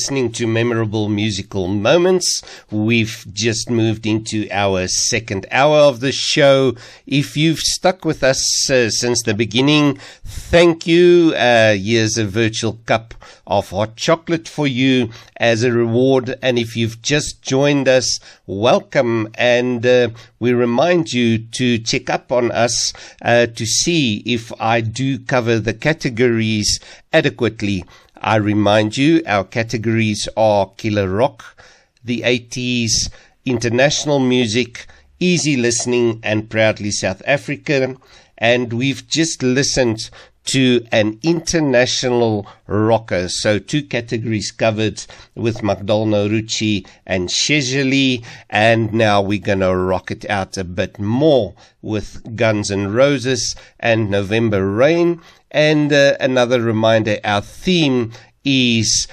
Listening 0.09 0.33
to 0.33 0.47
memorable 0.47 1.11
musical 1.11 1.69
moments. 1.69 2.43
We've 2.71 3.27
just 3.35 3.69
moved 3.69 4.07
into 4.07 4.49
our 4.51 4.89
second 4.89 5.45
hour 5.51 5.77
of 5.77 6.01
the 6.01 6.13
show. 6.13 6.77
If 7.07 7.37
you've 7.37 7.59
stuck 7.59 8.07
with 8.07 8.25
us 8.25 8.71
uh, 8.71 8.89
since 8.89 9.23
the 9.23 9.35
beginning, 9.35 9.99
thank 10.25 10.87
you. 10.87 11.35
Uh, 11.37 11.75
here's 11.75 12.17
a 12.17 12.25
virtual 12.25 12.79
cup 12.87 13.13
of 13.47 13.69
hot 13.69 13.97
chocolate 13.97 14.49
for 14.49 14.67
you 14.67 15.11
as 15.37 15.63
a 15.63 15.73
reward. 15.73 16.37
And 16.41 16.59
if 16.59 16.75
you've 16.75 17.03
just 17.03 17.43
joined 17.43 17.87
us, 17.87 18.19
welcome. 18.47 19.29
And 19.35 19.85
uh, 19.85 20.09
we 20.39 20.55
remind 20.55 21.13
you 21.13 21.37
to 21.39 21.79
check 21.79 22.09
up 22.09 22.33
on 22.33 22.51
us 22.51 22.95
uh, 23.21 23.47
to 23.47 23.67
see 23.67 24.23
if 24.25 24.53
I 24.59 24.81
do 24.81 25.19
cover 25.19 25.59
the 25.59 25.75
categories 25.75 26.81
adequately. 27.13 27.85
I 28.21 28.37
remind 28.37 28.97
you, 28.97 29.23
our 29.27 29.45
categories 29.45 30.29
are 30.37 30.71
killer 30.77 31.09
rock, 31.09 31.63
the 32.05 32.23
80s, 32.23 33.11
international 33.45 34.19
music, 34.19 34.87
easy 35.21 35.57
listening, 35.57 36.21
and 36.23 36.51
proudly 36.51 36.91
South 36.91 37.23
African. 37.27 37.99
And 38.37 38.73
we've 38.73 39.07
just 39.09 39.43
listened 39.43 40.11
to 40.49 40.83
an 40.91 41.19
international 41.23 42.47
rocker. 42.67 43.29
So 43.29 43.59
two 43.59 43.83
categories 43.83 44.51
covered 44.51 45.05
with 45.35 45.63
Magdalno 45.63 46.27
Rucci 46.27 46.87
and 47.07 47.29
Shezheli. 47.29 48.25
And 48.49 48.95
now 48.95 49.21
we're 49.21 49.41
going 49.41 49.61
to 49.61 49.77
rock 49.77 50.11
it 50.11 50.29
out 50.31 50.57
a 50.57 50.65
bit 50.65 50.99
more 50.99 51.55
with 51.83 52.35
Guns 52.35 52.71
N' 52.71 52.93
Roses 52.93 53.57
and 53.79 54.11
November 54.11 54.67
Rain. 54.67 55.21
And 55.51 55.93
uh, 55.93 56.17
another 56.21 56.61
reminder, 56.61 57.19
our 57.25 57.41
theme 57.41 58.13
is 58.45 59.09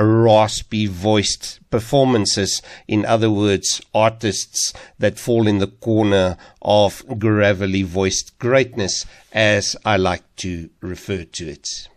raspy 0.00 0.86
voiced 0.86 1.60
performances. 1.70 2.62
In 2.88 3.04
other 3.04 3.30
words, 3.30 3.82
artists 3.94 4.72
that 4.98 5.18
fall 5.18 5.46
in 5.46 5.58
the 5.58 5.66
corner 5.66 6.36
of 6.62 7.04
gravelly 7.18 7.82
voiced 7.82 8.38
greatness, 8.38 9.04
as 9.32 9.76
I 9.84 9.96
like 9.96 10.22
to 10.36 10.70
refer 10.80 11.24
to 11.24 11.48
it. 11.48 11.88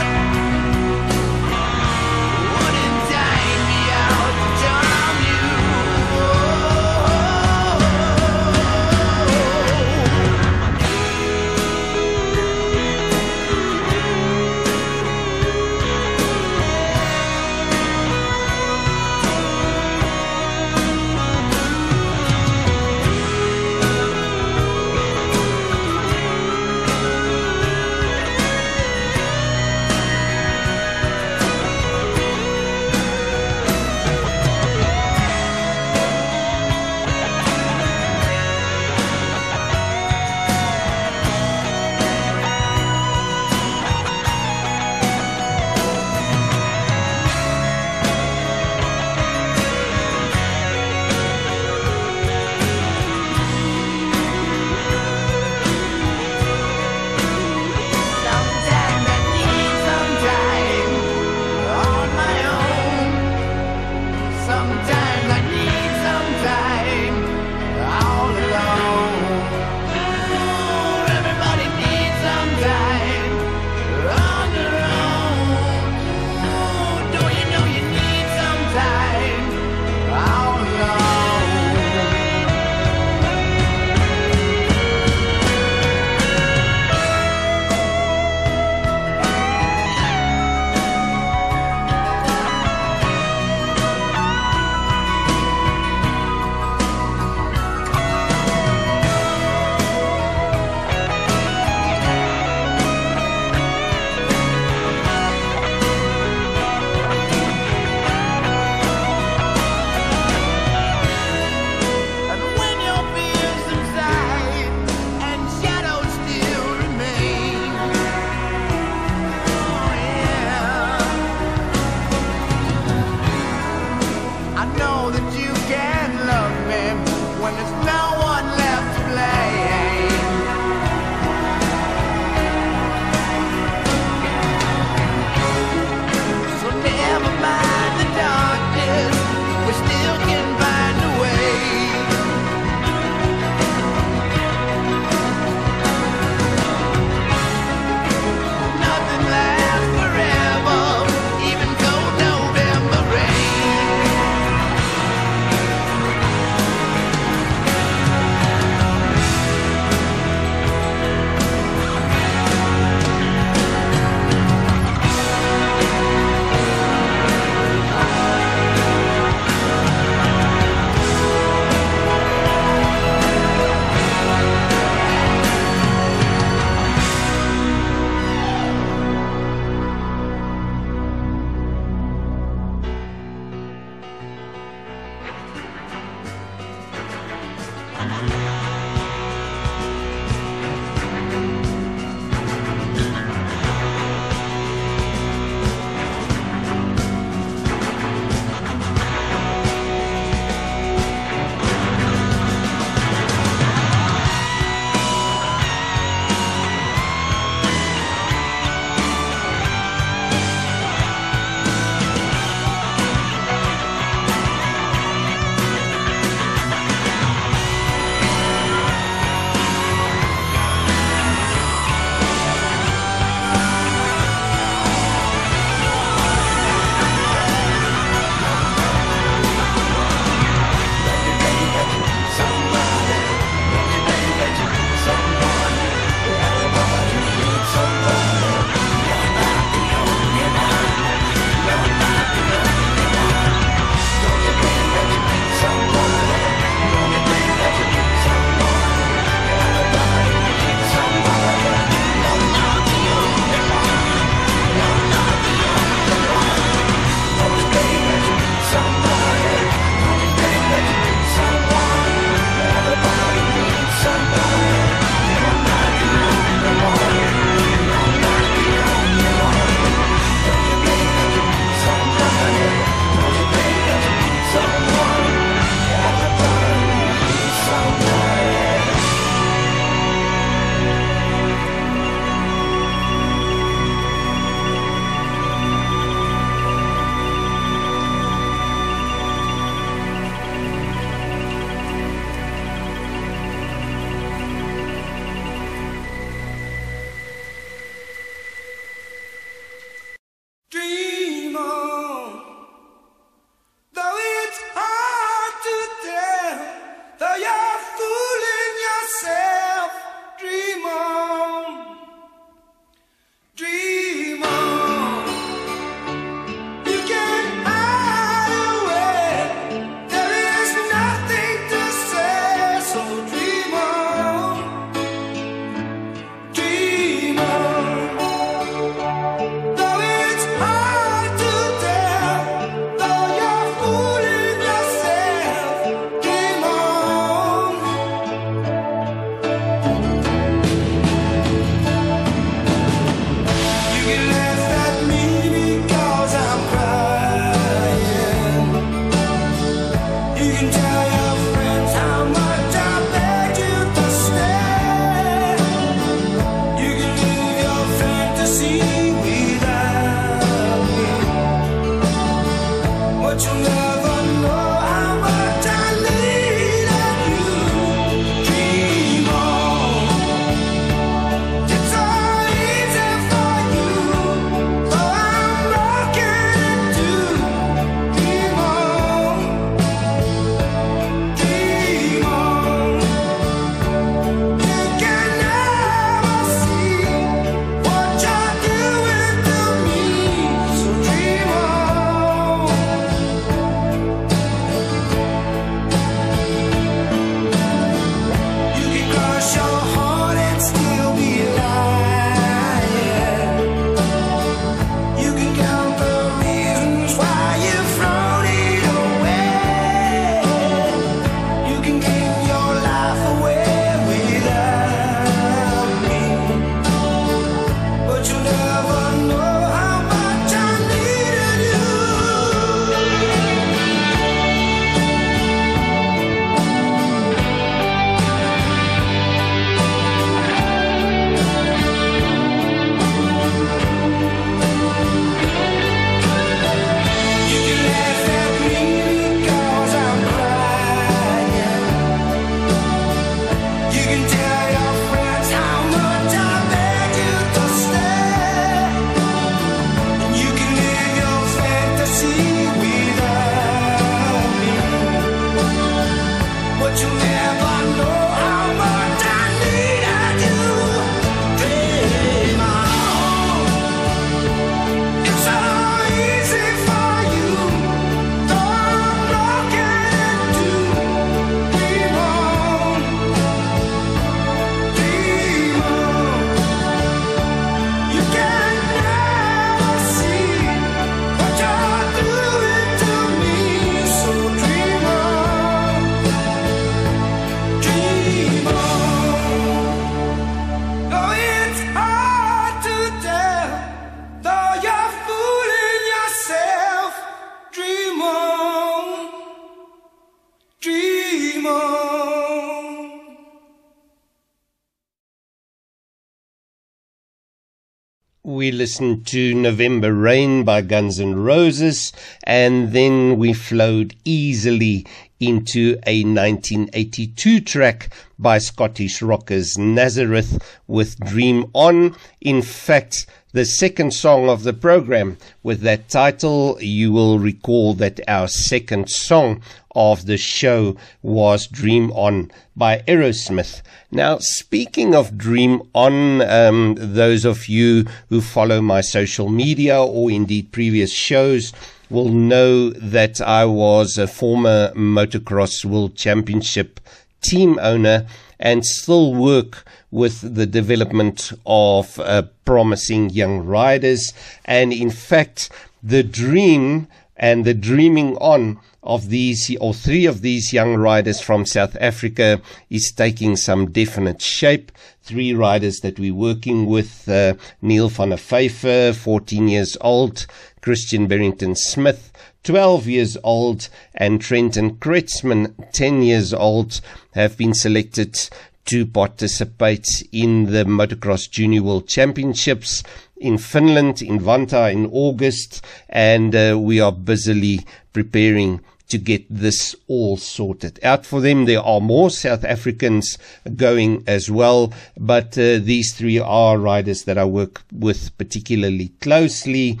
We 508.60 508.72
listened 508.72 509.26
to 509.28 509.54
November 509.54 510.12
Rain 510.12 510.64
by 510.64 510.82
Guns 510.82 511.18
N' 511.18 511.34
Roses, 511.34 512.12
and 512.44 512.92
then 512.92 513.38
we 513.38 513.54
flowed 513.54 514.14
easily 514.26 515.06
into 515.40 515.98
a 516.06 516.22
1982 516.24 517.60
track 517.60 518.12
by 518.38 518.58
Scottish 518.58 519.22
rockers 519.22 519.78
Nazareth 519.78 520.62
with 520.86 521.18
Dream 521.20 521.70
On. 521.72 522.14
In 522.42 522.60
fact, 522.60 523.24
the 523.52 523.64
second 523.64 524.12
song 524.12 524.48
of 524.48 524.62
the 524.62 524.72
program 524.72 525.36
with 525.62 525.80
that 525.80 526.08
title, 526.08 526.78
you 526.80 527.10
will 527.10 527.38
recall 527.38 527.94
that 527.94 528.20
our 528.28 528.46
second 528.46 529.10
song 529.10 529.60
of 529.94 530.26
the 530.26 530.36
show 530.36 530.96
was 531.22 531.66
Dream 531.66 532.12
On 532.12 532.50
by 532.76 532.98
Aerosmith. 533.08 533.82
Now, 534.12 534.38
speaking 534.38 535.16
of 535.16 535.36
Dream 535.36 535.82
On, 535.94 536.42
um, 536.42 536.94
those 536.96 537.44
of 537.44 537.68
you 537.68 538.04
who 538.28 538.40
follow 538.40 538.80
my 538.80 539.00
social 539.00 539.48
media 539.48 540.00
or 540.00 540.30
indeed 540.30 540.70
previous 540.70 541.12
shows 541.12 541.72
will 542.08 542.28
know 542.28 542.90
that 542.90 543.40
I 543.40 543.64
was 543.64 544.16
a 544.16 544.28
former 544.28 544.92
motocross 544.94 545.84
world 545.84 546.14
championship 546.16 547.00
team 547.40 547.78
owner 547.82 548.26
and 548.60 548.84
still 548.84 549.34
work 549.34 549.84
with 550.10 550.54
the 550.54 550.66
development 550.66 551.52
of 551.66 552.18
uh, 552.18 552.42
promising 552.64 553.30
young 553.30 553.60
riders. 553.64 554.32
And 554.64 554.92
in 554.92 555.10
fact, 555.10 555.70
the 556.02 556.22
dream 556.22 557.08
and 557.36 557.64
the 557.64 557.74
dreaming 557.74 558.36
on 558.36 558.78
of 559.02 559.30
these 559.30 559.74
or 559.80 559.94
three 559.94 560.26
of 560.26 560.42
these 560.42 560.72
young 560.72 560.94
riders 560.94 561.40
from 561.40 561.64
South 561.64 561.96
Africa 562.00 562.60
is 562.90 563.12
taking 563.12 563.56
some 563.56 563.90
definite 563.90 564.42
shape. 564.42 564.92
Three 565.22 565.54
riders 565.54 566.00
that 566.00 566.18
we're 566.18 566.34
working 566.34 566.86
with, 566.86 567.28
uh, 567.28 567.54
Neil 567.80 568.10
van 568.10 568.30
der 568.30 568.36
Vyver, 568.36 569.14
14 569.14 569.68
years 569.68 569.96
old, 570.02 570.46
Christian 570.82 571.26
Barrington 571.28 571.74
Smith, 571.76 572.30
12 572.62 573.06
years 573.06 573.36
old, 573.42 573.88
and 574.14 574.40
Trenton 574.40 574.96
Kretzman, 574.96 575.72
10 575.92 576.22
years 576.22 576.52
old, 576.52 577.00
have 577.32 577.56
been 577.56 577.72
selected 577.72 578.50
to 578.90 579.06
participate 579.06 580.08
in 580.32 580.64
the 580.72 580.84
Motocross 580.84 581.48
Junior 581.48 581.80
World 581.80 582.08
Championships 582.08 583.04
in 583.36 583.56
Finland, 583.56 584.20
in 584.20 584.40
Vantaa 584.40 584.92
in 584.92 585.06
August, 585.12 585.84
and 586.08 586.56
uh, 586.56 586.76
we 586.76 586.98
are 586.98 587.12
busily 587.12 587.86
preparing 588.12 588.80
to 589.06 589.16
get 589.16 589.44
this 589.48 589.94
all 590.08 590.36
sorted 590.36 590.98
out 591.04 591.24
for 591.24 591.40
them. 591.40 591.66
There 591.66 591.80
are 591.80 592.00
more 592.00 592.30
South 592.30 592.64
Africans 592.64 593.38
going 593.76 594.24
as 594.26 594.50
well, 594.50 594.92
but 595.16 595.56
uh, 595.56 595.78
these 595.78 596.12
three 596.12 596.40
are 596.40 596.76
riders 596.76 597.22
that 597.24 597.38
I 597.38 597.44
work 597.44 597.82
with 597.92 598.36
particularly 598.38 599.12
closely. 599.20 600.00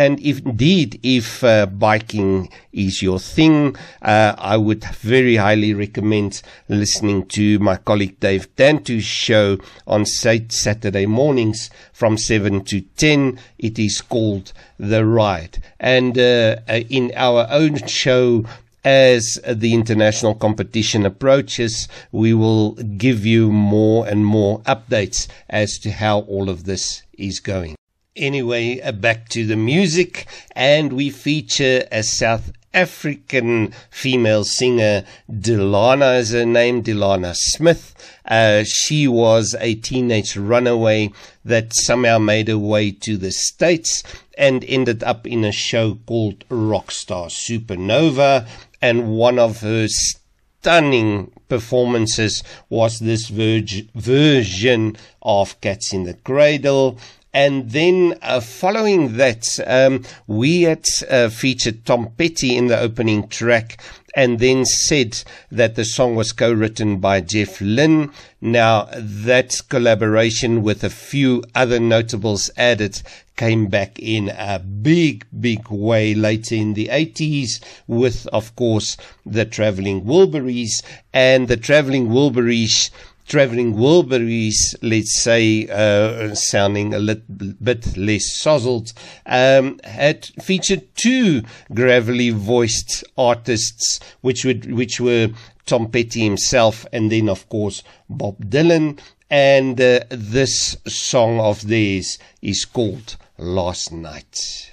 And 0.00 0.18
if 0.20 0.38
indeed, 0.46 0.98
if 1.02 1.44
uh, 1.44 1.66
biking 1.66 2.48
is 2.72 3.02
your 3.02 3.18
thing, 3.18 3.76
uh, 4.00 4.34
I 4.38 4.56
would 4.56 4.82
very 4.82 5.36
highly 5.36 5.74
recommend 5.74 6.40
listening 6.70 7.26
to 7.36 7.58
my 7.58 7.76
colleague 7.76 8.18
Dave 8.18 8.48
Dantu's 8.56 9.04
show 9.04 9.58
on 9.86 10.06
Saturday 10.06 11.04
mornings 11.04 11.68
from 11.92 12.16
7 12.16 12.64
to 12.64 12.80
10. 12.80 13.38
It 13.58 13.78
is 13.78 14.00
called 14.00 14.54
The 14.78 15.04
Ride. 15.04 15.62
And 15.78 16.16
uh, 16.16 16.56
uh, 16.66 16.80
in 16.88 17.12
our 17.14 17.46
own 17.50 17.86
show, 17.86 18.46
as 18.82 19.38
the 19.46 19.74
international 19.74 20.34
competition 20.34 21.04
approaches, 21.04 21.88
we 22.10 22.32
will 22.32 22.72
give 22.72 23.26
you 23.26 23.52
more 23.52 24.08
and 24.08 24.24
more 24.24 24.60
updates 24.60 25.28
as 25.50 25.78
to 25.80 25.90
how 25.90 26.20
all 26.20 26.48
of 26.48 26.64
this 26.64 27.02
is 27.18 27.38
going. 27.38 27.76
Anyway, 28.16 28.80
uh, 28.80 28.90
back 28.90 29.28
to 29.28 29.46
the 29.46 29.56
music, 29.56 30.26
and 30.56 30.92
we 30.92 31.10
feature 31.10 31.86
a 31.92 32.02
South 32.02 32.50
African 32.74 33.72
female 33.88 34.42
singer, 34.42 35.04
Dilana 35.30 36.18
is 36.18 36.32
her 36.32 36.44
name, 36.44 36.82
Dilana 36.82 37.36
Smith. 37.36 37.94
Uh, 38.24 38.64
she 38.64 39.06
was 39.06 39.54
a 39.60 39.76
teenage 39.76 40.36
runaway 40.36 41.10
that 41.44 41.72
somehow 41.72 42.18
made 42.18 42.48
her 42.48 42.58
way 42.58 42.90
to 42.90 43.16
the 43.16 43.30
States 43.30 44.02
and 44.36 44.64
ended 44.64 45.04
up 45.04 45.24
in 45.24 45.44
a 45.44 45.52
show 45.52 45.96
called 46.06 46.44
Rockstar 46.48 47.28
Supernova. 47.28 48.48
And 48.82 49.10
one 49.10 49.38
of 49.38 49.60
her 49.60 49.86
stunning 49.88 51.30
performances 51.48 52.42
was 52.68 52.98
this 52.98 53.30
verg- 53.30 53.88
version 53.94 54.96
of 55.22 55.60
Cats 55.60 55.92
in 55.92 56.04
the 56.04 56.14
Cradle. 56.14 56.98
And 57.32 57.70
then 57.70 58.18
uh, 58.22 58.40
following 58.40 59.16
that, 59.16 59.46
um, 59.66 60.04
we 60.26 60.62
had 60.62 60.84
uh, 61.08 61.28
featured 61.28 61.84
Tom 61.84 62.10
Petty 62.16 62.56
in 62.56 62.66
the 62.66 62.78
opening 62.78 63.28
track 63.28 63.80
and 64.14 64.40
then 64.40 64.64
said 64.64 65.22
that 65.50 65.76
the 65.76 65.84
song 65.84 66.16
was 66.16 66.32
co-written 66.32 66.98
by 66.98 67.20
Jeff 67.20 67.60
Lynne. 67.60 68.10
Now 68.40 68.88
that 68.94 69.60
collaboration 69.68 70.62
with 70.62 70.82
a 70.82 70.90
few 70.90 71.44
other 71.54 71.78
notables 71.78 72.50
added 72.56 73.02
came 73.36 73.68
back 73.68 73.98
in 73.98 74.28
a 74.36 74.58
big, 74.58 75.24
big 75.40 75.70
way 75.70 76.14
later 76.14 76.54
in 76.54 76.74
the 76.74 76.88
80s 76.88 77.62
with, 77.86 78.26
of 78.26 78.54
course, 78.56 78.96
the 79.24 79.44
Traveling 79.44 80.02
Wilburys 80.02 80.82
and 81.14 81.48
the 81.48 81.56
Traveling 81.56 82.08
Wilburys 82.08 82.90
traveling 83.30 83.74
Wilburys, 83.74 84.74
let's 84.82 85.22
say, 85.22 85.68
uh, 85.68 86.34
sounding 86.34 86.92
a 86.92 86.98
little 86.98 87.22
bit 87.62 87.96
less 87.96 88.36
sozzled, 88.36 88.92
um, 89.24 89.78
had 89.84 90.26
featured 90.42 90.94
two 90.96 91.42
gravelly 91.72 92.30
voiced 92.30 93.04
artists, 93.16 94.00
which 94.20 94.44
would, 94.44 94.72
which 94.74 95.00
were 95.00 95.28
Tom 95.64 95.88
Petty 95.90 96.24
himself 96.24 96.84
and 96.92 97.12
then, 97.12 97.28
of 97.28 97.48
course, 97.48 97.84
Bob 98.08 98.44
Dylan. 98.44 98.98
And 99.30 99.80
uh, 99.80 100.00
this 100.10 100.76
song 100.88 101.38
of 101.38 101.68
theirs 101.68 102.18
is 102.42 102.64
called 102.64 103.16
Last 103.38 103.92
Night. 103.92 104.69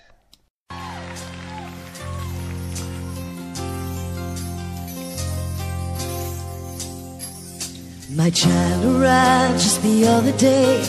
My 8.18 8.32
child 8.32 8.84
arrived 8.84 9.60
just 9.60 9.84
the 9.84 10.08
other 10.08 10.32
day. 10.40 10.82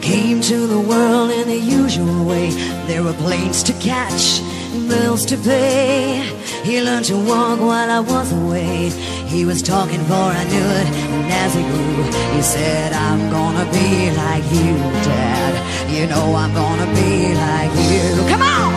Came 0.00 0.40
to 0.40 0.66
the 0.66 0.80
world 0.80 1.30
in 1.30 1.46
the 1.46 1.58
usual 1.58 2.24
way. 2.24 2.52
There 2.86 3.02
were 3.02 3.12
planes 3.12 3.62
to 3.64 3.74
catch, 3.74 4.40
bills 4.88 5.26
to 5.26 5.36
pay. 5.36 6.24
He 6.64 6.80
learned 6.80 7.04
to 7.12 7.18
walk 7.18 7.60
while 7.60 7.90
I 7.90 8.00
was 8.00 8.32
away. 8.32 8.88
He 9.28 9.44
was 9.44 9.60
talking 9.60 10.00
before 10.00 10.32
I 10.40 10.44
knew 10.44 10.68
it, 10.80 10.88
and 11.12 11.32
as 11.32 11.52
he 11.52 11.62
grew, 11.62 12.02
he 12.34 12.40
said, 12.40 12.94
I'm 12.94 13.28
gonna 13.28 13.70
be 13.70 14.10
like 14.16 14.44
you, 14.50 14.72
Dad. 15.04 15.52
You 15.92 16.06
know 16.06 16.34
I'm 16.34 16.54
gonna 16.54 16.88
be 16.96 17.34
like 17.34 17.72
you. 17.92 18.08
Come 18.32 18.40
on! 18.40 18.72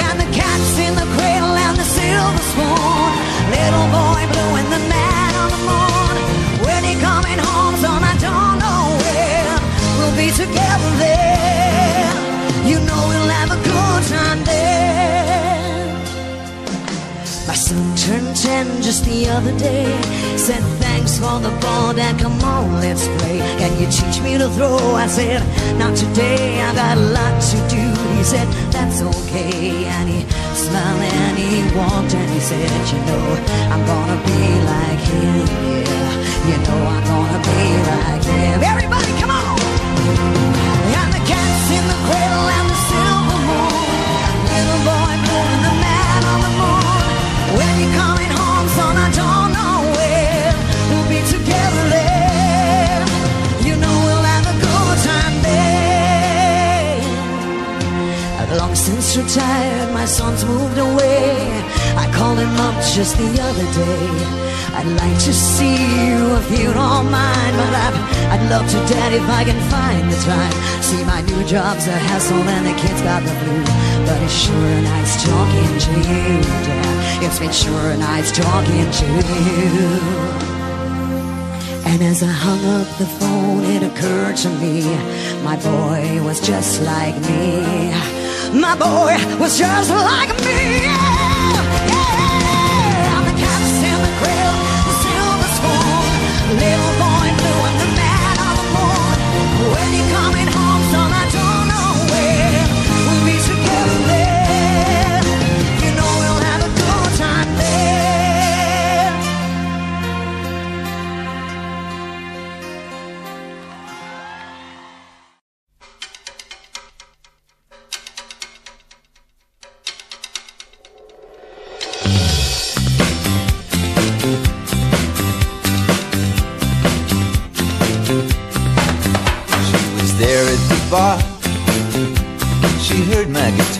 And 0.00 0.16
the 0.18 0.28
cat's 0.32 0.78
in 0.78 0.94
the 0.94 1.08
cradle 1.14 1.56
and 1.66 1.76
the 1.76 1.84
silver 1.84 2.44
spoon. 2.56 3.36
Little 3.52 3.88
boy 3.92 4.22
blue 4.32 4.52
and 4.64 4.72
the 4.72 4.85
coming 7.00 7.38
home, 7.38 7.76
son, 7.76 8.02
I 8.02 8.14
don't 8.26 8.58
know 8.62 8.82
when. 9.02 9.60
We'll 9.98 10.16
be 10.16 10.30
together 10.30 10.90
then. 11.02 12.14
You 12.66 12.78
know 12.86 13.00
we'll 13.10 13.30
have 13.38 13.50
a 13.50 13.60
good 13.62 14.02
time 14.08 14.40
then. 14.44 14.86
My 17.46 17.54
son 17.54 17.94
turned 17.96 18.36
ten 18.36 18.66
just 18.82 19.04
the 19.04 19.28
other 19.28 19.56
day. 19.58 19.86
Said 20.36 20.62
thanks 20.82 21.18
for 21.18 21.38
the 21.40 21.50
ball, 21.62 21.94
Dad. 21.94 22.18
Come 22.20 22.38
on, 22.42 22.80
let's 22.80 23.06
play. 23.18 23.38
Can 23.60 23.72
you 23.80 23.86
teach 23.86 24.20
me 24.22 24.36
to 24.38 24.48
throw? 24.50 24.78
I 24.96 25.06
said 25.06 25.42
not 25.78 25.96
today. 25.96 26.60
I 26.60 26.74
got 26.74 26.96
a 26.98 27.00
lot 27.00 27.40
to 27.50 27.56
do. 27.68 27.84
He 28.16 28.24
said 28.24 28.48
that's 28.72 29.00
okay, 29.00 29.84
and 29.86 30.08
he 30.08 30.20
smiled 30.54 31.00
and 31.00 31.38
he 31.38 31.62
walked 31.76 32.14
and 32.14 32.28
he 32.34 32.40
said, 32.40 32.70
you 32.92 32.98
know, 33.08 33.24
I'm 33.72 33.82
gonna 33.86 34.18
be 34.26 34.42
like 34.72 35.02
him. 35.12 35.46
Yeah, 35.86 35.95
you 36.48 36.58
know 36.66 36.78
I'm 36.94 37.02
gonna 37.04 37.40
be. 37.48 37.62
Everybody, 38.72 39.12
come 39.20 39.30
on! 39.30 39.58
And 40.98 41.10
the 41.16 41.22
cat's 41.30 41.66
in 41.76 41.84
the 41.92 41.98
cradle 42.06 42.46
and 42.56 42.66
the 42.72 42.78
silver 42.88 43.40
moon. 43.48 43.74
Little 44.50 44.80
boy 44.90 45.14
blue 45.24 45.44
and 45.54 45.62
the 45.68 45.74
man 45.84 46.20
on 46.32 46.40
the 46.46 46.52
moon. 46.60 47.06
When 47.58 47.72
you 47.82 47.88
coming 48.00 48.32
home, 48.40 48.66
son, 48.78 48.94
I 49.06 49.08
don't 49.20 49.50
know 49.58 49.76
when. 49.96 50.52
We'll 50.88 51.08
be 51.10 51.20
together 51.34 51.84
then. 51.96 53.00
You 53.66 53.74
know 53.82 53.94
we'll 54.06 54.26
have 54.32 54.46
a 54.54 54.56
good 54.66 54.98
time. 55.10 55.34
I've 58.38 58.52
long 58.56 58.74
since 58.74 59.16
retired, 59.16 59.92
my 59.92 60.04
son's 60.04 60.44
moved 60.44 60.78
away. 60.78 61.75
I 61.96 62.10
called 62.12 62.38
him 62.38 62.56
up 62.68 62.76
just 62.96 63.16
the 63.16 63.30
other 63.48 63.66
day. 63.72 64.08
I'd 64.78 64.90
like 65.02 65.18
to 65.24 65.32
see 65.32 65.76
you 66.06 66.36
if 66.40 66.48
you 66.58 66.72
don't 66.72 67.10
mind, 67.10 67.52
but 67.60 67.72
I've, 67.86 67.98
I'd 68.34 68.44
love 68.50 68.66
to, 68.68 68.78
Dad, 68.92 69.12
if 69.12 69.26
I 69.28 69.42
can 69.44 69.60
find 69.72 70.04
the 70.12 70.18
time. 70.22 70.56
See, 70.82 71.02
my 71.04 71.20
new 71.22 71.42
job's 71.44 71.86
a 71.86 71.98
hassle 72.08 72.36
and 72.36 72.66
the 72.66 72.74
kids 72.80 73.00
got 73.02 73.22
the 73.22 73.34
flu, 73.40 73.56
but 74.06 74.18
it's 74.22 74.36
sure 74.44 74.76
nice 74.92 75.24
talking 75.24 75.72
to 75.86 75.92
you, 76.08 76.42
Dad. 76.68 77.24
It's 77.24 77.38
been 77.38 77.52
sure 77.52 77.96
nice 77.96 78.30
talking 78.30 78.88
to 79.00 79.06
you. 79.48 80.36
And 81.90 82.02
as 82.02 82.22
I 82.22 82.32
hung 82.46 82.62
up 82.80 82.88
the 82.98 83.06
phone, 83.18 83.64
it 83.64 83.82
occurred 83.82 84.36
to 84.44 84.50
me 84.60 85.26
my 85.46 85.54
boy 85.62 86.20
was 86.24 86.40
just 86.40 86.82
like 86.82 87.14
me. 87.20 87.92
My 88.52 88.74
boy 88.76 89.14
was 89.38 89.56
just 89.56 89.90
like 89.90 90.30
me. 90.44 91.05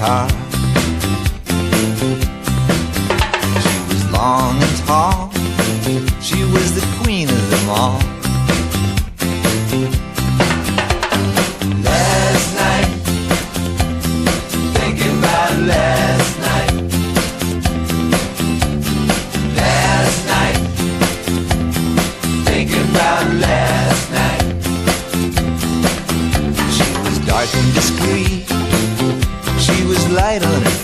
errar 0.06 0.45
right 30.38 30.54
on 30.54 30.62
it. 30.66 30.75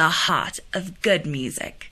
the 0.00 0.08
heart 0.08 0.58
of 0.72 1.02
good 1.02 1.26
music. 1.26 1.90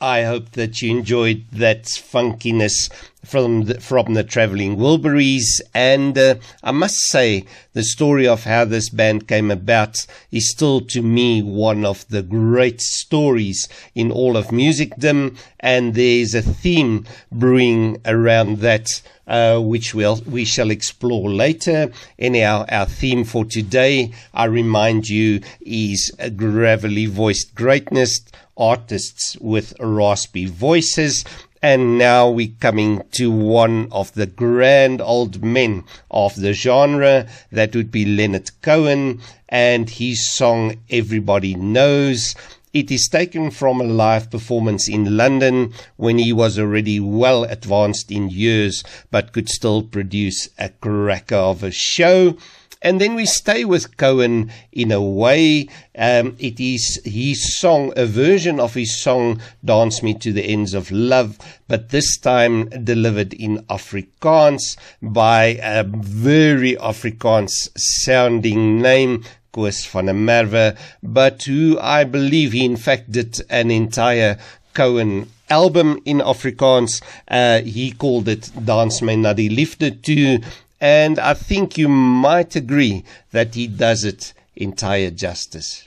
I 0.00 0.22
hope 0.22 0.52
that 0.52 0.80
you 0.80 0.96
enjoyed 0.96 1.44
that 1.50 1.86
funkiness 1.86 2.88
from 3.24 3.64
the, 3.64 3.80
from 3.80 4.14
the 4.14 4.22
Traveling 4.22 4.76
Wilburys, 4.76 5.60
and 5.74 6.16
uh, 6.16 6.36
I 6.62 6.70
must 6.70 6.98
say 7.08 7.44
the 7.72 7.82
story 7.82 8.28
of 8.28 8.44
how 8.44 8.64
this 8.64 8.90
band 8.90 9.26
came 9.26 9.50
about 9.50 10.06
is 10.30 10.52
still 10.52 10.82
to 10.82 11.02
me 11.02 11.42
one 11.42 11.84
of 11.84 12.06
the 12.10 12.22
great 12.22 12.80
stories 12.80 13.68
in 13.96 14.12
all 14.12 14.36
of 14.36 14.52
musicdom, 14.52 15.36
and 15.58 15.96
there 15.96 16.20
is 16.20 16.36
a 16.36 16.42
theme 16.42 17.06
brewing 17.32 18.00
around 18.04 18.58
that 18.58 19.02
uh, 19.32 19.58
which 19.58 19.94
we'll, 19.94 20.20
we 20.26 20.44
shall 20.44 20.70
explore 20.70 21.30
later. 21.30 21.90
Anyhow, 22.18 22.66
our 22.68 22.84
theme 22.84 23.24
for 23.24 23.46
today, 23.46 24.12
I 24.34 24.44
remind 24.44 25.08
you, 25.08 25.40
is 25.62 26.12
gravelly 26.36 27.06
voiced 27.06 27.54
greatness, 27.54 28.20
artists 28.58 29.38
with 29.40 29.72
raspy 29.80 30.44
voices. 30.44 31.24
And 31.62 31.96
now 31.96 32.28
we're 32.28 32.52
coming 32.60 33.04
to 33.12 33.30
one 33.30 33.88
of 33.90 34.12
the 34.12 34.26
grand 34.26 35.00
old 35.00 35.42
men 35.42 35.84
of 36.10 36.36
the 36.36 36.52
genre. 36.52 37.26
That 37.50 37.74
would 37.74 37.90
be 37.90 38.04
Leonard 38.04 38.50
Cohen 38.60 39.22
and 39.48 39.88
his 39.88 40.30
song 40.30 40.76
Everybody 40.90 41.54
Knows. 41.54 42.34
It 42.72 42.90
is 42.90 43.06
taken 43.06 43.50
from 43.50 43.82
a 43.82 43.84
live 43.84 44.30
performance 44.30 44.88
in 44.88 45.14
London 45.14 45.74
when 45.96 46.16
he 46.16 46.32
was 46.32 46.58
already 46.58 47.00
well 47.00 47.44
advanced 47.44 48.10
in 48.10 48.30
years 48.30 48.82
but 49.10 49.32
could 49.32 49.50
still 49.50 49.82
produce 49.82 50.48
a 50.58 50.70
cracker 50.70 51.36
of 51.36 51.62
a 51.62 51.70
show. 51.70 52.38
And 52.80 52.98
then 53.00 53.14
we 53.14 53.26
stay 53.26 53.66
with 53.66 53.96
Cohen 53.98 54.50
in 54.72 54.90
a 54.90 55.02
way. 55.02 55.68
Um, 55.96 56.34
it 56.38 56.58
is 56.58 57.00
his 57.04 57.56
song, 57.58 57.92
a 57.94 58.06
version 58.06 58.58
of 58.58 58.74
his 58.74 59.00
song, 59.00 59.40
Dance 59.64 60.02
Me 60.02 60.14
to 60.14 60.32
the 60.32 60.42
Ends 60.42 60.72
of 60.72 60.90
Love, 60.90 61.38
but 61.68 61.90
this 61.90 62.16
time 62.16 62.70
delivered 62.70 63.34
in 63.34 63.58
Afrikaans 63.66 64.76
by 65.00 65.60
a 65.62 65.84
very 65.84 66.74
Afrikaans 66.76 67.68
sounding 67.76 68.80
name, 68.80 69.22
Koos 69.52 69.84
van 69.86 70.06
der 70.06 70.14
Merwe, 70.14 70.76
but 71.02 71.42
who 71.42 71.78
I 71.80 72.04
believe 72.04 72.52
he 72.52 72.64
in 72.64 72.76
fact 72.76 73.12
did 73.12 73.40
an 73.50 73.70
entire 73.70 74.38
Cohen 74.74 75.28
album 75.50 76.00
in 76.04 76.18
Afrikaans. 76.18 77.02
Uh, 77.28 77.60
he 77.60 77.92
called 77.92 78.28
it 78.28 78.50
Dans 78.64 79.02
My 79.02 79.14
na 79.14 79.32
die 79.34 79.48
liefde 79.48 80.02
toe. 80.02 80.40
And 80.80 81.18
I 81.18 81.34
think 81.34 81.78
you 81.78 81.88
might 81.88 82.56
agree 82.56 83.04
that 83.30 83.54
he 83.54 83.68
does 83.68 84.04
it 84.04 84.32
entire 84.56 85.10
justice. 85.10 85.86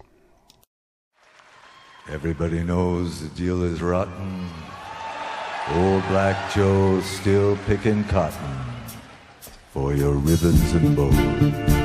Everybody 2.08 2.64
knows 2.64 3.20
the 3.20 3.30
deal 3.30 3.64
is 3.64 3.82
rotten. 3.82 4.50
Old 5.72 6.08
Black 6.08 6.54
Joe 6.54 7.02
still 7.02 7.58
picking 7.66 8.04
cotton 8.06 8.56
for 9.74 9.94
your 9.96 10.14
ribbons 10.14 10.72
and 10.74 10.96
bows. 10.96 11.85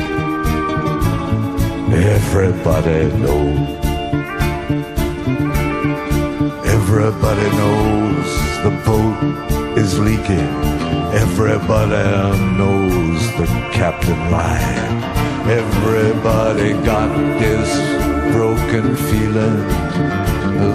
Everybody 1.93 3.11
knows. 3.17 3.67
Everybody 6.65 7.47
knows 7.59 8.27
the 8.63 8.71
boat 8.85 9.77
is 9.77 9.99
leaking. 9.99 10.51
Everybody 11.13 12.39
knows 12.57 13.21
the 13.37 13.45
captain 13.73 14.31
lied. 14.31 15.03
Everybody 15.49 16.73
got 16.85 17.09
this 17.39 17.69
broken 18.31 18.95
feeling 18.95 19.67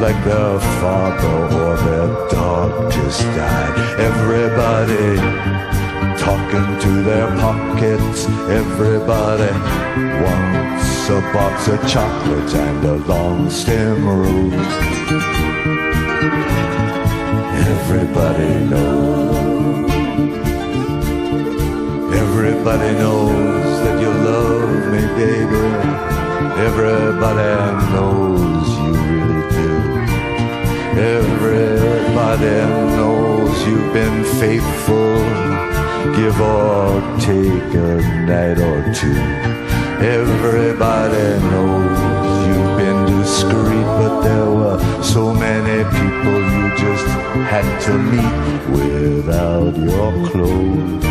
like 0.01 0.22
their 0.24 0.60
father 0.80 1.56
or 1.56 1.76
their 1.76 2.28
dog 2.28 2.93
just 2.93 3.22
died. 3.22 4.01
Everybody 4.01 5.16
talking 6.18 6.78
to 6.80 7.02
their 7.02 7.28
pockets. 7.38 8.26
Everybody 8.51 9.52
wants 10.22 10.86
a 11.09 11.20
box 11.33 11.69
of 11.69 11.78
chocolates 11.89 12.55
and 12.55 12.85
a 12.85 12.97
long 13.07 13.49
stem 13.49 14.09
rose. 14.09 14.53
Everybody 17.73 18.53
knows. 18.70 19.91
Everybody 22.12 22.93
knows 22.99 23.83
that 23.85 24.01
you 24.01 24.11
love 24.31 24.93
me, 24.93 25.03
baby. 25.15 25.66
Everybody 26.69 27.53
knows 27.93 28.69
you 28.83 28.93
really 29.11 29.43
do. 29.59 29.70
Everybody 31.19 32.57
knows 32.97 33.66
you've 33.66 33.93
been 33.93 34.24
faithful 34.41 35.16
give 36.16 36.41
or 36.41 37.01
take 37.20 37.74
a 37.74 38.01
night 38.27 38.59
or 38.59 38.93
two. 38.95 39.56
Everybody 39.98 41.40
knows 41.51 41.98
you've 42.47 42.77
been 42.77 43.06
discreet, 43.06 43.86
but 43.98 44.20
there 44.20 44.51
were 44.51 44.78
so 45.02 45.32
many 45.32 45.85
people 45.85 46.39
you 46.55 46.68
just 46.77 47.06
had 47.48 47.64
to 47.86 47.97
meet 47.97 48.36
without 48.77 49.74
your 49.74 50.12
clothes. 50.28 51.05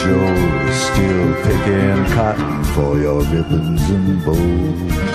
Joe's 0.00 0.76
still 0.88 1.34
picking 1.44 2.04
cotton 2.14 2.64
for 2.74 2.98
your 2.98 3.22
ribbons 3.22 3.90
and 3.90 4.24
bows. 4.24 5.05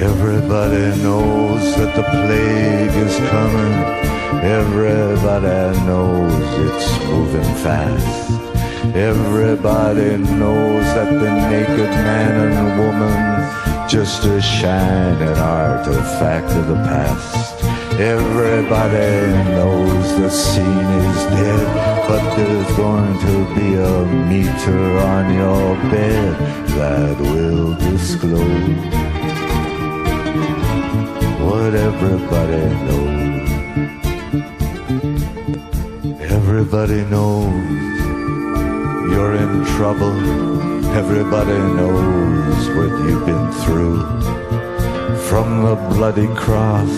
Everybody 0.00 1.02
knows 1.02 1.74
that 1.74 1.96
the 1.96 2.04
plague 2.04 2.96
is 3.04 3.16
coming. 3.30 3.72
Everybody 4.44 5.76
knows 5.86 6.32
it's 6.66 7.04
moving 7.06 7.42
fast. 7.64 8.30
Everybody 8.94 10.18
knows 10.18 10.84
that 10.94 11.10
the 11.10 11.30
naked 11.50 11.90
man 11.90 12.52
and 12.52 12.78
woman 12.78 13.88
just 13.88 14.24
a 14.24 14.40
shining 14.40 15.36
artifact 15.36 16.52
of 16.52 16.68
the 16.68 16.74
past. 16.74 17.60
Everybody 17.98 19.32
knows 19.50 20.16
the 20.20 20.30
scene 20.30 20.90
is 21.02 21.22
dead, 21.34 22.06
but 22.06 22.36
there's 22.36 22.76
going 22.76 23.18
to 23.18 23.54
be 23.56 23.74
a 23.74 24.06
meter 24.30 24.98
on 24.98 25.34
your 25.34 25.74
bed 25.90 26.38
that 26.78 27.18
will 27.18 27.74
disclose 27.74 28.97
what 31.48 31.74
everybody 31.74 32.62
knows. 32.86 33.48
Everybody 36.36 37.00
knows 37.12 38.00
you're 39.10 39.34
in 39.44 39.64
trouble. 39.76 40.16
Everybody 41.02 41.58
knows 41.78 42.62
what 42.76 42.90
you've 43.04 43.24
been 43.24 43.50
through. 43.62 44.00
From 45.28 45.48
the 45.66 45.76
bloody 45.92 46.28
cross 46.34 46.94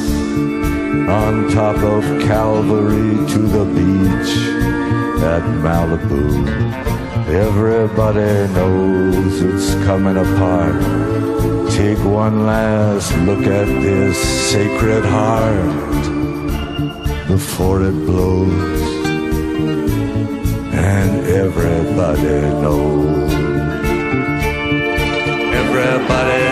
on 1.20 1.48
top 1.50 1.78
of 1.94 2.02
Calvary 2.22 3.12
to 3.32 3.38
the 3.56 3.64
beach 3.76 4.32
at 5.32 5.44
Malibu. 5.64 6.24
Everybody 7.46 8.52
knows 8.54 9.42
it's 9.42 9.74
coming 9.86 10.16
apart. 10.16 11.29
Take 11.80 12.04
one 12.04 12.44
last 12.44 13.10
look 13.20 13.46
at 13.46 13.64
this 13.80 14.18
sacred 14.52 15.02
heart 15.02 16.04
before 17.26 17.82
it 17.84 17.96
blows. 18.04 18.82
And 20.74 21.26
everybody 21.26 22.40
knows. 22.60 23.32
Everybody 25.62 26.49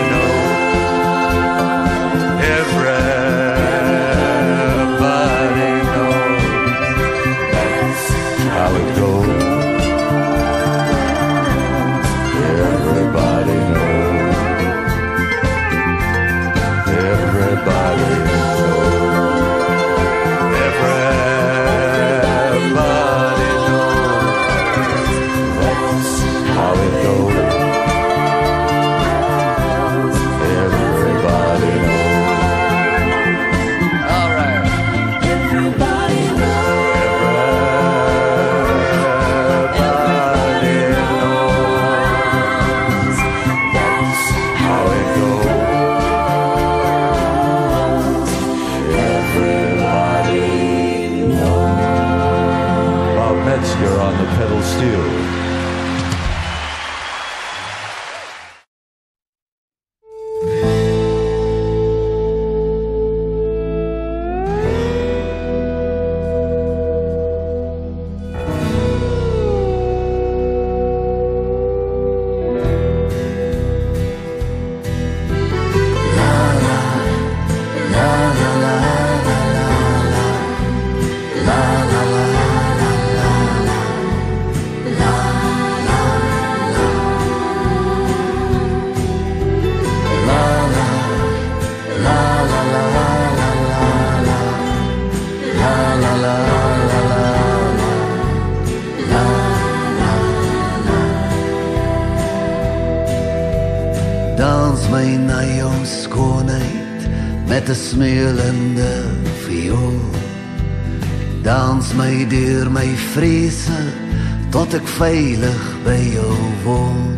veilig 114.99 115.65
by 115.85 115.99
jou 116.11 116.37
woon. 116.65 117.15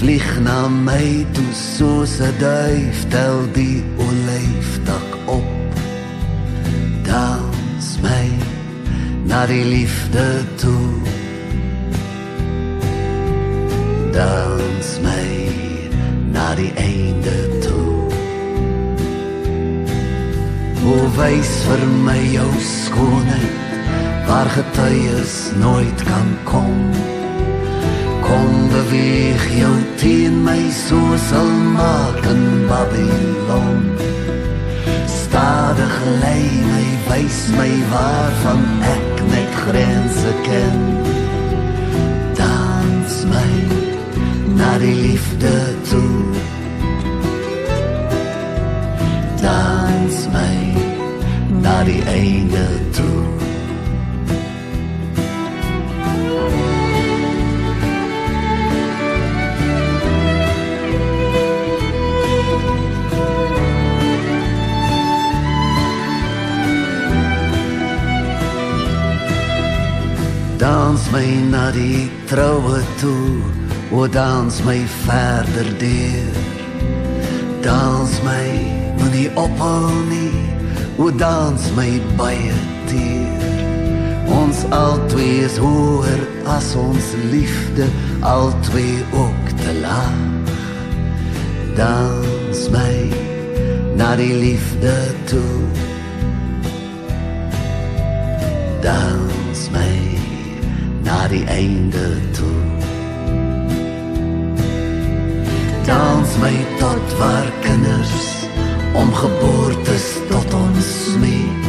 Vlieg 0.00 0.26
na 0.42 0.66
my 0.68 1.26
toe 1.36 1.52
soos 1.54 2.18
'n 2.18 2.34
duif 2.42 2.98
tel 3.14 3.38
die 3.54 3.84
olyfdak 4.06 5.10
op. 5.26 5.50
Dans 7.06 7.86
my 8.02 8.26
na 9.30 9.46
die 9.46 9.64
liefde 9.64 10.26
toe. 10.56 10.90
Dans 14.12 14.88
my 15.06 15.30
na 16.34 16.54
die 16.54 16.72
einde 16.74 17.38
toe. 17.62 17.94
O 20.82 20.94
wys 21.16 21.52
vir 21.68 21.82
my 22.06 22.20
jou 22.34 22.52
skoonheid 22.58 23.59
waar 24.30 24.50
getuies 24.50 25.50
nooit 25.56 26.02
kan 26.02 26.28
kom. 26.44 26.74
Kom 28.20 28.68
beweeg 28.68 29.58
jou 29.58 29.74
teen 29.96 30.42
my 30.42 30.62
soos 30.86 31.26
'n 31.32 31.72
maak 31.78 32.22
in 32.34 32.44
Babylon. 32.70 33.78
Stadig 35.22 35.94
lei 36.22 36.44
my 36.72 36.86
wys 37.08 37.38
my 37.58 37.72
waarvan 37.92 38.62
ek 38.96 39.12
net 39.32 39.52
grense 39.64 40.32
ken. 40.46 40.78
Dans 42.42 43.12
my 43.34 43.52
na 44.58 44.78
die 44.78 44.98
liefde 45.06 45.56
toe. 45.90 46.18
Dans 49.46 50.16
my 50.36 50.56
na 51.64 51.76
die 51.84 52.02
einde 52.18 52.66
toe. 52.96 53.39
My 71.20 71.32
na 71.52 71.70
die 71.70 72.08
troue 72.28 72.80
toe, 73.00 73.44
o 73.92 74.06
dans 74.08 74.62
my 74.64 74.80
verder 75.04 75.68
deur. 75.82 76.36
Dans 77.62 78.12
my 78.24 78.48
moenie 78.98 79.28
ophou 79.36 79.90
nie, 80.08 80.48
o 80.96 81.10
dans 81.10 81.60
my 81.76 82.00
baie 82.16 82.56
teer. 82.88 83.44
Ons 84.32 84.64
albei 84.72 85.44
is 85.44 85.58
hoër 85.60 86.24
as 86.56 86.72
ons 86.86 87.12
liefde, 87.34 87.90
albei 88.24 89.04
ook 89.12 89.54
te 89.60 89.76
laag. 89.84 90.56
Dans 91.76 92.64
my 92.72 92.96
na 94.00 94.16
die 94.16 94.34
liefde 94.46 94.96
toe. 95.28 95.89
Die 101.30 101.44
einde 101.46 102.06
toe. 102.34 102.60
Dans 105.86 106.36
my 106.42 106.56
tot 106.78 107.18
waar 107.18 107.52
kinders 107.62 108.46
om 108.94 109.12
geboortes 109.14 110.08
tot 110.28 110.54
ons 110.54 110.88
smeek. 111.12 111.64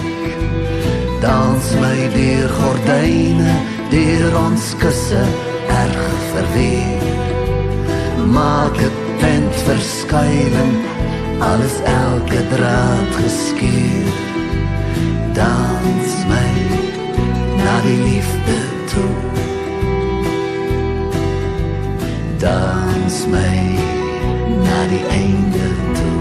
Dans 1.21 1.65
my 1.81 1.99
deur 2.15 2.49
gordyne 2.57 3.53
deur 3.93 4.39
ons 4.41 4.73
kusse 4.81 5.21
erg 5.83 6.01
verweer. 6.33 7.05
Maak 8.33 8.77
'n 8.81 8.93
tent 9.21 9.55
verskuiling, 9.67 10.75
alles 11.39 11.77
elke 11.85 12.41
draad 12.53 13.09
geskeur. 13.21 14.13
Dans 15.33 16.09
my 16.31 16.51
na 17.63 17.75
die 17.85 17.99
liefde 18.09 18.70
Dans 22.41 23.27
my 23.27 23.77
na 24.65 24.87
die 24.89 25.05
einde 25.11 25.67
toe. 25.93 26.20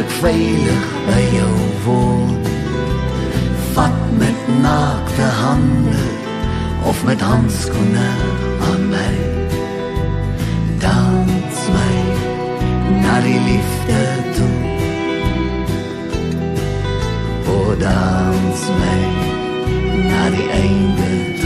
Ek 0.00 0.12
veilig 0.20 0.84
by 1.04 1.22
jou 1.34 1.56
woon. 1.84 2.36
Vat 3.74 3.98
met 4.20 4.46
naakte 4.62 5.26
hande 5.40 6.04
of 6.88 7.04
met 7.04 7.20
handskoene 7.20 8.08
aan 8.68 8.86
my. 8.94 9.12
Dans 10.80 11.58
my 11.76 11.98
na 13.02 13.20
die 13.26 13.40
liefde 13.48 14.00
toe. 14.36 14.58
O 17.52 17.58
dans 17.84 18.60
my 18.80 19.00
na 20.08 20.22
die 20.36 20.48
einde 20.62 21.10
toe. 21.24 21.39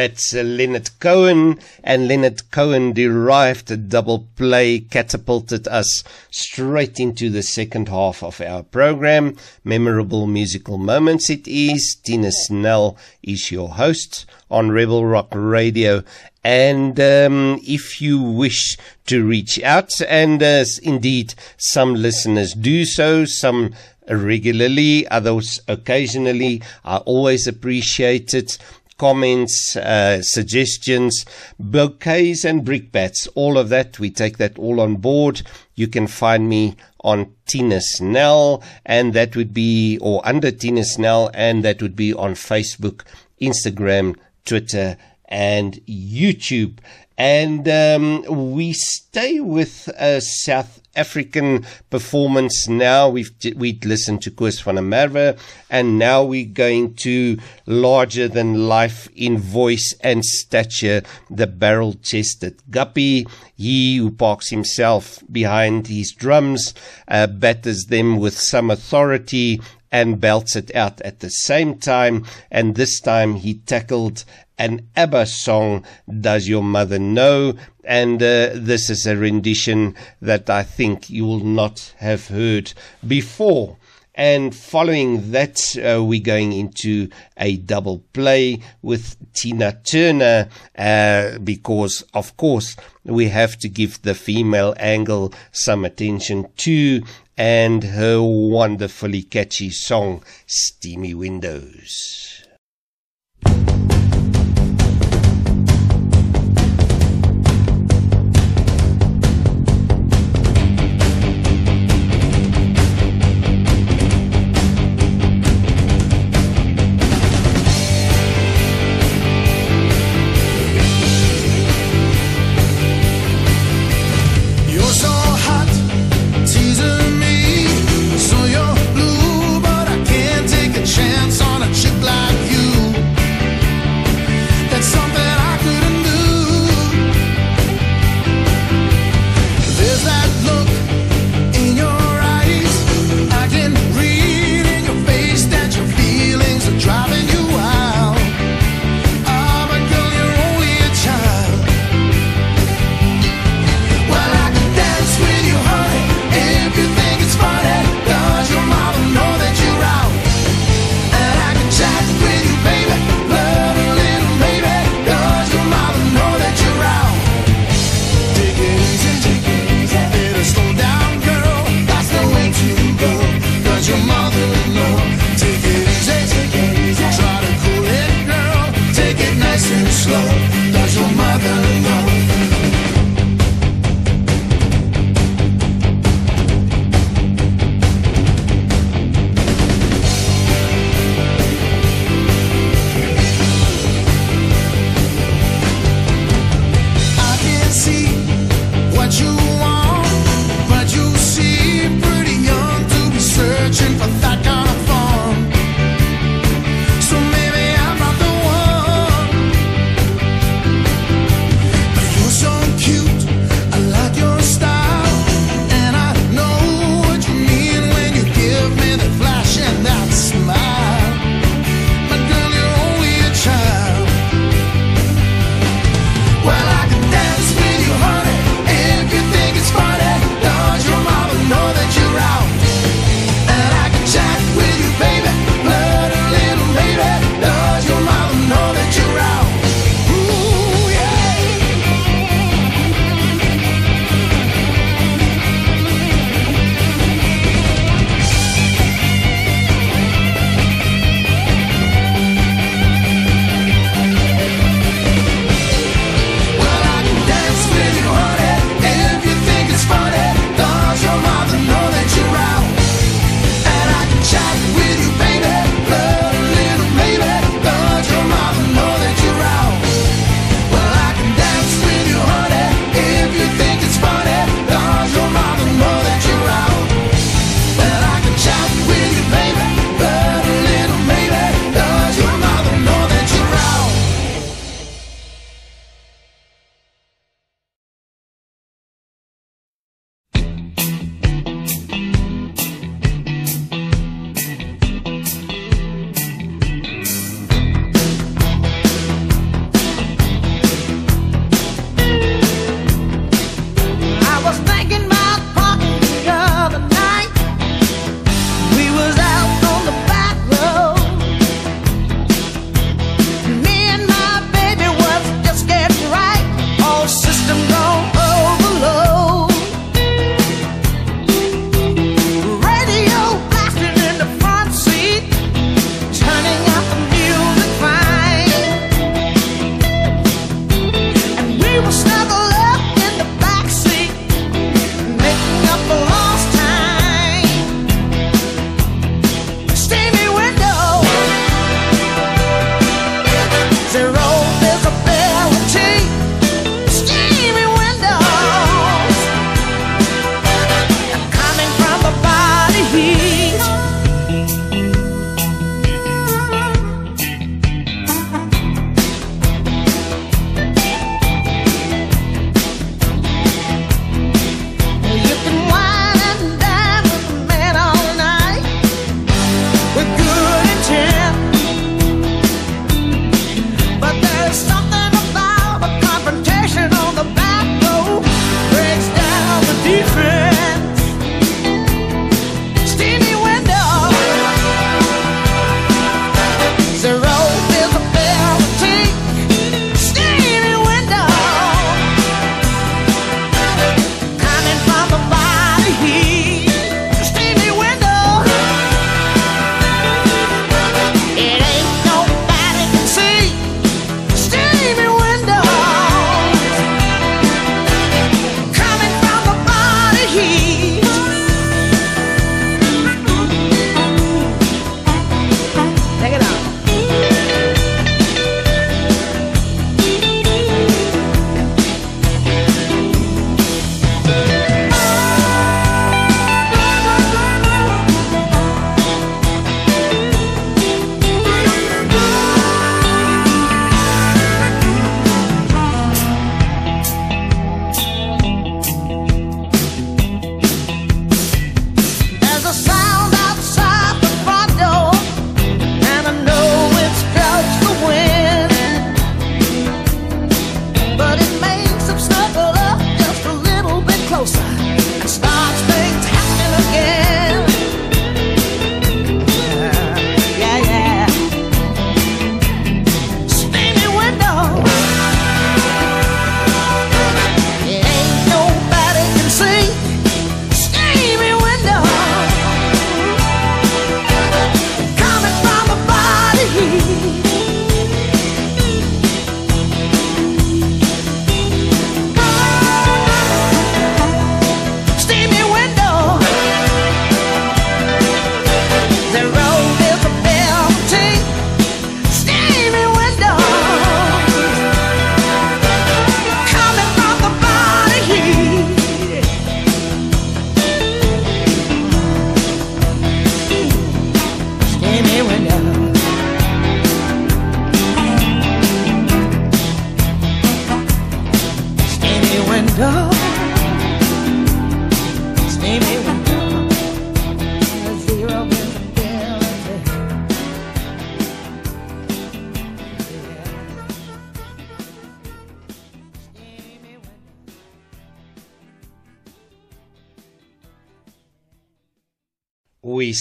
Uh, 0.00 0.42
Leonard 0.42 0.90
Cohen, 0.98 1.58
and 1.84 2.08
Leonard 2.08 2.50
Cohen 2.50 2.92
derived 2.92 3.70
a 3.70 3.76
double 3.76 4.26
play, 4.36 4.80
catapulted 4.80 5.68
us 5.68 6.02
straight 6.30 6.98
into 6.98 7.28
the 7.28 7.42
second 7.42 7.88
half 7.88 8.22
of 8.22 8.40
our 8.40 8.62
program. 8.62 9.36
Memorable 9.64 10.26
musical 10.26 10.78
moments 10.78 11.28
it 11.28 11.46
is. 11.46 11.96
Tina 12.02 12.32
Snell 12.32 12.96
is 13.22 13.50
your 13.50 13.68
host 13.68 14.26
on 14.50 14.70
Rebel 14.70 15.04
Rock 15.04 15.28
Radio. 15.32 16.02
And 16.42 16.98
um, 16.98 17.60
if 17.62 18.00
you 18.00 18.20
wish 18.22 18.78
to 19.06 19.26
reach 19.26 19.62
out, 19.62 19.92
and 20.08 20.42
uh, 20.42 20.64
indeed 20.82 21.34
some 21.58 21.94
listeners 21.94 22.54
do 22.54 22.84
so, 22.86 23.26
some 23.26 23.74
regularly, 24.08 25.06
others 25.08 25.60
occasionally, 25.68 26.62
I 26.84 26.96
always 26.98 27.46
appreciate 27.46 28.34
it 28.34 28.58
comments, 29.00 29.76
uh, 29.76 30.20
suggestions, 30.20 31.24
bouquets 31.58 32.44
and 32.44 32.66
brickbats, 32.66 33.26
all 33.34 33.56
of 33.56 33.70
that. 33.70 33.98
We 33.98 34.10
take 34.10 34.36
that 34.36 34.58
all 34.58 34.78
on 34.78 34.96
board. 34.96 35.40
You 35.74 35.88
can 35.88 36.06
find 36.06 36.50
me 36.50 36.76
on 37.02 37.32
Tina 37.46 37.80
Snell 37.80 38.62
and 38.84 39.14
that 39.14 39.34
would 39.36 39.54
be, 39.54 39.96
or 40.02 40.20
under 40.22 40.50
Tina 40.50 40.84
Snell 40.84 41.30
and 41.32 41.64
that 41.64 41.80
would 41.80 41.96
be 41.96 42.12
on 42.12 42.34
Facebook, 42.34 43.04
Instagram, 43.40 44.16
Twitter 44.44 44.98
and 45.30 45.80
YouTube. 45.86 46.76
And 47.20 47.68
um, 47.68 48.54
we 48.54 48.72
stay 48.72 49.40
with 49.40 49.88
a 49.98 50.22
South 50.22 50.80
African 50.96 51.66
performance 51.90 52.66
now. 52.66 53.10
We've 53.10 53.30
we'd 53.56 53.84
listened 53.84 54.22
to 54.22 54.30
Koos 54.30 54.60
van 54.60 54.76
der 54.76 55.36
and 55.68 55.98
now 55.98 56.24
we're 56.24 56.46
going 56.46 56.94
to 56.94 57.36
larger 57.66 58.26
than 58.26 58.66
life 58.66 59.06
in 59.14 59.36
voice 59.36 59.94
and 60.00 60.24
stature, 60.24 61.02
the 61.28 61.46
barrel-chested 61.46 62.62
guppy. 62.70 63.26
He 63.54 63.98
who 63.98 64.12
parks 64.12 64.48
himself 64.48 65.22
behind 65.30 65.88
his 65.88 66.12
drums, 66.12 66.72
uh, 67.06 67.26
batters 67.26 67.84
them 67.90 68.16
with 68.16 68.38
some 68.38 68.70
authority, 68.70 69.60
and 69.92 70.20
belts 70.20 70.56
it 70.56 70.74
out 70.74 71.00
at 71.02 71.20
the 71.20 71.30
same 71.30 71.78
time. 71.78 72.24
And 72.50 72.74
this 72.74 73.00
time 73.00 73.34
he 73.36 73.54
tackled 73.54 74.24
an 74.58 74.88
ABBA 74.96 75.26
song, 75.26 75.84
Does 76.20 76.48
Your 76.48 76.62
Mother 76.62 76.98
Know? 76.98 77.54
And 77.84 78.22
uh, 78.22 78.50
this 78.54 78.90
is 78.90 79.06
a 79.06 79.16
rendition 79.16 79.96
that 80.20 80.50
I 80.50 80.62
think 80.62 81.10
you 81.10 81.24
will 81.24 81.44
not 81.44 81.94
have 81.98 82.28
heard 82.28 82.72
before. 83.06 83.78
And 84.14 84.54
following 84.54 85.30
that, 85.30 85.76
uh, 85.78 86.04
we're 86.04 86.20
going 86.20 86.52
into 86.52 87.08
a 87.38 87.56
double 87.56 88.00
play 88.12 88.60
with 88.82 89.16
Tina 89.32 89.80
Turner, 89.82 90.48
uh, 90.76 91.38
because 91.38 92.04
of 92.12 92.36
course 92.36 92.76
we 93.04 93.28
have 93.28 93.56
to 93.60 93.68
give 93.68 94.02
the 94.02 94.14
female 94.14 94.74
angle 94.78 95.32
some 95.52 95.86
attention 95.86 96.48
too, 96.56 97.02
and 97.40 97.82
her 97.84 98.20
wonderfully 98.20 99.22
catchy 99.22 99.70
song, 99.70 100.22
Steamy 100.46 101.14
Windows. 101.14 102.29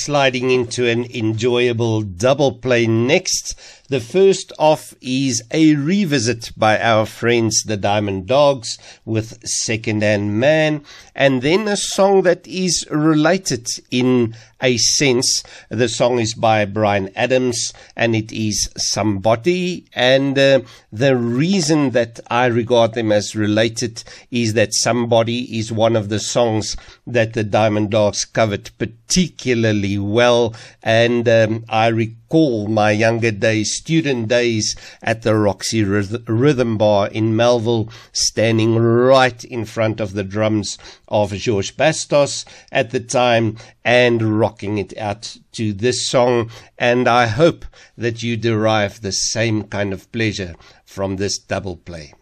Sliding 0.09 0.49
into 0.49 0.87
an 0.87 1.05
enjoyable 1.13 2.01
double 2.01 2.51
play 2.51 2.87
next. 2.87 3.53
The 3.89 3.99
first 3.99 4.51
off 4.57 4.95
is 5.01 5.43
a 5.51 5.75
revisit 5.75 6.49
by 6.57 6.79
our 6.79 7.05
friends 7.05 7.61
the 7.63 7.77
Diamond 7.77 8.25
Dogs 8.25 8.79
with 9.05 9.37
Second 9.47 10.01
Hand 10.01 10.39
Man, 10.39 10.83
and 11.13 11.43
then 11.43 11.67
a 11.67 11.77
song 11.77 12.23
that 12.23 12.47
is 12.47 12.87
related 12.89 13.67
in 13.91 14.35
a 14.61 14.77
sense. 14.77 15.43
The 15.69 15.89
song 15.89 16.19
is 16.19 16.33
by 16.33 16.65
Bryan 16.65 17.09
Adams 17.15 17.73
and 17.95 18.15
it 18.15 18.31
is 18.31 18.69
Somebody. 18.77 19.85
And 19.93 20.37
uh, 20.37 20.61
the 20.91 21.15
reason 21.15 21.91
that 21.91 22.19
I 22.29 22.45
regard 22.45 22.93
them 22.93 23.11
as 23.11 23.35
related 23.35 24.03
is 24.31 24.53
that 24.53 24.73
Somebody 24.73 25.57
is 25.57 25.71
one 25.71 25.95
of 25.95 26.09
the 26.09 26.19
songs 26.19 26.75
that 27.07 27.33
the 27.33 27.43
Diamond 27.43 27.91
Dogs 27.91 28.25
covered 28.25 28.71
particularly 28.77 29.97
well. 29.97 30.55
And 30.83 31.27
um, 31.27 31.65
I 31.69 31.87
recall 31.87 32.67
my 32.67 32.91
younger 32.91 33.31
days, 33.31 33.75
student 33.75 34.27
days 34.27 34.75
at 35.01 35.23
the 35.23 35.35
Roxy 35.35 35.83
Rhythm 35.83 36.77
Bar 36.77 37.07
in 37.07 37.35
Melville, 37.35 37.89
standing 38.11 38.77
right 38.77 39.43
in 39.43 39.65
front 39.65 39.99
of 39.99 40.13
the 40.13 40.23
drums 40.23 40.77
of 41.07 41.33
George 41.33 41.75
Bastos 41.75 42.45
at 42.71 42.91
the 42.91 42.99
time 42.99 43.57
and 43.89 44.39
rocking 44.39 44.77
it 44.77 44.95
out 44.99 45.35
to 45.51 45.73
this 45.73 46.07
song. 46.07 46.51
And 46.77 47.07
I 47.07 47.25
hope 47.25 47.65
that 47.97 48.21
you 48.21 48.37
derive 48.37 49.01
the 49.01 49.11
same 49.11 49.63
kind 49.63 49.93
of 49.93 50.11
pleasure 50.11 50.53
from 50.85 51.15
this 51.15 51.39
double 51.39 51.75
play. 51.75 52.13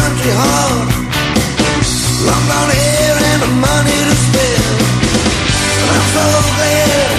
Country 0.00 0.32
heart. 0.32 0.88
Long 2.26 2.42
blonde 2.48 2.72
hair 2.80 3.14
and 3.30 3.40
the 3.44 3.52
money 3.68 3.98
to 4.08 4.14
spare. 4.24 4.76
And 5.80 5.88
I'm 5.96 6.06
so 6.16 6.26
glad 6.56 7.10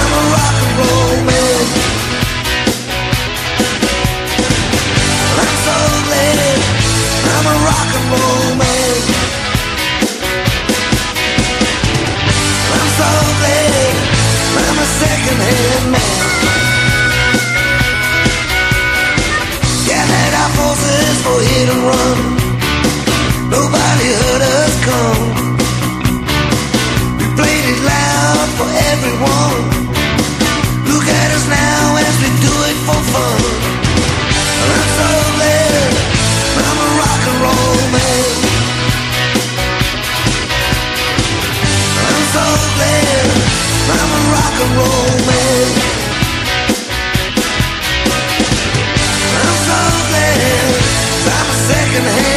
I'm 0.00 0.12
a 0.20 0.22
rock 0.34 0.56
and 0.64 0.74
roll 0.80 1.16
man. 1.28 1.64
I'm 5.42 5.56
so 5.66 5.76
glad 6.06 6.38
I'm 7.34 7.46
a 7.52 7.56
rock 7.68 7.90
and 7.98 8.06
roll 8.12 8.48
man. 8.62 8.96
I'm 12.76 12.88
so 13.00 13.10
glad 13.40 13.94
I'm 14.68 14.78
a 14.84 14.88
second-hand 15.02 15.84
man. 15.94 16.73
For 21.24 21.40
hit 21.40 21.68
and 21.72 21.82
run. 21.88 22.18
Nobody 23.48 24.08
heard 24.20 24.42
us 24.60 24.74
come. 24.84 25.24
We 27.18 27.24
played 27.38 27.64
it 27.72 27.80
loud 27.92 28.48
for 28.58 28.68
everyone. 28.92 29.62
Look 30.90 31.06
at 31.08 31.28
us 31.36 31.46
now 31.48 31.96
as 32.06 32.14
we 32.22 32.28
do 32.44 32.54
it 32.70 32.78
for 32.86 33.00
fun. 33.12 33.40
I'm 34.74 34.88
so 35.00 35.10
glad 35.36 35.92
I'm 36.68 36.78
a 36.86 36.90
rock 37.00 37.22
and 37.30 37.38
roll 37.44 37.80
man. 37.96 38.32
I'm 42.12 42.24
so 42.36 42.46
glad 42.76 43.24
I'm 43.96 44.10
a 44.18 44.22
rock 44.36 44.56
and 44.64 44.72
roll 44.76 45.16
man. 45.30 45.73
Second 51.66 52.04
hand 52.04 52.33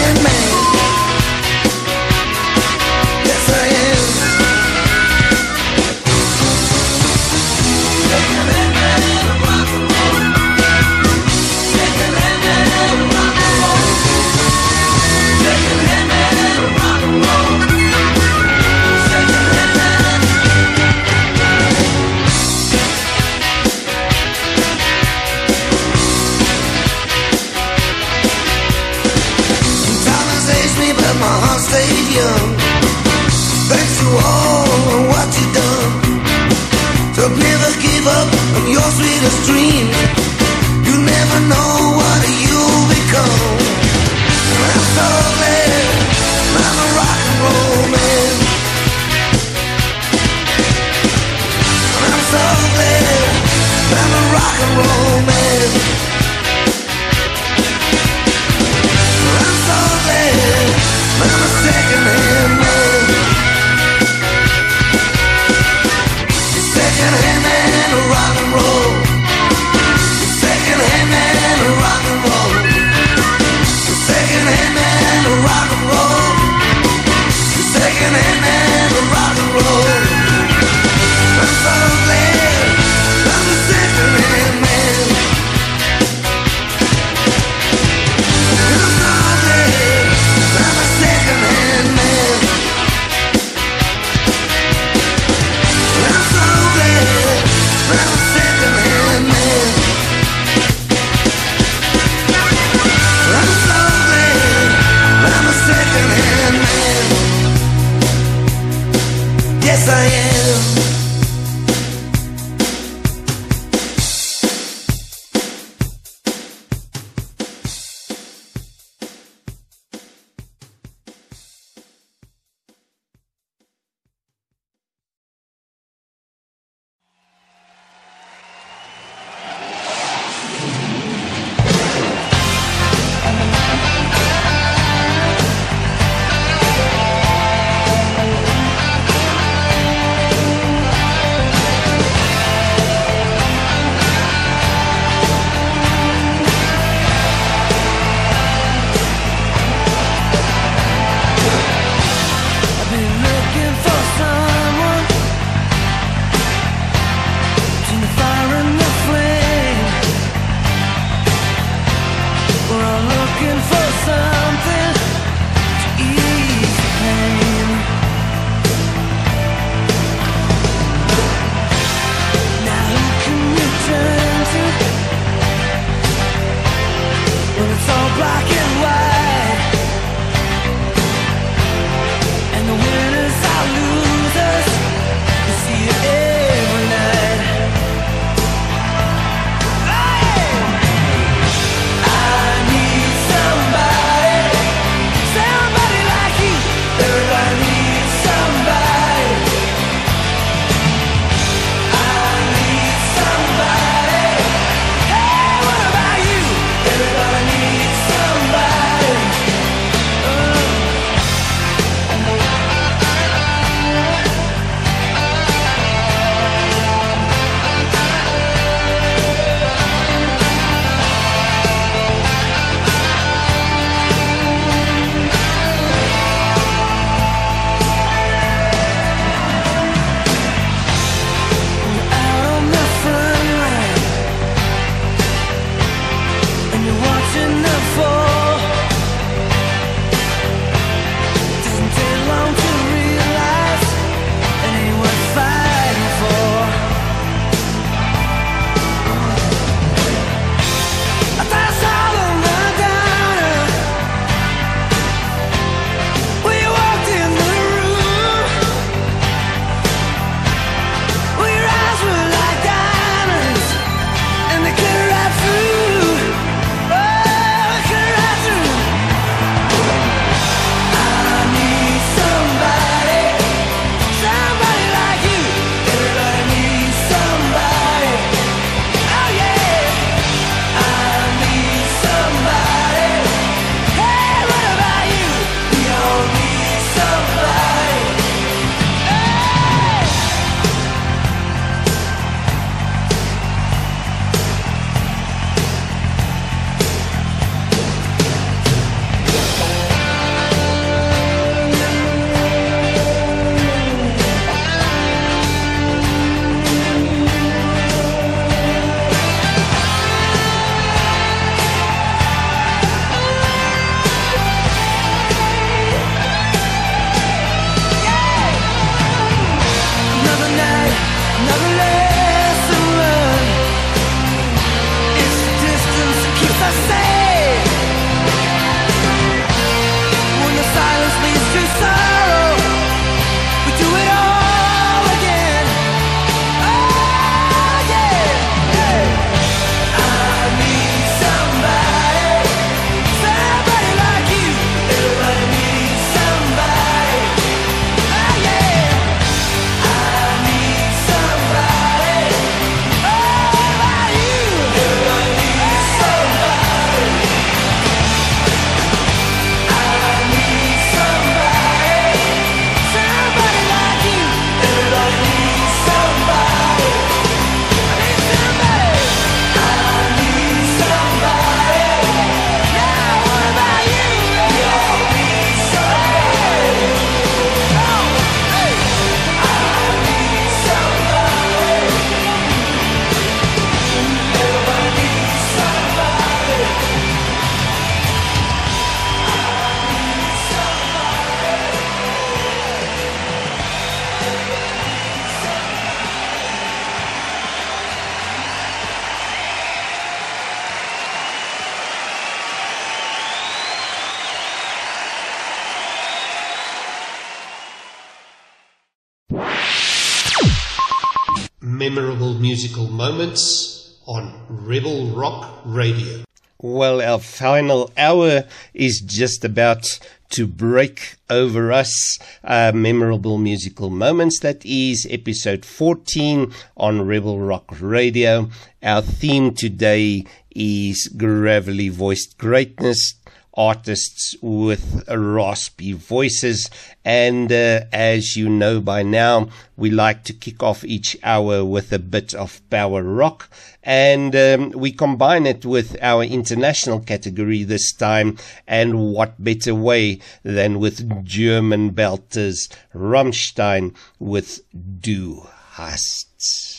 memorable 411.77 412.33
musical 412.33 412.87
moments 412.87 413.99
on 414.07 414.33
Rebel 414.49 415.11
Rock 415.11 415.61
Radio. 415.63 416.23
Well, 416.59 417.01
our 417.01 417.19
final 417.19 417.91
hour 417.95 418.45
is 418.73 418.99
just 418.99 419.45
about 419.45 419.85
to 420.31 420.47
break 420.47 421.17
over 421.29 421.71
us. 421.71 422.17
Uh, 422.43 422.71
memorable 422.73 423.37
musical 423.37 423.91
moments. 423.91 424.39
That 424.39 424.65
is 424.65 425.05
episode 425.09 425.65
14 425.65 426.51
on 426.77 427.05
Rebel 427.05 427.39
Rock 427.39 427.79
Radio. 427.79 428.49
Our 428.81 429.03
theme 429.03 429.53
today 429.53 430.25
is 430.55 431.07
gravelly 431.15 431.89
voiced 431.89 432.39
greatness 432.39 433.13
artists 433.57 434.35
with 434.41 435.03
raspy 435.09 435.91
voices. 435.91 436.69
And 437.03 437.51
uh, 437.51 437.81
as 437.91 438.37
you 438.37 438.47
know 438.47 438.79
by 438.79 439.03
now, 439.03 439.49
we 439.75 439.89
like 439.89 440.23
to 440.25 440.33
kick 440.33 440.61
off 440.61 440.85
each 440.85 441.17
hour 441.23 441.65
with 441.65 441.91
a 441.91 441.99
bit 441.99 442.33
of 442.33 442.61
power 442.69 443.01
rock. 443.01 443.49
And 443.81 444.35
um, 444.35 444.71
we 444.71 444.91
combine 444.91 445.47
it 445.47 445.65
with 445.65 445.97
our 446.01 446.23
international 446.23 446.99
category 446.99 447.63
this 447.63 447.91
time. 447.93 448.37
And 448.67 449.11
what 449.13 449.43
better 449.43 449.73
way 449.73 450.19
than 450.43 450.79
with 450.79 451.25
German 451.25 451.91
belters 451.91 452.71
Rammstein 452.93 453.95
with 454.19 454.61
Du 455.01 455.47
hast. 455.71 456.76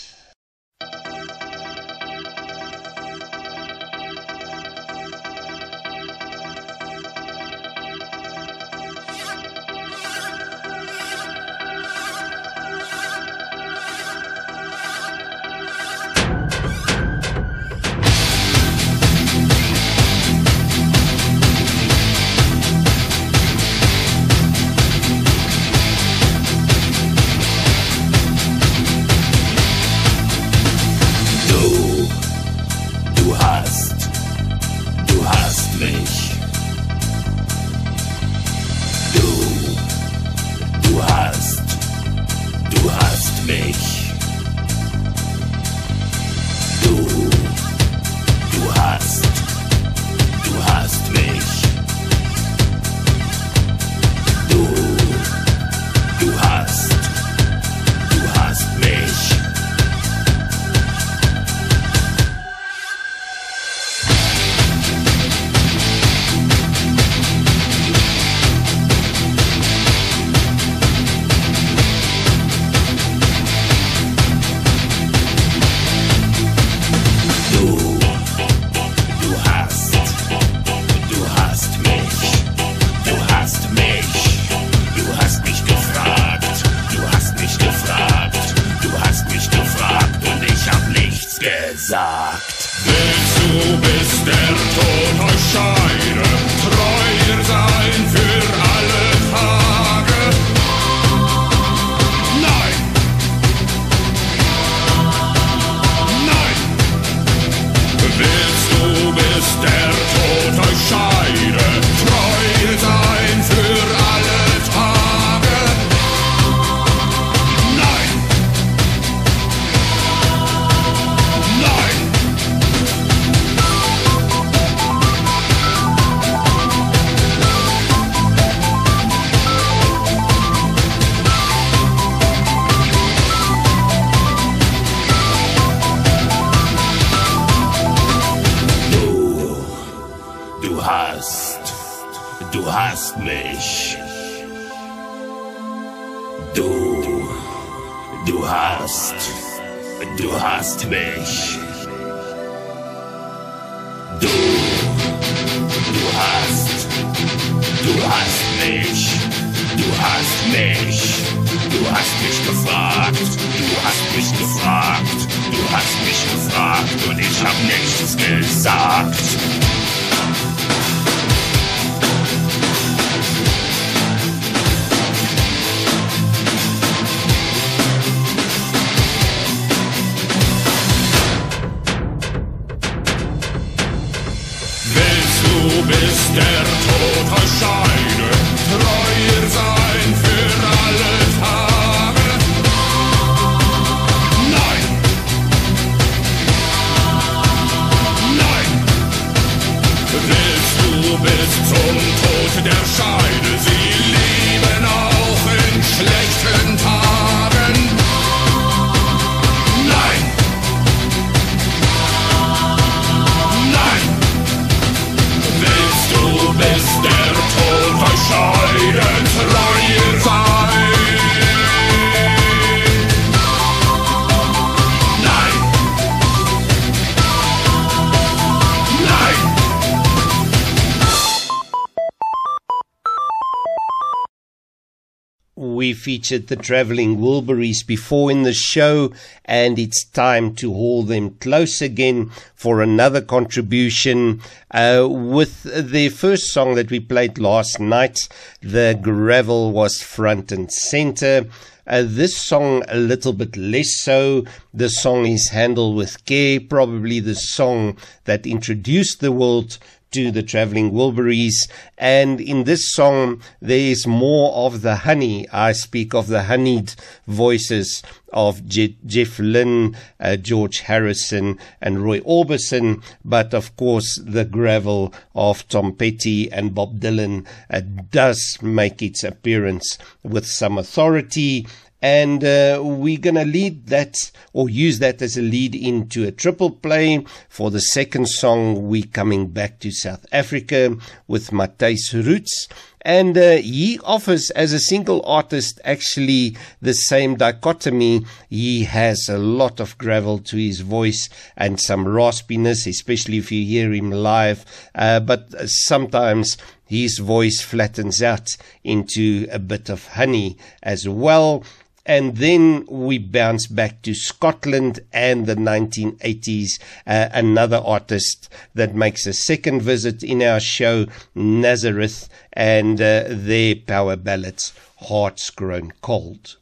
Featured 236.19 236.49
the 236.49 236.57
traveling 236.57 237.19
Wilburys 237.19 237.87
before 237.87 238.29
in 238.29 238.43
the 238.43 238.53
show, 238.53 239.13
and 239.45 239.79
it's 239.79 240.05
time 240.05 240.53
to 240.53 240.73
haul 240.73 241.05
them 241.05 241.31
close 241.37 241.81
again 241.81 242.29
for 242.57 242.83
another 242.83 243.21
contribution 243.21 244.43
uh, 244.73 245.07
with 245.09 245.63
the 245.63 246.09
first 246.09 246.53
song 246.53 246.75
that 246.75 246.91
we 246.91 246.99
played 246.99 247.39
last 247.39 247.79
night. 247.79 248.29
The 248.61 248.99
gravel 249.01 249.71
was 249.71 250.03
front 250.03 250.51
and 250.51 250.73
center. 250.73 251.47
Uh, 251.87 252.03
this 252.05 252.37
song 252.37 252.83
a 252.89 252.97
little 252.97 253.33
bit 253.33 253.57
less 253.57 254.01
so. 254.01 254.45
The 254.75 254.89
song 254.89 255.25
is 255.25 255.51
handled 255.51 255.97
with 255.97 256.25
care, 256.27 256.59
probably 256.59 257.21
the 257.21 257.37
song 257.37 257.97
that 258.25 258.45
introduced 258.45 259.21
the 259.21 259.31
world 259.31 259.79
to 260.11 260.31
the 260.31 260.43
traveling 260.43 260.93
Wilburys. 260.93 261.69
And 261.97 262.41
in 262.41 262.65
this 262.65 262.93
song, 262.93 263.43
there 263.61 263.79
is 263.79 264.07
more 264.07 264.53
of 264.55 264.83
the 264.83 264.97
honey. 264.97 265.49
I 265.51 265.73
speak 265.73 266.15
of 266.15 266.29
the 266.29 266.45
honeyed 266.45 266.95
voices 267.27 268.03
of 268.33 268.67
Je- 268.67 268.97
Jeff 269.07 269.39
Lynne, 269.39 269.97
uh, 270.21 270.37
George 270.37 270.81
Harrison, 270.81 271.59
and 271.81 272.03
Roy 272.05 272.21
Orbison, 272.21 273.03
but 273.25 273.55
of 273.55 273.75
course 273.77 274.21
the 274.23 274.45
gravel 274.45 275.15
of 275.35 275.67
Tom 275.69 275.95
Petty 275.95 276.51
and 276.53 276.75
Bob 276.75 277.01
Dylan 277.01 277.47
uh, 277.71 277.81
does 278.11 278.59
make 278.61 279.03
its 279.03 279.25
appearance 279.25 279.99
with 280.23 280.47
some 280.47 280.79
authority 280.79 281.67
and 282.01 282.45
uh, 282.45 282.81
we're 282.83 283.19
going 283.19 283.35
to 283.35 283.45
lead 283.45 283.87
that 283.87 284.31
or 284.53 284.69
use 284.69 285.01
that 285.01 285.21
as 285.21 285.37
a 285.37 285.43
lead 285.43 285.75
into 285.75 286.25
a 286.25 286.31
triple 286.31 286.71
play. 286.71 287.25
For 287.49 287.71
the 287.71 287.81
second 287.81 288.29
song, 288.29 288.89
we're 288.89 289.03
coming 289.13 289.49
back 289.49 289.81
to 289.81 289.91
South 289.91 290.25
Africa 290.31 290.97
with 291.27 291.51
Mathys 291.51 292.13
Roets. 292.15 292.69
And 293.03 293.39
uh, 293.39 293.57
he 293.57 293.99
offers, 294.05 294.51
as 294.51 294.73
a 294.73 294.79
single 294.79 295.25
artist, 295.25 295.81
actually 295.85 296.57
the 296.83 296.93
same 296.93 297.37
dichotomy. 297.37 298.27
He 298.51 298.85
has 298.85 299.29
a 299.29 299.39
lot 299.39 299.81
of 299.81 299.97
gravel 299.99 300.39
to 300.41 300.57
his 300.57 300.81
voice 300.81 301.29
and 301.57 301.81
some 301.81 302.05
raspiness, 302.05 302.87
especially 302.87 303.39
if 303.39 303.51
you 303.51 303.65
hear 303.65 303.93
him 303.93 304.11
live. 304.11 304.65
Uh, 304.95 305.21
but 305.21 305.69
sometimes 305.69 306.59
his 306.85 307.19
voice 307.19 307.61
flattens 307.61 308.23
out 308.23 308.57
into 308.83 309.47
a 309.51 309.59
bit 309.59 309.89
of 309.89 310.09
honey 310.09 310.57
as 310.83 311.09
well 311.09 311.63
and 312.09 312.39
then 312.39 312.87
we 312.89 313.19
bounce 313.19 313.67
back 313.67 314.01
to 314.01 314.15
Scotland 314.15 315.01
and 315.13 315.45
the 315.47 315.55
1980s. 315.55 316.81
Uh, 317.07 317.29
another 317.33 317.77
artist 317.85 318.49
that 318.75 318.95
makes 318.95 319.27
a 319.27 319.35
second 319.35 319.83
visit 319.83 320.23
in 320.23 320.43
our 320.43 320.59
show, 320.59 321.05
Nazareth, 321.35 322.31
and 322.55 322.99
uh, 323.01 323.25
their 323.29 323.75
power 323.77 324.17
ballads, 324.17 324.73
Hearts 324.97 325.51
Grown 325.51 325.93
Cold. 326.01 326.57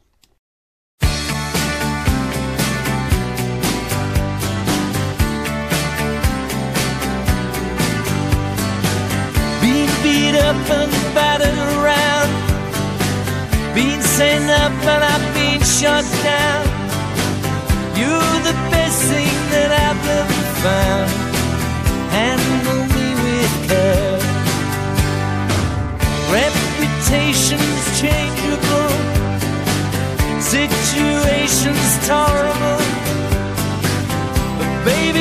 Beat 10.03 10.35
up 10.35 10.69
and 10.69 10.91
battered 11.15 11.57
around. 11.57 12.47
Being 13.73 14.01
sent 14.01 14.49
up 14.49 14.71
and 14.71 15.33
been 15.33 15.36
shut 15.67 16.05
down. 16.23 16.65
You're 17.99 18.39
the 18.49 18.55
best 18.71 18.99
thing 19.11 19.35
that 19.53 19.69
I've 19.85 20.03
ever 20.19 20.41
found. 20.63 21.09
Handle 22.15 22.83
me 22.95 23.07
with 23.25 23.53
care. 23.67 24.19
Reputation's 26.39 27.85
changeable. 27.99 28.93
Situation's 30.39 31.91
tolerable. 32.07 32.83
But 34.57 34.71
baby, 34.85 35.16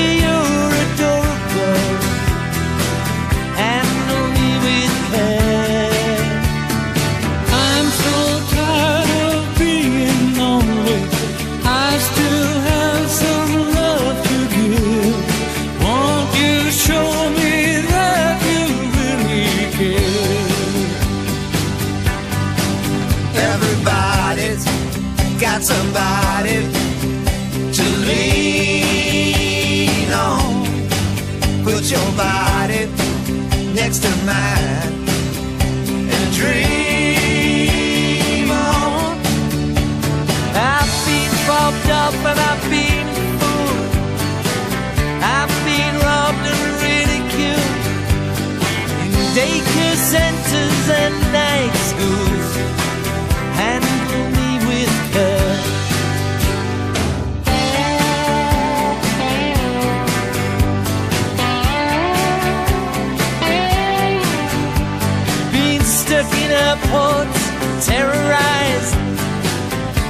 terrorized 67.86 68.96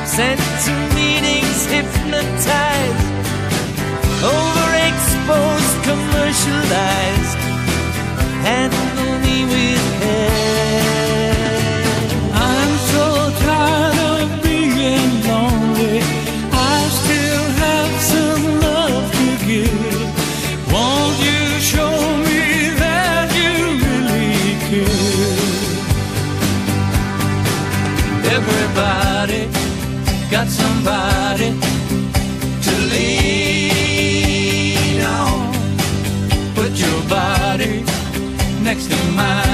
sent 0.07 0.41
to 0.65 0.73
meetings 0.95 1.67
hypnotized, 1.67 3.07
overexposed, 4.33 5.77
commercialized. 5.85 7.37
Handle 8.49 9.19
me 9.25 9.45
with 9.45 10.01
care. 10.01 10.46
Next 39.17 39.46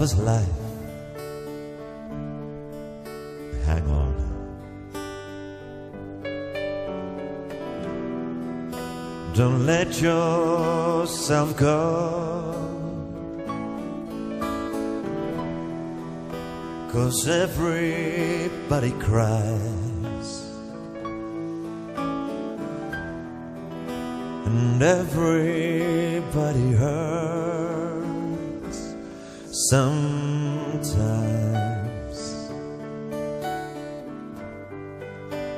his 0.00 0.16
life, 0.16 0.48
hang 3.66 3.86
on. 3.90 4.12
Don't 9.34 9.64
let 9.66 10.00
yourself 10.00 11.56
go. 11.56 12.62
Cause 16.92 17.26
everybody 17.26 18.90
cries 18.92 20.42
And 24.44 24.82
everybody 24.82 26.72
hurts 26.72 27.91
Sometimes. 29.72 30.98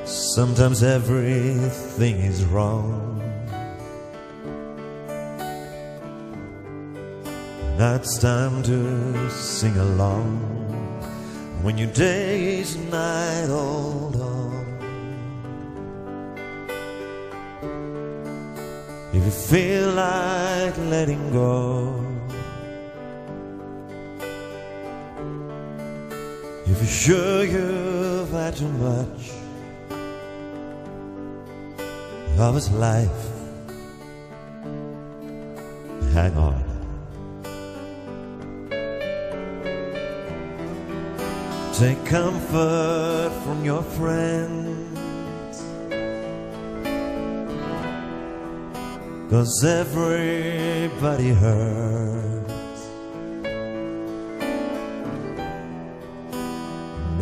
Sometimes 0.05 0.85
everything 0.85 2.17
is 2.19 2.45
wrong. 2.45 3.19
Now 7.77 7.97
it's 7.97 8.17
time 8.19 8.63
to 8.63 9.31
sing 9.31 9.77
along. 9.79 10.39
When 11.65 11.77
your 11.77 11.91
day 11.91 12.61
is 12.61 12.77
night 12.77 13.49
hold 13.49 14.15
on. 14.21 14.65
If 19.13 19.25
you 19.25 19.31
feel 19.33 19.91
like 19.91 20.79
letting 20.79 21.33
go, 21.33 22.14
if 26.67 26.79
you're 26.79 26.87
sure 26.87 27.45
you've 27.45 28.31
had 28.31 28.57
too 28.57 28.69
much 28.69 29.33
of 32.39 32.55
his 32.55 32.71
life, 32.73 33.11
hang 36.13 36.37
on. 36.37 36.65
Take 41.75 42.05
comfort 42.07 43.33
from 43.45 43.65
your 43.65 43.83
friends. 43.83 44.99
Cause 49.29 49.65
everybody 49.65 51.31
hurts. 51.31 52.34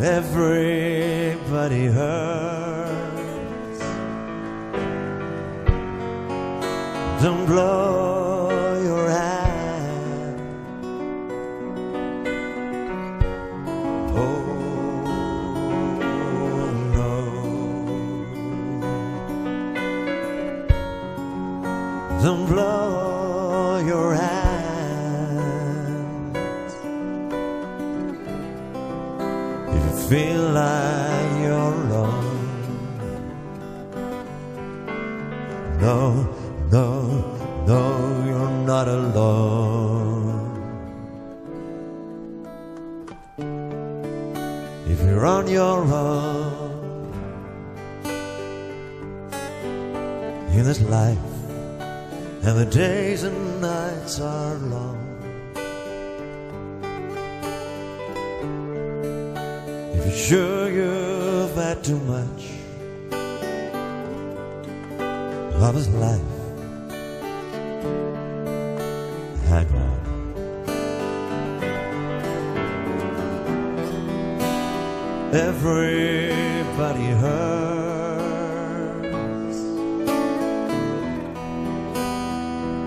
Everybody 0.03 1.85
hurts. 1.85 3.79
Don't 7.23 7.45
blow 7.45 8.02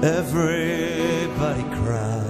Everybody 0.07 1.65
cries. 1.83 2.23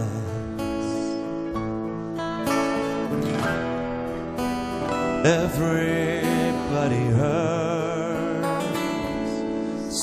Everybody 5.27 7.05
hurts 7.21 8.65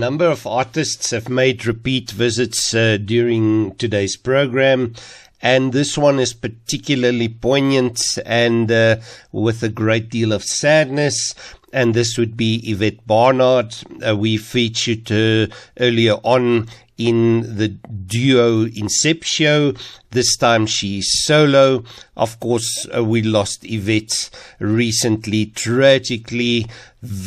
number 0.06 0.26
of 0.26 0.46
artists 0.46 1.10
have 1.10 1.28
made 1.28 1.66
repeat 1.66 2.12
visits 2.12 2.72
uh, 2.72 2.96
during 2.96 3.74
today's 3.74 4.16
program, 4.16 4.94
and 5.42 5.72
this 5.72 5.98
one 5.98 6.20
is 6.20 6.32
particularly 6.32 7.28
poignant 7.28 8.00
and 8.24 8.70
uh, 8.70 8.94
with 9.32 9.64
a 9.64 9.68
great 9.68 10.08
deal 10.08 10.32
of 10.32 10.44
sadness. 10.44 11.34
And 11.72 11.92
this 11.92 12.16
would 12.18 12.36
be 12.36 12.62
Yvette 12.70 13.04
Barnard. 13.04 13.74
Uh, 14.06 14.16
we 14.16 14.36
featured 14.36 15.08
her 15.08 15.48
earlier 15.80 16.14
on 16.22 16.68
in 16.98 17.56
the 17.56 17.68
duo 17.68 18.66
Inceptio. 18.66 19.78
This 20.10 20.36
time 20.36 20.66
she's 20.66 21.08
solo. 21.22 21.84
Of 22.16 22.40
course, 22.40 22.86
uh, 22.94 23.04
we 23.04 23.22
lost 23.22 23.64
Yvette 23.64 24.30
recently, 24.58 25.46
tragically, 25.46 26.66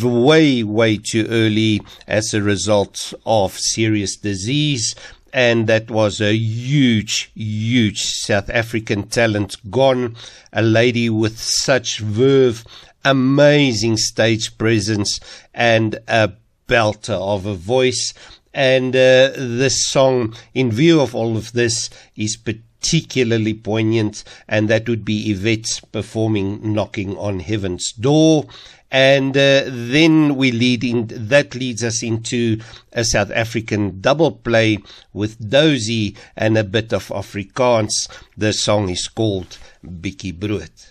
way, 0.04 0.64
way 0.64 0.98
too 0.98 1.28
early 1.30 1.82
as 2.08 2.34
a 2.34 2.42
result 2.42 3.14
of 3.26 3.54
serious 3.54 4.16
disease. 4.16 4.96
And 5.32 5.68
that 5.68 5.92
was 5.92 6.20
a 6.20 6.34
huge, 6.34 7.32
huge 7.36 8.02
South 8.02 8.50
African 8.50 9.04
talent 9.04 9.56
gone. 9.70 10.16
A 10.52 10.64
lady 10.64 11.10
with 11.10 11.38
such 11.38 12.00
verve, 12.00 12.66
amazing 13.06 13.98
stage 13.98 14.58
presence, 14.58 15.20
and 15.54 16.00
a 16.08 16.32
belter 16.68 17.14
of 17.14 17.46
a 17.46 17.54
voice. 17.54 18.14
And 18.60 18.94
uh, 18.94 19.32
this 19.38 19.88
song, 19.88 20.36
in 20.54 20.70
view 20.70 21.00
of 21.00 21.16
all 21.16 21.38
of 21.38 21.54
this, 21.54 21.90
is 22.18 22.36
particularly 22.36 23.54
poignant, 23.54 24.26
and 24.50 24.68
that 24.68 24.90
would 24.90 25.06
be 25.06 25.32
Yvette 25.32 25.80
performing 25.94 26.74
Knocking 26.74 27.16
on 27.16 27.40
Heaven's 27.40 27.94
Door. 27.94 28.48
And 28.92 29.38
uh, 29.38 29.64
then 29.66 30.36
we 30.36 30.52
lead 30.52 30.84
in, 30.84 31.08
that 31.08 31.56
leads 31.56 31.86
us 31.86 32.04
into 32.04 32.60
a 32.92 33.06
South 33.06 33.32
African 33.32 34.02
double 34.02 34.34
play 34.34 34.80
with 35.14 35.40
Dozi 35.40 36.18
and 36.36 36.58
a 36.58 36.66
bit 36.66 36.92
of 36.92 37.08
Afrikaans. 37.08 38.10
The 38.36 38.52
song 38.52 38.90
is 38.90 39.08
called 39.08 39.58
Biki 39.86 40.38
Bruit. 40.38 40.89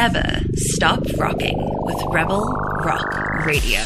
Never 0.00 0.40
stop 0.54 1.02
rocking 1.18 1.58
with 1.82 2.02
Rebel 2.08 2.46
Rock 2.86 3.44
Radio. 3.44 3.82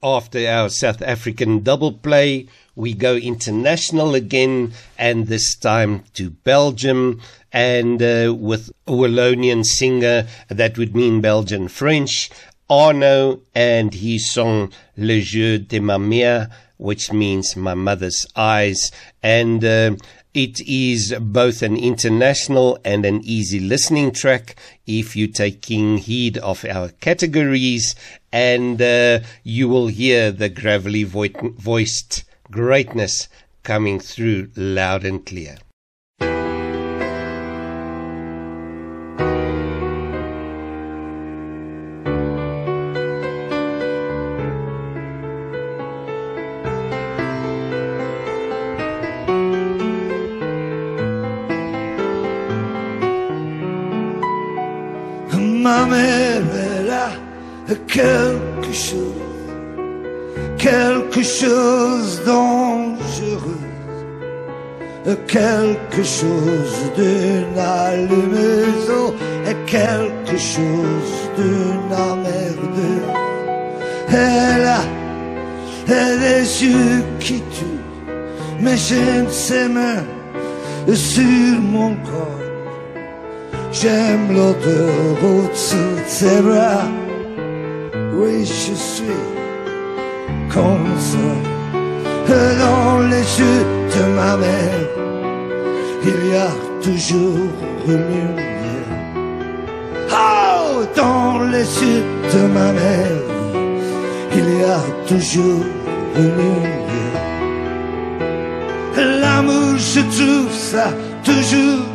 After 0.00 0.38
our 0.46 0.68
South 0.68 1.02
African 1.02 1.64
double 1.64 1.94
play, 1.94 2.46
we 2.76 2.94
go 2.94 3.16
international 3.16 4.14
again, 4.14 4.72
and 4.96 5.26
this 5.26 5.56
time 5.56 6.04
to 6.14 6.30
Belgium, 6.30 7.20
and 7.52 8.00
uh, 8.00 8.36
with 8.38 8.70
a 8.86 8.92
Wallonian 8.92 9.64
singer, 9.64 10.28
that 10.46 10.78
would 10.78 10.94
mean 10.94 11.20
Belgian 11.20 11.66
French, 11.66 12.30
Arno, 12.68 13.40
and 13.52 13.92
his 13.92 14.30
song 14.30 14.72
Les 14.96 15.34
Yeux 15.34 15.58
de 15.58 15.80
ma 15.80 15.96
Mère, 15.96 16.52
which 16.76 17.12
means 17.12 17.56
my 17.56 17.74
mother's 17.74 18.28
eyes, 18.36 18.92
and 19.24 19.64
uh, 19.64 19.96
it 20.34 20.60
is 20.60 21.14
both 21.20 21.62
an 21.62 21.76
international 21.76 22.78
and 22.84 23.04
an 23.04 23.20
easy 23.24 23.58
listening 23.58 24.12
track 24.12 24.56
if 24.86 25.16
you're 25.16 25.28
taking 25.28 25.98
heed 25.98 26.38
of 26.38 26.64
our 26.64 26.90
categories, 27.00 27.94
and 28.32 28.80
uh, 28.80 29.20
you 29.42 29.68
will 29.68 29.88
hear 29.88 30.30
the 30.30 30.48
gravelly 30.48 31.04
vo- 31.04 31.28
voiced 31.58 32.24
greatness 32.50 33.28
coming 33.62 33.98
through 33.98 34.50
loud 34.56 35.04
and 35.04 35.26
clear. 35.26 35.58
Chose 66.20 66.92
d'une 66.96 67.58
allumeuse 67.58 68.92
et 69.48 69.56
quelque 69.66 70.36
chose 70.36 71.14
d'une 71.36 71.92
emmerdeuse. 72.08 73.10
Elle 74.08 74.66
a, 74.66 74.82
elle 75.88 76.18
des 76.18 76.64
yeux 76.64 77.02
qui 77.20 77.36
tuent, 77.54 77.84
mais 78.60 78.76
j'aime 78.76 79.30
ses 79.30 79.68
mains 79.68 80.04
sur 80.92 81.60
mon 81.74 81.94
corps. 82.08 82.40
J'aime 83.72 84.26
l'odeur 84.34 85.16
au-dessous 85.22 85.94
de 86.04 86.08
ses 86.08 86.40
bras. 86.42 86.88
Oui, 88.14 88.44
je 88.44 88.74
suis 88.74 89.22
comme 90.52 90.94
ça. 90.98 91.30
Dans 92.28 93.00
les 93.08 93.26
yeux 93.40 93.64
de 93.94 94.02
ma 94.14 94.36
mère, 94.36 94.86
il 96.02 96.32
y 96.32 96.36
a 96.36 96.50
toujours 96.82 97.48
une 97.86 98.04
lumière. 98.12 98.90
Oh, 100.10 100.84
dans 100.96 101.38
les 101.52 101.66
yeux 101.82 102.04
de 102.32 102.40
ma 102.46 102.72
mère, 102.72 103.20
il 104.32 104.60
y 104.60 104.64
a 104.64 104.80
toujours 105.06 105.64
une 106.16 106.32
lumière. 106.40 106.80
L'amour, 109.20 109.76
je 109.78 110.00
trouve 110.00 110.52
ça 110.52 110.88
toujours 111.24 111.86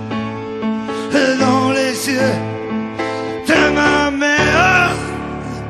dans 1.39 1.71
les 1.71 1.93
yeux 2.09 2.35
de 3.47 3.59
ma 3.73 4.11
mère, 4.11 4.95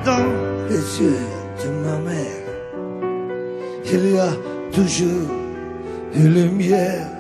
dans 0.06 0.28
les 0.70 1.02
yeux 1.02 1.28
de 1.64 1.70
ma 1.84 1.98
mère, 2.00 2.46
il 3.86 4.14
y 4.14 4.20
a 4.20 4.32
toujours 4.72 5.30
une 6.16 6.34
lumière. 6.34 7.15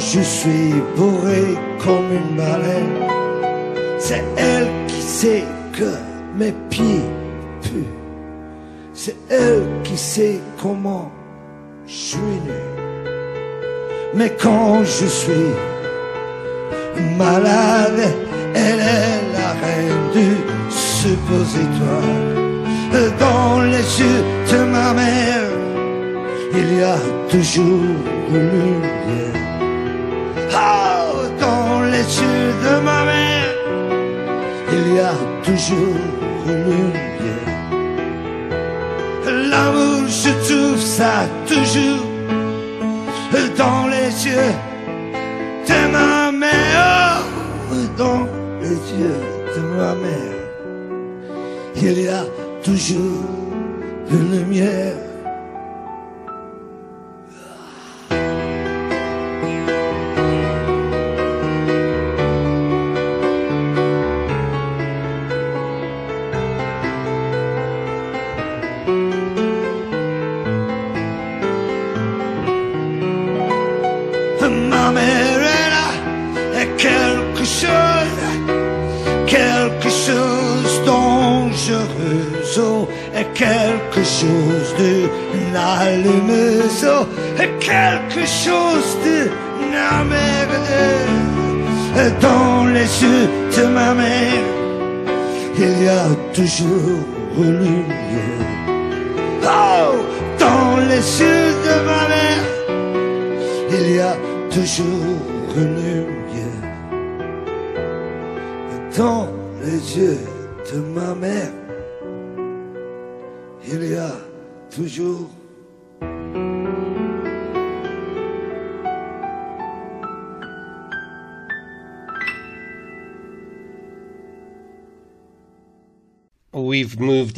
Je 0.00 0.20
suis 0.20 0.74
bourré 0.96 1.58
comme 1.84 2.10
une 2.10 2.36
baleine. 2.36 2.96
C'est 3.98 4.24
elle 4.36 4.68
qui 4.86 5.02
sait 5.02 5.44
que 5.72 5.92
mes 6.36 6.54
pieds 6.70 7.04
puent. 7.60 7.94
C'est 8.94 9.16
elle 9.28 9.62
qui 9.84 9.96
sait 9.96 10.40
comment 10.60 11.10
je 11.86 11.92
suis 11.92 12.38
nu. 12.46 12.60
Mais 14.14 14.32
quand 14.40 14.82
je 14.84 15.06
suis 15.06 15.52
malade, 17.16 18.02
elle 18.54 18.80
est 18.80 19.20
la 19.36 19.50
reine 19.62 20.04
du 20.14 20.28
suppositoire. 20.70 22.18
Dans 23.18 23.60
les 23.60 24.00
yeux 24.00 24.22
de 24.50 24.58
ma 24.64 24.92
mère, 24.92 25.50
il 26.52 26.78
y 26.78 26.82
a 26.82 26.98
toujours 27.28 27.94
une 28.34 28.89
toujours 35.60 35.96
une 36.46 36.64
lumière. 36.64 37.50
L'amour, 39.50 40.08
je 40.08 40.30
trouve 40.48 40.80
ça 40.80 41.26
toujours 41.46 42.06
dans 43.56 43.86
les 43.88 44.10
yeux 44.26 44.54
de 45.68 45.92
ma 45.92 46.32
mère, 46.32 47.22
dans 47.98 48.26
les 48.62 48.78
yeux 48.98 49.20
de 49.54 49.60
ma 49.76 49.94
mère, 49.94 50.38
il 51.76 52.02
y 52.02 52.08
a 52.08 52.24
toujours 52.62 53.26
une 54.10 54.38
lumière. 54.38 55.09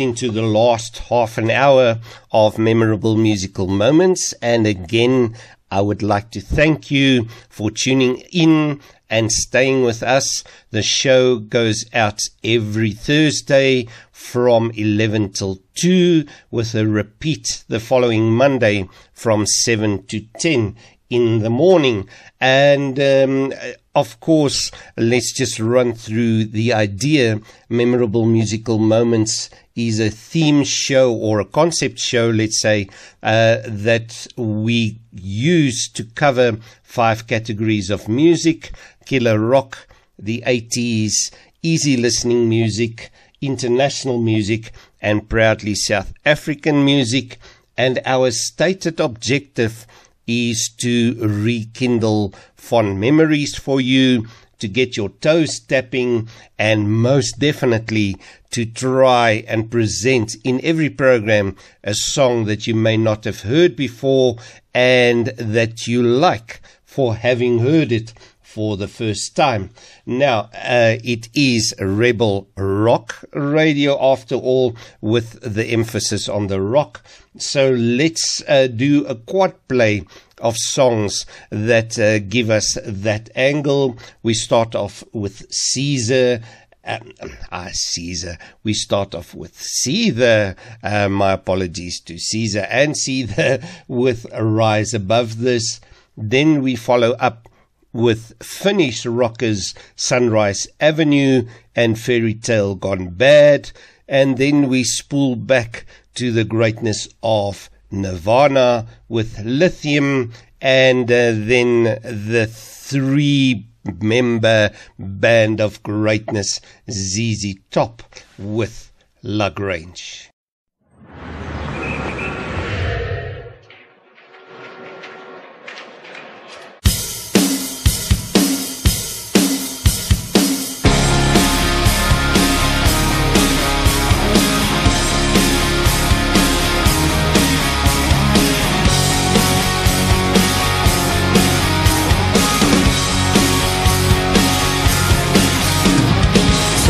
Into 0.02 0.31
the 0.31 0.42
last 0.42 0.98
half 0.98 1.39
an 1.39 1.50
hour 1.50 2.00
of 2.32 2.58
memorable 2.58 3.16
musical 3.16 3.68
moments. 3.68 4.34
And 4.42 4.66
again, 4.66 5.36
I 5.70 5.81
would 5.81 6.02
like 6.02 6.31
to 6.32 6.40
thank 6.40 6.90
you 6.90 7.28
for 7.48 7.70
tuning 7.70 8.18
in 8.32 8.81
and 9.08 9.31
staying 9.31 9.84
with 9.84 10.02
us. 10.02 10.42
The 10.70 10.82
show 10.82 11.39
goes 11.39 11.84
out 11.94 12.20
every 12.42 12.92
Thursday 12.92 13.86
from 14.10 14.70
11 14.74 15.32
till 15.32 15.60
2 15.74 16.24
with 16.50 16.74
a 16.74 16.86
repeat 16.86 17.64
the 17.68 17.81
following 17.81 18.32
Monday 18.32 18.89
from 19.12 19.47
7 19.47 20.06
to 20.06 20.20
10 20.39 20.76
in 21.08 21.40
the 21.40 21.50
morning. 21.50 22.08
And 22.40 22.98
um, 22.98 23.52
of 23.94 24.18
course, 24.20 24.70
let's 24.97 25.32
just 25.32 25.60
run 25.60 25.92
through 25.92 26.47
the 26.47 26.72
idea. 26.72 27.40
Memorable 27.68 28.24
musical 28.24 28.78
moments 28.78 29.50
is 29.75 30.01
a 30.01 30.10
theme 30.10 30.65
show 30.65 31.12
or 31.12 31.41
a 31.41 31.44
concept 31.44 31.99
show, 31.99 32.28
let's 32.31 32.60
say, 32.60 32.89
uh, 33.23 33.59
that 33.67 34.26
we 34.36 34.99
use 35.12 35.89
to 35.89 36.05
cover 36.05 36.59
five 36.83 37.26
categories 37.26 37.91
of 37.91 38.09
music 38.09 38.73
killer 39.05 39.39
rock, 39.39 39.86
the 40.18 40.42
80s, 40.47 41.33
easy 41.62 41.97
listening 41.97 42.49
music, 42.49 43.10
international 43.41 44.18
music, 44.18 44.73
and 45.01 45.28
proudly 45.28 45.75
South 45.75 46.12
African 46.25 46.84
music. 46.84 47.39
And 47.76 48.01
our 48.05 48.31
stated 48.31 49.01
objective 49.01 49.86
is 50.26 50.70
to 50.81 51.17
rekindle 51.18 52.34
fond 52.55 53.01
memories 53.01 53.57
for 53.57 53.81
you, 53.81 54.26
to 54.62 54.68
get 54.68 54.97
your 54.97 55.08
toes 55.08 55.58
tapping, 55.58 56.28
and 56.57 56.89
most 56.89 57.41
definitely 57.41 58.16
to 58.52 58.65
try 58.65 59.44
and 59.49 59.73
present 59.73 60.36
in 60.44 60.65
every 60.65 60.89
program 60.89 61.57
a 61.82 61.92
song 61.92 62.44
that 62.44 62.68
you 62.68 62.74
may 62.74 62.97
not 62.97 63.24
have 63.24 63.41
heard 63.41 63.74
before 63.74 64.36
and 64.73 65.26
that 65.36 65.89
you 65.89 66.00
like 66.00 66.60
for 66.84 67.16
having 67.16 67.58
heard 67.58 67.91
it 67.91 68.15
for 68.52 68.76
the 68.76 68.89
first 68.89 69.34
time. 69.34 69.70
Now, 70.05 70.50
uh, 70.55 70.98
it 71.02 71.31
is 71.32 71.74
Rebel 71.78 72.48
Rock 72.55 73.24
Radio 73.32 73.97
after 74.12 74.34
all, 74.34 74.76
with 75.00 75.40
the 75.40 75.66
emphasis 75.68 76.28
on 76.28 76.48
the 76.48 76.60
rock. 76.60 77.02
So 77.39 77.70
let's 77.70 78.42
uh, 78.47 78.66
do 78.66 79.06
a 79.06 79.14
quad 79.14 79.55
play 79.68 80.05
of 80.39 80.58
songs 80.58 81.24
that 81.48 81.98
uh, 81.98 82.18
give 82.18 82.50
us 82.50 82.76
that 82.84 83.31
angle. 83.34 83.97
We 84.22 84.34
start 84.34 84.74
off 84.74 85.02
with 85.12 85.50
Caesar. 85.50 86.42
Um, 86.84 87.12
ah, 87.52 87.70
Caesar. 87.72 88.36
We 88.64 88.74
start 88.74 89.14
off 89.14 89.34
with 89.34 89.58
Caesar. 89.58 90.56
Uh, 90.82 91.08
my 91.08 91.32
apologies 91.32 92.00
to 92.00 92.18
Caesar 92.18 92.66
and 92.68 92.98
Caesar 92.98 93.62
with 93.89 94.26
Rise 94.39 94.92
Above 94.92 95.39
This. 95.39 95.81
Then 96.18 96.60
we 96.60 96.76
follow 96.76 97.12
up 97.12 97.48
with 97.92 98.34
Finnish 98.42 99.04
rockers 99.06 99.74
Sunrise 99.96 100.66
Avenue 100.80 101.46
and 101.76 101.98
Fairy 101.98 102.34
Tale 102.34 102.74
Gone 102.74 103.10
Bad. 103.10 103.70
And 104.08 104.38
then 104.38 104.68
we 104.68 104.84
spool 104.84 105.36
back 105.36 105.86
to 106.14 106.32
the 106.32 106.44
greatness 106.44 107.08
of 107.22 107.70
Nirvana 107.90 108.86
with 109.08 109.38
Lithium, 109.44 110.32
and 110.60 111.10
uh, 111.10 111.32
then 111.34 111.84
the 112.02 112.48
three 112.50 113.66
member 114.00 114.70
band 114.98 115.60
of 115.60 115.82
greatness 115.82 116.60
ZZ 116.90 117.56
Top 117.70 118.02
with 118.38 118.92
La 119.22 119.50
Grange. 119.50 120.31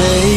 Take 0.03 0.32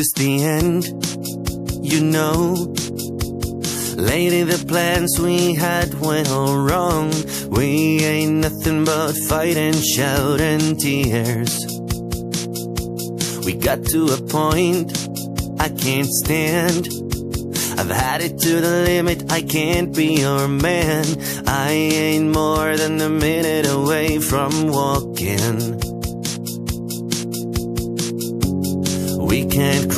is 0.00 0.12
the 0.12 0.42
end, 0.42 0.84
you 1.84 2.00
know. 2.00 2.54
Lady, 3.96 4.42
the 4.44 4.64
plans 4.66 5.18
we 5.20 5.54
had 5.54 5.92
went 6.00 6.30
all 6.30 6.56
wrong. 6.56 7.12
We 7.50 8.00
ain't 8.02 8.36
nothing 8.46 8.86
but 8.86 9.12
fight 9.28 9.58
and 9.58 9.76
shout 9.76 10.40
and 10.40 10.80
tears. 10.80 11.52
We 13.44 13.52
got 13.52 13.84
to 13.92 14.00
a 14.18 14.20
point 14.38 14.88
I 15.60 15.68
can't 15.68 16.12
stand. 16.22 16.88
I've 17.78 17.90
had 17.90 18.22
it 18.22 18.38
to 18.38 18.60
the 18.60 18.84
limit, 18.86 19.30
I 19.30 19.42
can't 19.42 19.94
be 19.94 20.20
your 20.20 20.48
man. 20.48 21.04
I 21.46 21.72
ain't 21.72 22.30
more 22.32 22.74
than 22.74 23.00
a 23.02 23.10
minute 23.10 23.66
away 23.66 24.18
from 24.18 24.68
walking. 24.68 25.89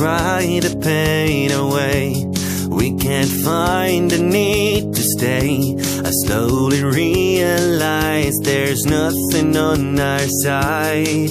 Cry 0.02 0.58
the 0.58 0.76
pain 0.82 1.52
away. 1.52 2.26
We 2.68 2.92
can't 2.98 3.30
find 3.30 4.10
the 4.10 4.18
need 4.18 4.96
to 4.96 5.02
stay. 5.16 5.76
I 6.08 6.10
slowly 6.24 6.82
realize 6.82 8.34
there's 8.42 8.84
nothing 8.84 9.56
on 9.56 10.00
our 10.00 10.26
side. 10.42 11.30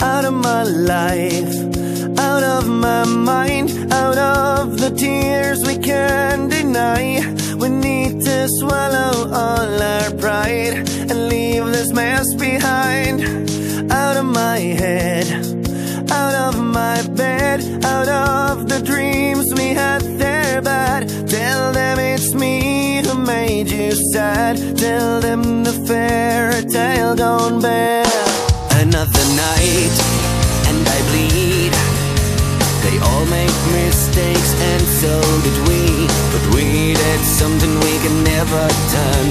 Out 0.00 0.24
of 0.24 0.34
my 0.34 0.62
life, 0.62 1.56
out 2.20 2.44
of 2.44 2.68
my 2.68 3.04
mind, 3.04 3.92
out 3.92 4.16
of 4.16 4.78
the 4.78 4.90
tears 4.90 5.58
we 5.66 5.76
can't 5.76 6.48
deny. 6.48 7.18
We 7.56 7.68
need 7.68 8.20
to 8.28 8.46
swallow 8.60 9.12
all 9.42 9.82
our 9.82 10.10
pride 10.12 10.74
and 11.10 11.28
leave 11.28 11.66
this 11.66 11.90
mess 11.92 12.32
behind. 12.34 13.16
Out 13.90 14.16
of 14.16 14.26
my 14.26 14.58
head, 14.82 15.26
out 16.12 16.34
of 16.46 16.55
my 16.76 17.00
bed. 17.22 17.58
Out 17.84 18.08
of 18.08 18.68
the 18.68 18.80
dreams 18.90 19.46
we 19.60 19.68
had 19.82 20.02
there 20.22 20.60
But 20.60 21.02
tell 21.36 21.72
them 21.72 21.96
it's 21.98 22.34
me 22.34 22.54
who 23.04 23.14
made 23.36 23.68
you 23.78 23.92
sad. 24.12 24.54
Tell 24.76 25.20
them 25.26 25.42
the 25.68 25.74
fairy 25.88 26.62
tale 26.78 27.14
gone 27.16 27.58
bare 27.66 28.04
Another 28.84 29.24
night 29.48 29.96
and 30.68 30.80
I 30.96 30.98
bleed. 31.10 31.72
They 32.84 32.96
all 33.08 33.26
make 33.38 33.56
mistakes 33.80 34.50
and 34.70 34.84
so 35.00 35.14
did 35.46 35.58
we. 35.68 35.80
But 36.32 36.44
we 36.54 36.66
did 37.02 37.20
something 37.40 37.72
we 37.86 37.94
can 38.04 38.16
never 38.34 38.64
turn 38.94 39.26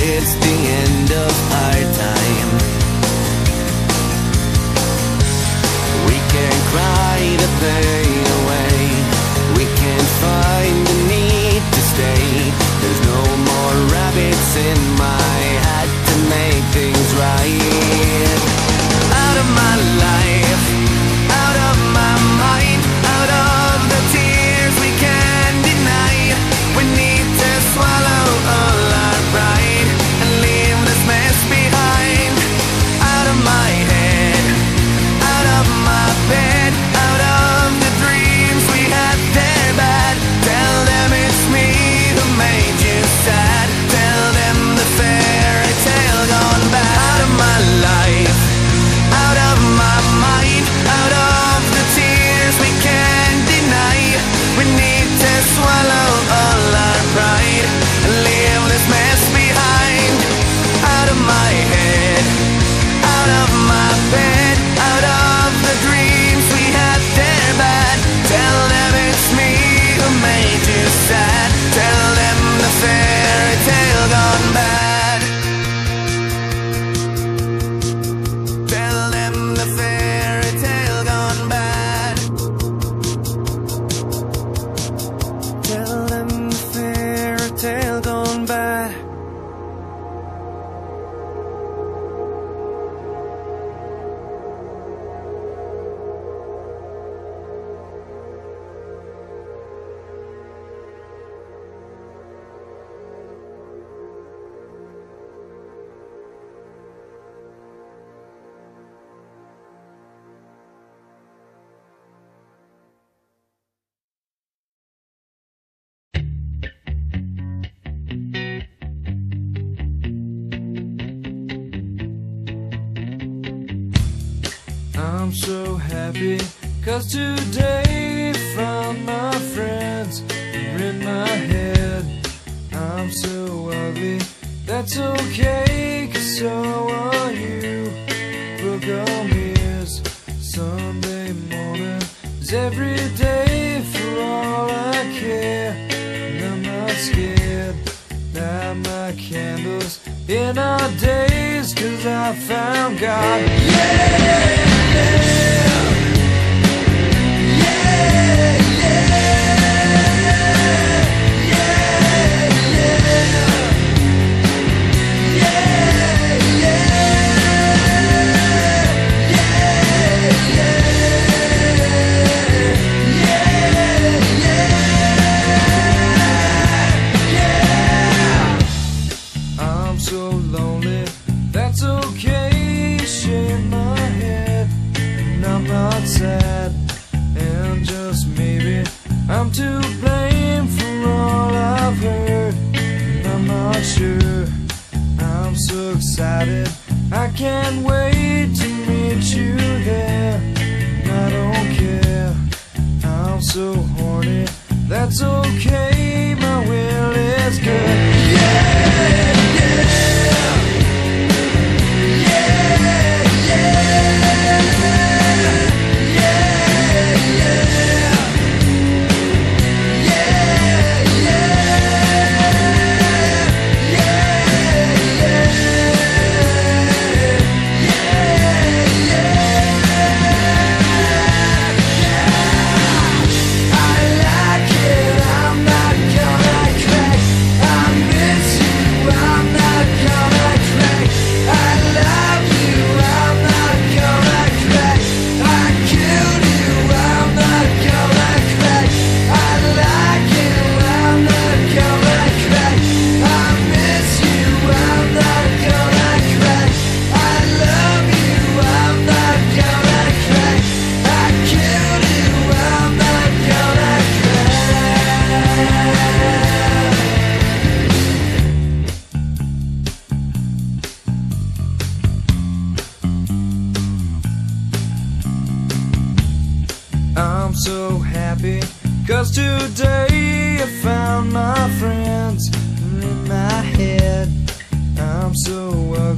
It's 0.00 0.34
the 0.34 0.56
end 0.84 1.10
of 1.10 1.34
our 1.52 1.82
time. 1.98 2.50
We 6.06 6.18
can 6.30 6.54
cry 6.70 7.18
the 7.42 7.50
pain 7.58 8.22
away. 8.38 8.78
We 9.58 9.64
can 9.74 10.02
find 10.22 10.86
the 10.86 10.98
need 11.10 11.62
to 11.74 11.80
stay. 11.92 12.26
There's 12.80 13.02
no 13.10 13.22
more 13.50 13.74
rabbits 13.90 14.56
in 14.56 14.78
my 14.96 15.40
hat 15.66 15.88
to 16.08 16.14
make 16.30 16.62
things 16.72 17.08
right. 17.14 17.77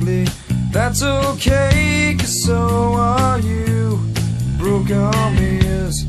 Ugly, 0.00 0.26
that's 0.70 1.02
okay, 1.02 2.16
cause 2.18 2.44
so 2.44 2.94
are 2.94 3.38
you. 3.40 4.00
Broke 4.58 4.90
arm 4.90 5.36
is 5.38 6.06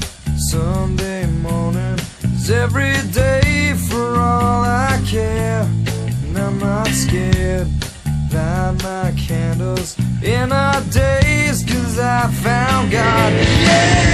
Sunday 0.50 1.26
morning, 1.28 1.98
is 2.24 2.50
every 2.50 2.96
day 3.12 3.74
for 3.90 4.16
all 4.18 4.64
I 4.64 5.02
care. 5.08 5.68
And 6.24 6.38
I'm 6.38 6.60
not 6.60 6.88
scared, 6.88 7.68
light 8.34 8.78
my 8.84 9.14
candles 9.18 9.98
in 10.24 10.52
our 10.52 10.82
days, 10.92 11.64
cause 11.64 12.00
I 12.00 12.28
found 12.44 12.92
God. 12.92 13.34
Yeah, 13.34 14.12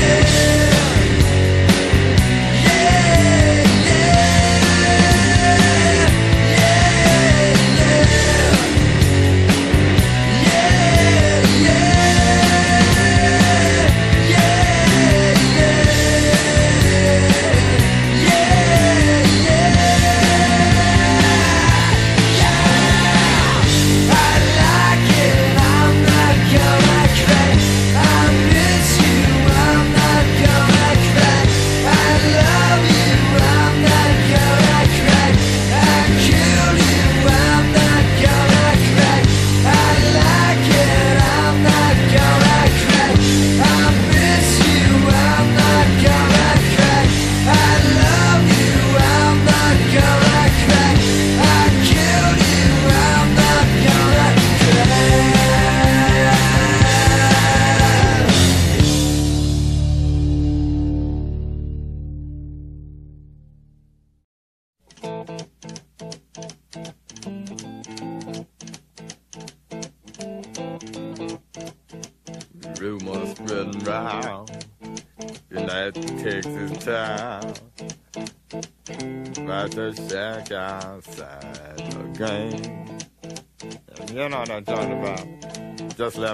yeah. 0.00 0.99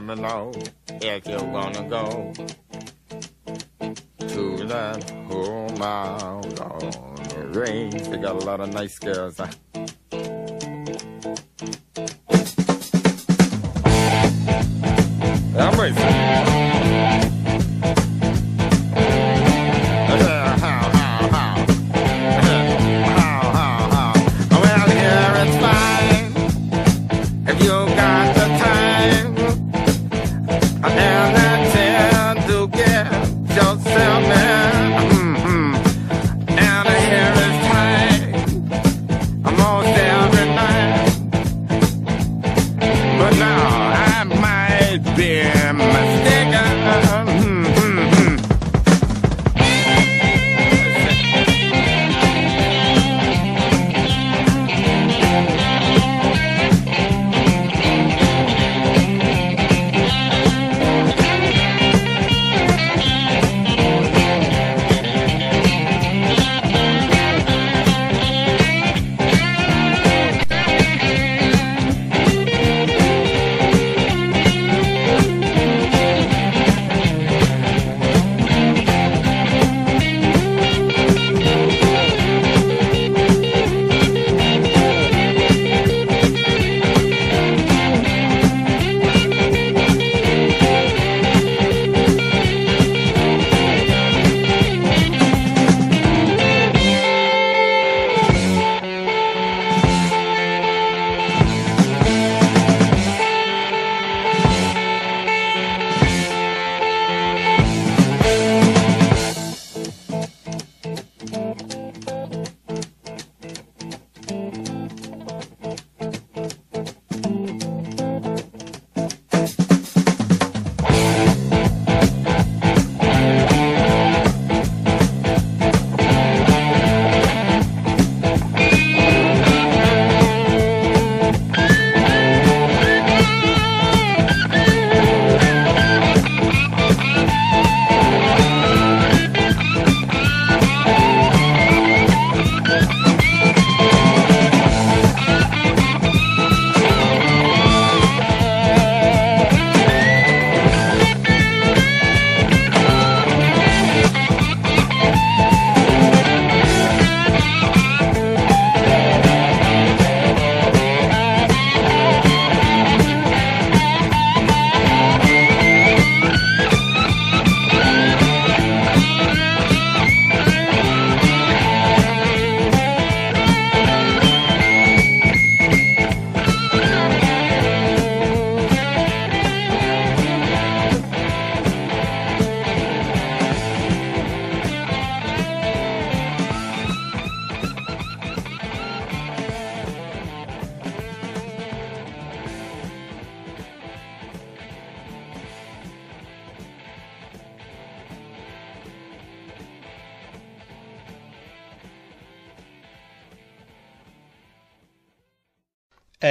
Me 0.07 0.15
know 0.15 0.53
if 0.89 1.27
you 1.27 1.43
wanna 1.45 1.83
go 1.89 2.33
To 4.19 4.67
that 4.67 5.11
home 5.29 5.83
out 5.83 6.61
on 6.61 7.15
the 7.29 7.61
range. 7.61 8.03
They 8.09 8.19
got 8.19 8.37
a 8.37 8.45
lot 8.45 8.61
of 8.61 8.73
nice 8.73 8.99
girls 8.99 9.41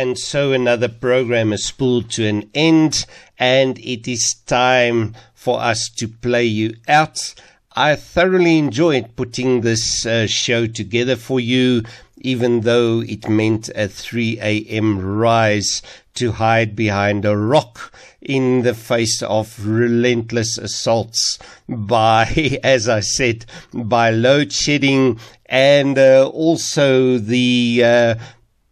And 0.06 0.20
so 0.20 0.52
another 0.52 0.88
program 0.88 1.52
is 1.52 1.72
pulled 1.72 2.12
to 2.12 2.28
an 2.28 2.48
end, 2.54 3.08
and 3.40 3.80
it 3.80 4.08
is 4.08 4.36
time 4.46 5.16
for 5.34 5.60
us 5.60 5.90
to 5.96 6.08
play 6.08 6.44
you 6.44 6.76
out. 6.88 7.34
I 7.76 7.96
thoroughly 7.96 8.60
enjoyed 8.60 9.16
putting 9.16 9.62
this 9.62 10.06
uh, 10.06 10.28
show 10.28 10.68
together 10.68 11.16
for 11.16 11.40
you, 11.40 11.82
even 12.18 12.62
though 12.62 13.02
it 13.02 13.28
meant 13.28 13.70
a 13.70 13.88
3 13.88 14.38
a.m. 14.44 15.00
rise 15.00 15.82
to 16.14 16.34
hide 16.34 16.76
behind 16.76 17.26
a 17.26 17.36
rock 17.36 17.92
in 18.22 18.62
the 18.62 18.76
face 18.76 19.24
of 19.24 19.66
relentless 19.66 20.60
assaults 20.60 21.40
by, 21.68 22.60
as 22.64 22.88
I 22.88 23.00
said, 23.00 23.48
by 23.74 24.12
load 24.12 24.54
shedding 24.54 25.20
and 25.48 25.98
uh, 25.98 26.30
also 26.32 27.18
the 27.18 27.82
uh, 27.84 28.16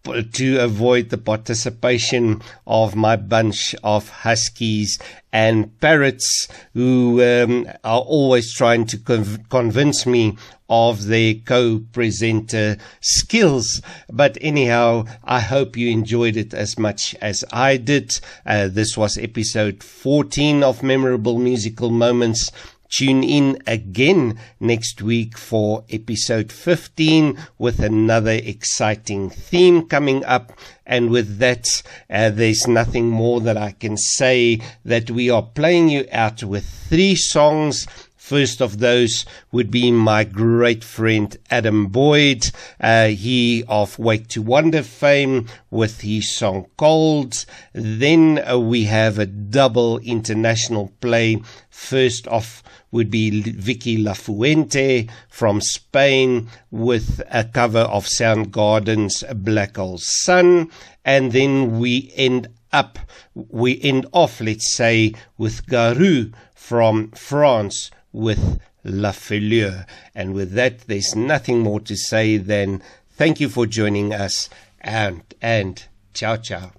to 0.04 0.58
avoid 0.58 1.10
the 1.10 1.18
participation 1.18 2.42
of 2.68 2.94
my 2.94 3.16
bunch 3.16 3.74
of 3.84 4.10
huskies 4.10 5.00
and 5.32 5.80
parrots 5.80 6.50
who 6.74 7.24
um, 7.24 7.66
are 7.86 8.02
always 8.02 8.54
trying 8.54 8.86
to 8.86 8.98
conv- 8.98 9.50
convince 9.50 10.06
me 10.06 10.38
of 10.70 11.06
their 11.06 11.36
co-presenter 11.36 12.78
skills. 13.00 13.82
But 14.12 14.38
anyhow, 14.42 15.06
I 15.24 15.40
hope 15.40 15.78
you 15.78 15.90
enjoyed 15.90 16.36
it 16.36 16.54
as 16.54 16.78
much 16.78 17.16
as 17.22 17.46
I 17.54 17.78
did. 17.78 18.20
Uh, 18.46 18.68
this 18.68 18.98
was 18.98 19.18
episode 19.18 19.84
14 19.84 20.64
of 20.64 20.84
Memorable 20.84 21.38
Musical 21.38 21.90
Moments. 21.92 22.52
Tune 22.94 23.24
in 23.24 23.58
again 23.66 24.40
next 24.60 25.02
week 25.02 25.36
for 25.36 25.84
episode 25.90 26.52
15 26.52 27.40
with 27.58 27.80
another 27.80 28.34
exciting 28.34 29.32
theme 29.32 29.88
coming 29.88 30.24
up. 30.26 30.54
And 30.86 31.10
with 31.10 31.40
that, 31.40 31.66
uh, 32.08 32.30
there's 32.30 32.68
nothing 32.68 33.10
more 33.10 33.42
that 33.42 33.58
I 33.58 33.72
can 33.72 33.98
say 33.98 34.62
that 34.86 35.10
we 35.10 35.32
are 35.32 35.42
playing 35.42 35.90
you 35.90 36.06
out 36.12 36.44
with 36.44 36.66
three 36.66 37.16
songs. 37.16 37.88
First 38.34 38.64
of 38.64 38.80
those 38.80 39.26
would 39.52 39.70
be 39.70 39.92
my 39.92 40.24
great 40.24 40.84
friend 40.84 41.38
Adam 41.52 41.86
Boyd, 41.90 42.50
uh, 42.82 43.10
he 43.10 43.64
of 43.68 44.00
Wake 44.00 44.28
to 44.30 44.42
Wonder 44.42 44.82
fame 44.82 45.46
with 45.70 46.02
his 46.02 46.36
song 46.36 46.66
Cold. 46.76 47.46
Then 47.74 48.44
uh, 48.44 48.58
we 48.58 48.86
have 48.86 49.20
a 49.20 49.28
double 49.28 50.00
international 50.00 50.92
play. 51.00 51.44
First 51.70 52.28
off, 52.28 52.64
would 52.90 53.12
be 53.12 53.40
Vicky 53.44 54.04
Lafuente 54.04 55.12
from 55.30 55.62
Spain 55.62 56.50
with 56.72 57.22
a 57.30 57.44
cover 57.44 57.82
of 57.82 58.08
Soundgarden's 58.08 59.24
Black 59.36 59.78
Hole 59.78 60.00
Sun. 60.00 60.72
And 61.06 61.34
then 61.34 61.78
we 61.78 62.12
end 62.16 62.48
up, 62.72 62.98
we 63.36 63.80
end 63.84 64.08
off, 64.12 64.42
let's 64.42 64.74
say, 64.76 65.14
with 65.38 65.68
Garou 65.68 66.32
from 66.56 67.12
France 67.12 67.92
with 68.14 68.60
La 68.84 69.12
Fleur. 69.12 69.86
And 70.16 70.34
with 70.34 70.54
that, 70.54 70.88
there's 70.88 71.16
nothing 71.16 71.60
more 71.60 71.80
to 71.82 71.96
say 71.98 72.38
than 72.38 72.82
thank 73.12 73.40
you 73.40 73.50
for 73.50 73.66
joining 73.66 74.14
us 74.14 74.50
and, 74.82 75.24
and 75.42 75.84
ciao, 76.14 76.38
ciao. 76.38 76.72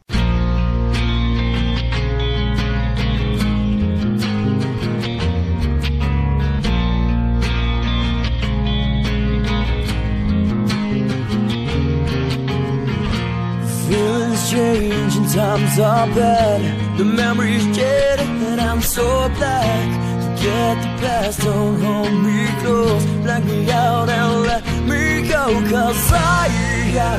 Change 14.50 15.16
and 15.16 15.28
times 15.32 15.78
are 15.80 16.06
bad. 16.08 16.98
The 16.98 17.04
memories 17.04 17.64
jaded 17.76 18.20
and 18.20 18.60
I'm 18.60 18.80
so 18.80 19.28
black. 19.30 20.13
Forget 20.44 20.76
the 20.82 21.06
past, 21.06 21.40
don't 21.40 21.80
hold 21.80 22.12
me 22.22 22.46
close. 22.60 23.02
Black 23.22 23.42
me 23.44 23.70
out 23.70 24.10
and 24.10 24.42
let 24.42 24.62
me 24.84 25.26
go. 25.26 25.46
Cause 25.70 26.12
I 26.12 26.90
got 26.92 27.18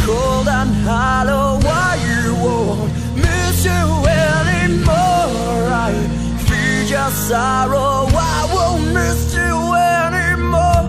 cold 0.00 0.48
and 0.48 0.70
hollow. 0.88 1.60
Why 1.60 2.00
you 2.00 2.34
won't 2.34 2.90
miss 3.14 3.66
you 3.66 3.84
anymore? 4.08 5.68
I 5.68 5.92
feed 6.48 6.88
your 6.88 7.10
sorrow. 7.10 8.08
I 8.08 8.48
won't 8.54 8.94
miss 8.94 9.34
you 9.34 9.52
anymore. 10.00 10.88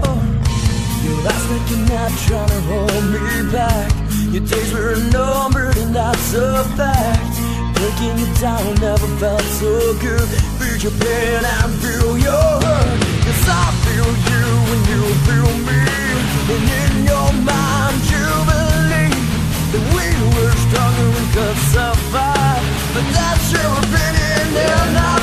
You 1.03 1.14
ask 1.28 1.44
me, 1.52 1.60
you're 1.68 1.90
not 1.90 2.12
trying 2.24 2.48
to 2.48 2.62
hold 2.72 3.03
me 3.12 3.52
back. 3.52 3.92
Your 4.32 4.45
days 4.48 4.72
were 4.72 4.95
numbered, 5.12 5.76
and 5.76 5.94
that's 5.94 6.34
a 6.34 6.64
fact. 6.78 7.42
Breaking 7.76 8.18
you 8.18 8.30
down 8.40 8.76
never 8.80 9.10
felt 9.19 9.42
so 9.60 9.72
good. 10.00 10.30
Feel 10.60 10.77
your 10.77 10.95
pain 11.00 11.43
and 11.43 11.74
feel 11.82 12.18
your 12.18 12.50
hurt. 12.66 13.00
Cause 13.26 13.45
I 13.48 13.66
feel 13.84 14.11
you 14.30 14.45
and 14.74 14.84
you 14.92 15.02
feel 15.27 15.52
me. 15.68 15.80
And 16.53 16.66
in 16.82 16.93
your 17.11 17.30
mind, 17.50 18.00
you 18.14 18.27
believe 18.52 19.26
that 19.72 19.85
we 19.95 20.08
were 20.35 20.56
stronger 20.66 21.10
and 21.19 21.30
could 21.35 21.60
survive. 21.74 22.64
But 22.93 23.06
that's 23.16 23.48
your 23.53 23.72
opinion 23.82 24.48
and 24.53 24.93
not 24.93 25.23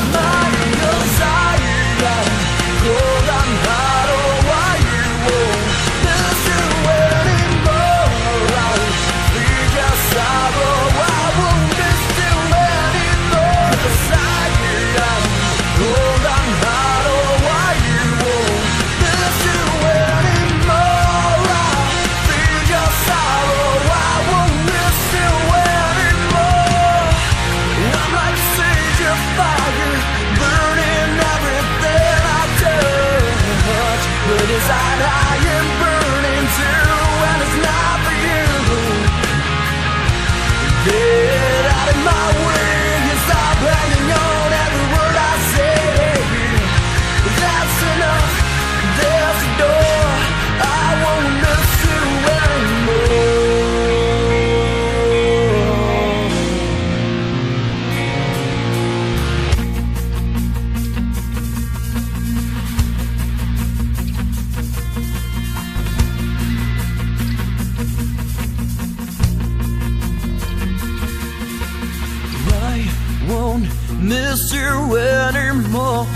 anymore. 74.97 76.07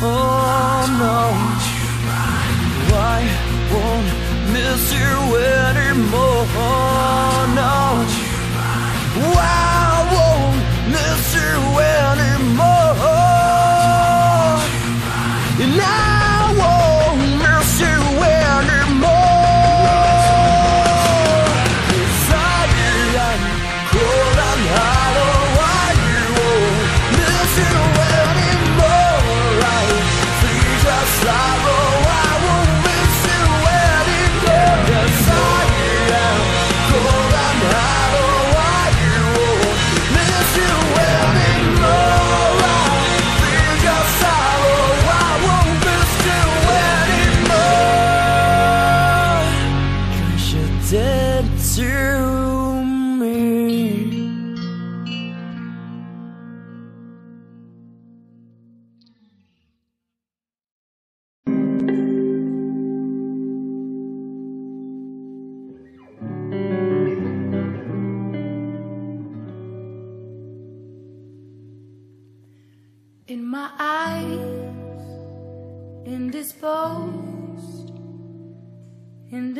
No. 1.01 1.23
I 2.97 3.23
won't 3.73 4.09
miss 4.53 4.93
you 4.93 5.36
anymore. 5.36 6.47
No. 7.55 7.75
I 9.36 9.74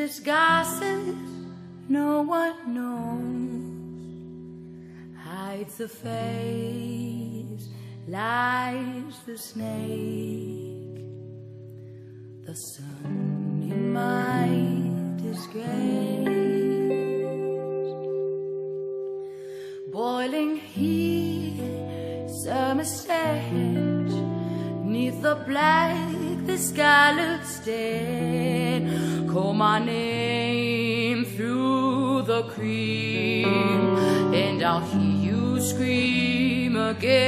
in 0.05 0.11
disguises 0.11 1.15
no 1.89 2.21
one 2.21 2.75
knows, 2.75 3.65
hides 5.17 5.79
the 5.79 5.89
face, 5.89 7.69
lies 8.07 9.15
the 9.25 9.39
snake, 9.39 11.01
the 12.47 12.55
sun 12.55 13.71
in 13.73 13.93
my 13.93 14.49
disgrace. 15.23 16.29
Boiling 19.91 20.57
heat, 20.57 21.61
summer 22.45 22.85
stench, 22.85 23.94
neath 24.95 25.21
the 25.23 25.35
black, 25.35 26.15
the 26.47 26.57
sky 26.57 27.07
looks 27.21 27.59
dead. 27.67 28.83
Call 29.29 29.53
my 29.53 29.79
name 29.85 31.25
through 31.25 32.23
the 32.23 32.45
cream, 32.55 33.97
and 34.43 34.63
I'll 34.63 34.87
hear 34.93 35.17
you 35.27 35.61
scream 35.61 36.77
again. 36.77 37.25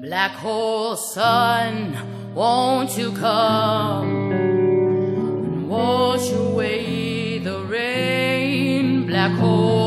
Black 0.00 0.32
hole 0.44 0.96
sun, 0.96 1.74
won't 2.34 2.96
you 2.96 3.12
come? 3.12 4.30
and 4.32 5.68
wash 5.68 6.32
away 6.32 7.38
the 7.38 7.58
rain. 7.76 9.06
Black 9.06 9.32
hole 9.32 9.79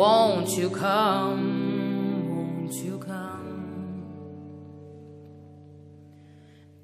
Won't 0.00 0.56
you 0.56 0.70
come? 0.70 1.42
Won't 2.34 2.72
you 2.72 2.98
come? 2.98 4.02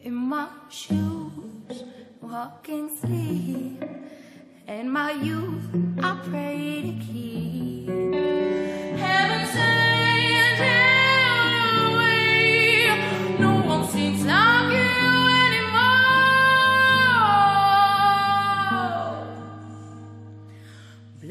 In 0.03 0.15
my 0.15 0.49
shoes, 0.69 1.85
walking 2.21 2.95
sleep, 2.99 3.83
and 4.67 4.93
my 4.93 5.13
youth 5.13 5.65
I 6.03 6.21
pray 6.29 6.83
to 6.83 6.93
keep. 7.07 7.89
Heaven 8.99 9.47
sent 9.47 9.86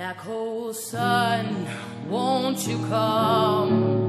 Black 0.06 0.18
hole 0.18 0.72
sun, 0.72 1.66
won't 2.08 2.68
you 2.68 2.78
come 2.90 4.05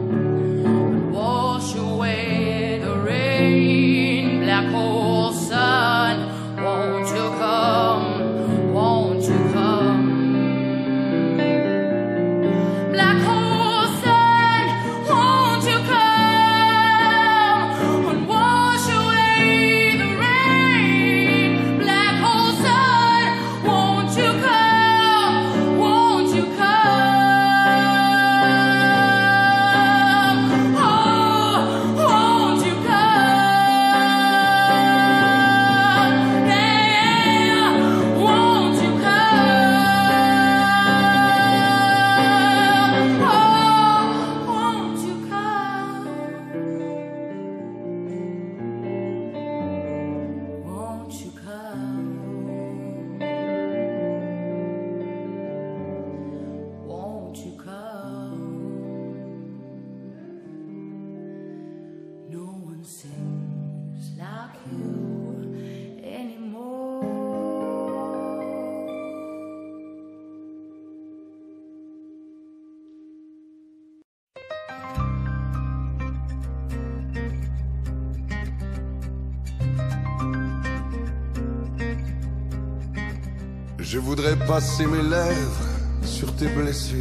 passer 84.46 84.86
mes 84.86 85.02
lèvres 85.02 85.66
sur 86.04 86.32
tes 86.36 86.46
blessures, 86.46 86.98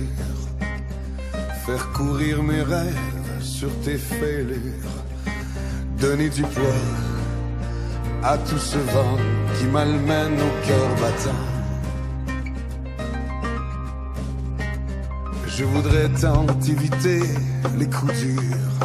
faire 1.65 1.91
courir 1.91 2.41
mes 2.41 2.61
rêves 2.61 3.39
sur 3.39 3.69
tes 3.81 3.97
fêlures, 3.97 4.93
donner 5.99 6.29
du 6.29 6.41
poids 6.41 6.83
à 8.23 8.37
tout 8.37 8.57
ce 8.57 8.77
vent 8.77 9.17
qui 9.57 9.65
malmène 9.65 10.33
au 10.33 10.67
cœur 10.67 10.89
battant. 11.01 11.43
Je 15.47 15.63
voudrais 15.65 16.09
tant 16.19 16.47
éviter 16.67 17.21
les 17.77 17.89
coups 17.89 18.13
durs, 18.19 18.75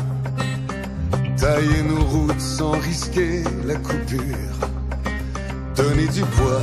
tailler 1.36 1.82
nos 1.82 2.04
routes 2.04 2.40
sans 2.40 2.72
risquer 2.72 3.42
la 3.64 3.76
coupure, 3.76 4.54
donner 5.76 6.08
du 6.08 6.20
poids 6.20 6.60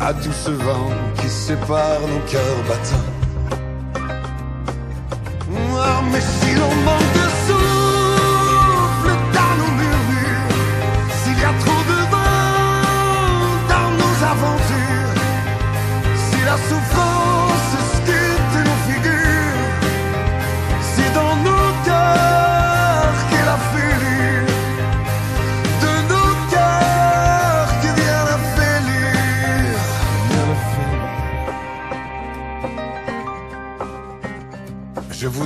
à 0.00 0.14
tout 0.14 0.32
ce 0.32 0.50
vent 0.50 0.90
qui 1.20 1.28
sépare 1.28 2.00
nos 2.00 2.20
cœurs 2.30 2.62
battants. 2.68 3.19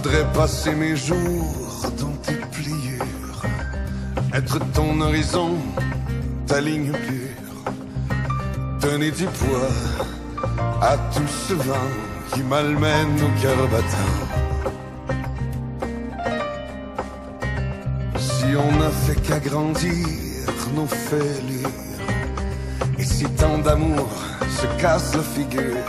Voudrais 0.05 0.33
passer 0.35 0.73
mes 0.73 0.97
jours 0.97 1.91
dans 1.99 2.13
tes 2.23 2.37
pliures, 2.53 3.43
être 4.35 4.59
ton 4.73 5.01
horizon, 5.01 5.57
ta 6.47 6.61
ligne 6.61 6.93
pure, 6.93 7.73
donner 8.83 9.11
du 9.11 9.25
poids 9.25 9.71
à 10.83 10.99
tout 11.15 11.27
ce 11.49 11.55
vent 11.55 11.89
qui 12.33 12.43
malmène 12.43 13.17
nos 13.17 13.31
cœurs 13.41 13.69
battants. 13.71 14.21
Si 18.19 18.45
on 18.57 18.73
n'a 18.79 18.91
fait 18.91 19.21
qu'agrandir 19.23 20.07
nos 20.75 20.87
fêlures, 20.87 21.71
et 22.99 23.05
si 23.05 23.25
tant 23.41 23.57
d'amour 23.57 24.11
se 24.51 24.67
casse 24.83 25.15
la 25.15 25.23
figure, 25.23 25.87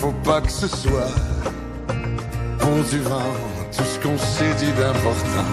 faut 0.00 0.14
pas 0.22 0.40
que 0.40 0.52
ce 0.52 0.68
soit 0.68 1.10
tout 3.76 3.84
ce 3.84 3.98
qu'on 4.00 4.18
s'est 4.18 4.54
dit 4.58 4.72
d'important. 4.72 5.50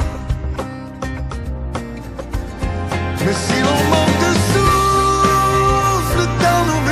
Mais 3.26 3.34
si 3.34 3.58
l'on 3.62 3.82
manque 3.94 4.20
de 4.26 4.34
souffle 4.52 6.26
dans 6.44 6.64
nos 6.70 6.83